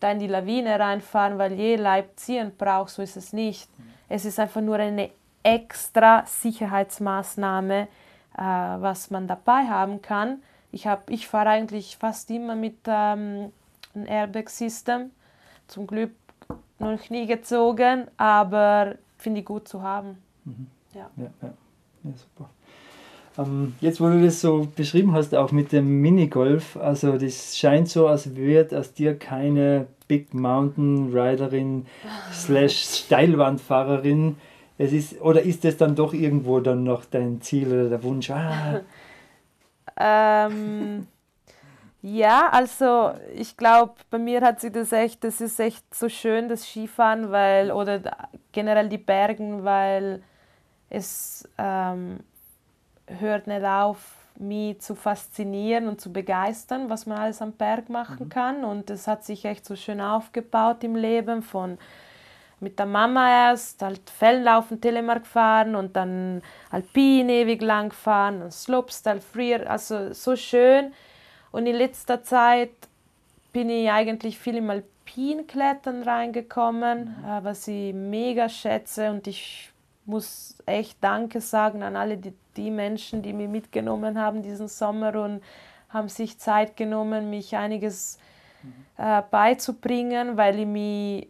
da 0.00 0.12
in 0.12 0.18
die 0.18 0.26
Lawine 0.26 0.78
reinfahren, 0.78 1.38
weil 1.38 1.52
je 1.52 1.76
Leib 1.76 2.10
ziehen 2.16 2.52
braucht, 2.56 2.90
so 2.90 3.02
ist 3.02 3.16
es 3.16 3.32
nicht. 3.32 3.68
Es 4.08 4.24
ist 4.24 4.38
einfach 4.38 4.60
nur 4.60 4.76
eine 4.76 5.10
extra 5.42 6.24
Sicherheitsmaßnahme, 6.26 7.82
äh, 8.36 8.40
was 8.40 9.10
man 9.10 9.26
dabei 9.26 9.66
haben 9.68 10.02
kann. 10.02 10.42
Ich, 10.72 10.86
ich 11.08 11.28
fahre 11.28 11.50
eigentlich 11.50 11.96
fast 11.96 12.30
immer 12.30 12.54
mit 12.54 12.76
ähm, 12.86 13.52
einem 13.94 14.06
Airbag-System. 14.06 15.10
Zum 15.68 15.86
Glück 15.86 16.12
noch 16.78 17.10
nie 17.10 17.26
gezogen, 17.26 18.08
aber 18.16 18.96
finde 19.16 19.40
ich 19.40 19.46
gut 19.46 19.66
zu 19.66 19.82
haben. 19.82 20.22
Mhm. 20.44 20.66
Ja. 20.92 21.10
Ja, 21.16 21.30
ja. 21.42 21.52
ja, 22.04 22.12
super. 22.14 22.50
Ähm, 23.38 23.74
jetzt, 23.80 24.00
wo 24.00 24.08
du 24.08 24.22
das 24.22 24.40
so 24.40 24.68
beschrieben 24.74 25.12
hast, 25.12 25.34
auch 25.34 25.52
mit 25.52 25.72
dem 25.72 26.00
Minigolf, 26.00 26.76
also 26.76 27.18
das 27.18 27.56
scheint 27.56 27.88
so, 27.88 28.06
als 28.06 28.34
würde 28.34 28.78
aus 28.78 28.94
dir 28.94 29.18
keine 29.18 29.86
Big 30.08 30.32
Mountain 30.34 31.12
Riderin 31.12 31.86
slash 32.32 32.84
Steilwandfahrerin. 32.84 34.36
Es 34.78 34.92
ist, 34.92 35.20
oder 35.20 35.42
ist 35.42 35.64
das 35.64 35.76
dann 35.76 35.94
doch 35.94 36.12
irgendwo 36.12 36.60
dann 36.60 36.84
noch 36.84 37.04
dein 37.04 37.40
Ziel 37.40 37.68
oder 37.68 37.88
der 37.88 38.02
Wunsch? 38.02 38.30
Ah. 38.30 38.80
ähm, 39.98 41.06
ja, 42.02 42.48
also 42.52 43.12
ich 43.34 43.56
glaube, 43.56 43.94
bei 44.10 44.18
mir 44.18 44.42
hat 44.42 44.60
sich 44.60 44.72
das 44.72 44.92
echt, 44.92 45.24
das 45.24 45.40
ist 45.40 45.58
echt 45.58 45.94
so 45.94 46.08
schön, 46.08 46.48
das 46.48 46.64
Skifahren, 46.64 47.32
weil, 47.32 47.72
oder 47.72 48.00
generell 48.52 48.88
die 48.88 48.98
Bergen, 48.98 49.64
weil 49.64 50.22
es 50.88 51.48
ähm, 51.58 52.20
hört 53.06 53.46
nicht 53.46 53.64
auf, 53.64 54.14
mich 54.38 54.80
zu 54.80 54.94
faszinieren 54.94 55.88
und 55.88 56.00
zu 56.00 56.12
begeistern, 56.12 56.90
was 56.90 57.06
man 57.06 57.18
alles 57.18 57.40
am 57.40 57.52
Berg 57.52 57.88
machen 57.88 58.26
mhm. 58.26 58.28
kann. 58.28 58.64
Und 58.64 58.90
es 58.90 59.06
hat 59.06 59.24
sich 59.24 59.44
echt 59.44 59.64
so 59.64 59.76
schön 59.76 60.00
aufgebaut 60.00 60.84
im 60.84 60.96
Leben 60.96 61.42
von 61.42 61.78
mit 62.58 62.78
der 62.78 62.86
Mama 62.86 63.48
erst 63.48 63.82
halt 63.82 64.08
Felllaufen, 64.08 64.80
Telemark 64.80 65.26
fahren 65.26 65.74
und 65.74 65.94
dann 65.94 66.42
Alpin 66.70 67.28
ewig 67.28 67.60
lang 67.60 67.92
fahren 67.92 68.40
und 68.40 68.52
Slopestyle, 68.52 69.20
Freer, 69.20 69.70
also 69.70 70.14
so 70.14 70.36
schön 70.36 70.94
und 71.52 71.66
in 71.66 71.76
letzter 71.76 72.22
Zeit 72.22 72.70
bin 73.52 73.70
ich 73.70 73.90
eigentlich 73.90 74.38
viel 74.38 74.56
im 74.56 74.68
Alpinklettern 74.68 76.02
reingekommen, 76.02 77.16
mhm. 77.18 77.24
Äh, 77.24 77.44
was 77.44 77.66
ich 77.66 77.94
mega 77.94 78.50
schätze. 78.50 79.10
Und 79.10 79.26
ich 79.26 79.70
muss 80.06 80.56
echt 80.66 81.02
Danke 81.02 81.40
sagen 81.40 81.82
an 81.82 81.96
alle 81.96 82.16
die, 82.16 82.32
die 82.56 82.70
Menschen, 82.70 83.22
die 83.22 83.32
mich 83.32 83.48
mitgenommen 83.48 84.18
haben 84.18 84.42
diesen 84.42 84.68
Sommer 84.68 85.14
und 85.20 85.42
haben 85.88 86.08
sich 86.08 86.38
Zeit 86.38 86.76
genommen, 86.76 87.30
mich 87.30 87.56
einiges 87.56 88.18
mhm. 88.62 89.04
äh, 89.04 89.22
beizubringen, 89.30 90.36
weil 90.36 90.60
ich 90.60 90.66
mich 90.66 91.28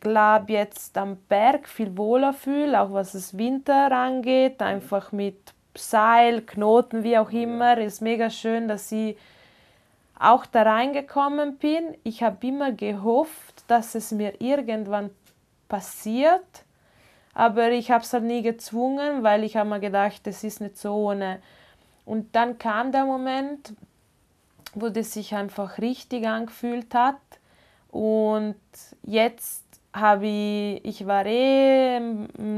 glaube 0.00 0.52
jetzt 0.52 0.96
am 0.98 1.16
Berg 1.28 1.68
viel 1.68 1.96
wohler 1.96 2.32
fühle, 2.32 2.80
auch 2.80 2.92
was 2.92 3.12
das 3.12 3.36
Winter 3.36 3.90
angeht, 3.90 4.62
einfach 4.62 5.10
mit 5.10 5.54
Seil, 5.76 6.42
Knoten, 6.42 7.02
wie 7.02 7.18
auch 7.18 7.30
immer. 7.30 7.78
Ist 7.78 8.00
mega 8.00 8.30
schön, 8.30 8.68
dass 8.68 8.92
ich 8.92 9.16
auch 10.18 10.46
da 10.46 10.62
reingekommen 10.62 11.56
bin. 11.56 11.96
Ich 12.04 12.22
habe 12.22 12.46
immer 12.46 12.70
gehofft, 12.70 13.64
dass 13.66 13.94
es 13.96 14.12
mir 14.12 14.40
irgendwann 14.40 15.10
passiert, 15.68 16.63
aber 17.34 17.72
ich 17.72 17.90
habe 17.90 18.04
es 18.04 18.12
halt 18.12 18.24
nie 18.24 18.42
gezwungen, 18.42 19.22
weil 19.22 19.44
ich 19.44 19.56
habe 19.56 19.68
mir 19.68 19.80
gedacht, 19.80 20.26
das 20.26 20.44
ist 20.44 20.60
nicht 20.60 20.78
so 20.78 20.94
ohne. 20.94 21.40
Und 22.04 22.34
dann 22.36 22.58
kam 22.58 22.92
der 22.92 23.04
Moment, 23.04 23.74
wo 24.74 24.88
das 24.88 25.12
sich 25.12 25.34
einfach 25.34 25.78
richtig 25.78 26.26
angefühlt 26.26 26.94
hat 26.94 27.20
und 27.90 28.56
jetzt 29.04 29.64
habe 29.92 30.26
ich, 30.26 30.84
ich 30.84 31.06
war 31.06 31.24
eh 31.24 32.00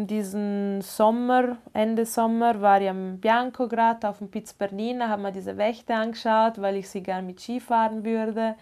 diesen 0.06 0.80
Sommer, 0.80 1.58
Ende 1.74 2.06
Sommer, 2.06 2.62
war 2.62 2.80
ich 2.80 2.88
am 2.88 3.18
Bianco 3.18 3.68
gerade 3.68 4.08
auf 4.08 4.18
dem 4.18 4.30
Piz 4.30 4.54
Bernina, 4.54 5.10
habe 5.10 5.20
mir 5.20 5.32
diese 5.32 5.58
Wächte 5.58 5.94
angeschaut, 5.94 6.60
weil 6.62 6.76
ich 6.76 6.88
sie 6.88 7.02
gerne 7.02 7.26
mit 7.26 7.42
Ski 7.42 7.60
fahren 7.60 8.04
würde. 8.04 8.54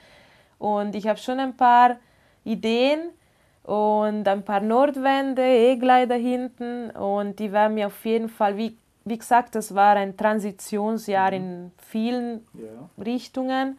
Und 0.59 0.97
ich 0.97 1.07
habe 1.07 1.19
schon 1.21 1.39
ein 1.39 1.57
paar 1.57 1.99
Ideen 2.43 3.11
und 3.65 4.29
ein 4.29 4.45
paar 4.45 4.61
Nordwände, 4.61 5.43
E-Gleiter 5.43 6.17
hinten 6.17 6.91
und 6.91 7.39
die 7.39 7.51
werden 7.51 7.75
mir 7.75 7.87
auf 7.87 8.05
jeden 8.05 8.29
Fall, 8.29 8.57
wie, 8.59 8.77
wie 9.05 9.19
gesagt, 9.19 9.55
das 9.55 9.75
war 9.75 9.97
ein 9.97 10.17
Transitionsjahr 10.17 11.31
mhm. 11.31 11.37
in 11.37 11.73
vielen 11.79 12.47
ja. 12.53 13.05
Richtungen, 13.05 13.79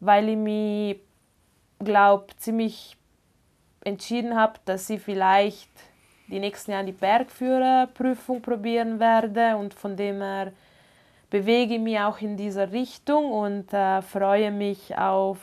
weil 0.00 0.28
ich 0.28 0.36
mich, 0.36 1.00
glaube 1.80 2.26
ziemlich 2.38 2.96
entschieden 3.84 4.36
habe, 4.36 4.54
dass 4.64 4.88
ich 4.88 5.00
vielleicht 5.00 5.70
die 6.28 6.38
nächsten 6.38 6.72
Jahre 6.72 6.86
die 6.86 6.92
Bergführerprüfung 6.92 8.42
probieren 8.42 8.98
werde 9.00 9.56
und 9.56 9.74
von 9.74 9.96
dem 9.96 10.20
her 10.20 10.52
bewege 11.30 11.74
ich 11.74 11.80
mich 11.80 11.98
auch 11.98 12.20
in 12.20 12.36
dieser 12.36 12.72
Richtung 12.72 13.30
und 13.30 13.72
äh, 13.72 14.02
freue 14.02 14.50
mich 14.52 14.96
auf 14.96 15.38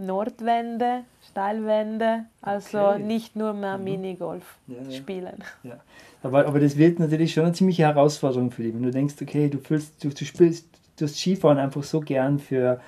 Nordwände, 0.00 1.04
Steilwände, 1.30 2.24
also 2.42 2.78
okay. 2.78 3.02
nicht 3.02 3.36
nur 3.36 3.52
mehr 3.52 3.78
mhm. 3.78 3.84
Minigolf 3.84 4.58
ja, 4.66 4.76
ja. 4.82 4.96
spielen. 4.96 5.44
Ja. 5.62 5.76
Aber, 6.22 6.46
aber 6.46 6.60
das 6.60 6.76
wird 6.76 6.98
natürlich 6.98 7.32
schon 7.32 7.44
eine 7.44 7.52
ziemliche 7.52 7.82
Herausforderung 7.84 8.50
für 8.50 8.62
dich, 8.62 8.74
wenn 8.74 8.82
du 8.82 8.90
denkst, 8.90 9.14
okay, 9.20 9.48
du 9.48 9.58
fühlst, 9.58 10.02
du, 10.04 10.08
du 10.08 10.24
spielst 10.24 10.66
das 10.96 11.18
Skifahren 11.18 11.58
einfach 11.58 11.82
so 11.82 12.00
gern 12.00 12.38
für 12.38 12.80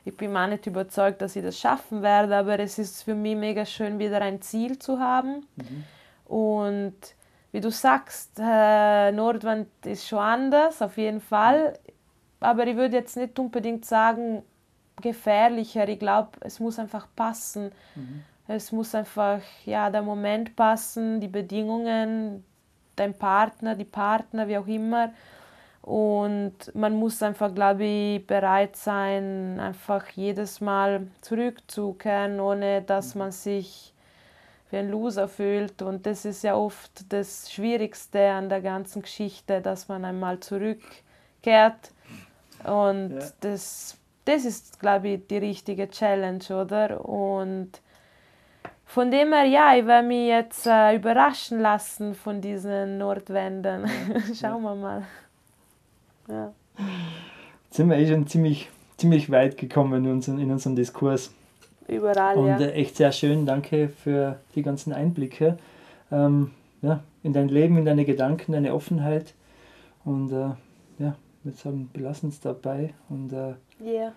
ich 0.06 0.16
bin 0.16 0.36
auch 0.38 0.48
nicht 0.48 0.68
überzeugt, 0.68 1.22
dass 1.22 1.36
ich 1.36 1.44
das 1.44 1.60
schaffen 1.60 2.02
werde, 2.02 2.36
aber 2.36 2.60
es 2.60 2.78
ist 2.80 3.04
für 3.04 3.16
mich 3.16 3.36
mega 3.36 3.66
schön, 3.66 4.00
wieder 4.00 4.22
ein 4.22 4.42
Ziel 4.42 4.78
zu 4.80 5.00
haben. 5.00 5.46
Und 6.26 6.96
wie 7.52 7.62
du 7.62 7.72
sagst, 7.72 8.40
äh, 8.40 9.12
Nordwand 9.12 9.68
ist 9.86 10.08
schon 10.08 10.20
anders, 10.20 10.82
auf 10.82 10.98
jeden 10.98 11.22
Fall. 11.22 11.74
Aber 12.40 12.68
ich 12.68 12.76
würde 12.76 12.98
jetzt 12.98 13.18
nicht 13.18 13.38
unbedingt 13.40 13.86
sagen, 13.86 14.44
gefährlicher. 15.02 15.88
Ich 15.88 16.00
glaube, 16.00 16.30
es 16.42 16.60
muss 16.60 16.80
einfach 16.80 17.08
passen. 17.16 17.72
Es 18.48 18.72
muss 18.72 18.96
einfach 18.96 19.42
ja, 19.66 19.90
der 19.90 20.02
Moment 20.02 20.56
passen, 20.56 21.20
die 21.20 21.28
Bedingungen, 21.28 22.44
dein 22.96 23.14
Partner, 23.14 23.76
die 23.76 23.86
Partner, 23.86 24.48
wie 24.48 24.58
auch 24.58 24.68
immer. 24.68 25.12
Und 25.82 26.74
man 26.74 26.96
muss 26.96 27.24
einfach, 27.24 27.54
glaube 27.54 27.86
ich, 27.86 28.28
bereit 28.28 28.76
sein, 28.76 29.60
einfach 29.60 30.08
jedes 30.10 30.60
Mal 30.60 31.08
zurückzukehren, 31.22 32.40
ohne 32.40 32.82
dass 32.82 33.16
man 33.16 33.32
sich 33.32 33.94
wie 34.70 34.78
ein 34.78 34.90
Loser 34.90 35.28
fühlt. 35.30 35.82
Und 35.82 36.06
das 36.06 36.26
ist 36.26 36.44
ja 36.44 36.56
oft 36.56 37.12
das 37.14 37.52
Schwierigste 37.52 38.32
an 38.32 38.50
der 38.50 38.62
ganzen 38.62 39.02
Geschichte, 39.02 39.62
dass 39.62 39.88
man 39.88 40.04
einmal 40.04 40.40
zurückkehrt. 40.42 41.92
Und 42.68 43.12
Ja. 43.20 43.26
das, 43.42 43.98
das 44.26 44.46
ist, 44.46 44.80
glaube 44.80 45.08
ich, 45.10 45.28
die 45.28 45.38
richtige 45.38 45.90
Challenge, 45.90 46.44
oder? 46.50 47.04
Und 47.08 47.72
von 48.86 49.12
dem 49.12 49.34
her, 49.34 49.46
ja, 49.46 49.76
ich 49.76 49.86
werde 49.86 50.08
mich 50.08 50.28
jetzt 50.28 50.66
äh, 50.68 50.96
überraschen 50.96 51.60
lassen 51.60 52.16
von 52.16 52.42
diesen 52.42 52.98
Nordwänden. 52.98 53.86
Schauen 54.40 54.64
wir 54.64 54.76
mal. 54.76 55.04
Ja. 56.30 56.54
Jetzt 57.66 57.78
sind 57.78 57.90
wir 57.90 57.98
eh 57.98 58.08
schon 58.08 58.28
ziemlich, 58.28 58.70
ziemlich 58.98 59.30
weit 59.32 59.58
gekommen 59.58 60.06
in 60.06 60.12
unserem, 60.12 60.40
in 60.40 60.52
unserem 60.52 60.76
Diskurs. 60.76 61.32
Überall, 61.88 62.38
Und 62.38 62.48
ja. 62.48 62.60
äh, 62.60 62.72
echt 62.74 62.98
sehr 62.98 63.12
schön, 63.14 63.46
danke 63.46 63.88
für 63.90 64.40
die 64.56 64.62
ganzen 64.62 64.92
Einblicke 64.92 65.58
ähm, 66.12 66.52
ja, 66.82 67.02
in 67.24 67.32
dein 67.34 67.48
Leben, 67.48 67.78
in 67.78 67.86
deine 67.86 68.04
Gedanken, 68.06 68.52
deine 68.52 68.74
Offenheit. 68.74 69.34
Und 70.04 70.32
äh, 70.32 70.50
ja, 71.48 71.54
wir 71.54 71.54
sagen, 71.54 71.90
belassen 71.94 72.30
es 72.30 72.40
dabei 72.40 72.94
und 73.10 73.32
äh, 73.34 73.54
Ja, 73.80 74.12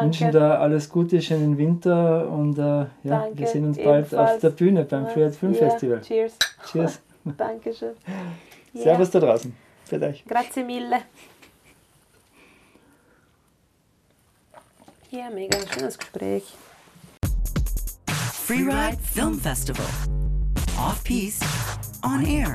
wünschen 0.00 0.32
da 0.32 0.58
alles 0.58 0.88
Gute, 0.88 1.20
schönen 1.22 1.56
Winter 1.58 2.28
und 2.30 2.58
äh, 2.58 2.86
ja, 3.04 3.28
wir 3.32 3.46
sehen 3.46 3.66
uns 3.66 3.76
bald 3.78 4.06
auf 4.06 4.12
ebenfalls. 4.12 4.40
der 4.40 4.50
Bühne 4.50 4.84
beim 4.84 5.06
Freeride 5.08 5.32
Film 5.32 5.52
Ja, 5.54 5.58
Festival. 5.70 6.00
cheers. 6.02 6.36
Cheers. 6.70 7.00
Dankeschön. 7.36 7.94
Ja. 8.74 8.82
Servus 8.82 9.10
da 9.10 9.18
draußen. 9.20 9.56
Für 9.86 10.00
euch. 10.02 10.22
Grazie 10.26 10.62
mille. 10.62 10.98
Ja, 15.10 15.30
mega 15.30 15.58
schönes 15.72 15.98
Gespräch. 15.98 16.44
Freeride 18.34 18.98
Film 19.02 19.40
Festival. 19.40 19.86
Off 20.78 21.02
piste, 21.02 21.46
on 22.04 22.24
air. 22.26 22.52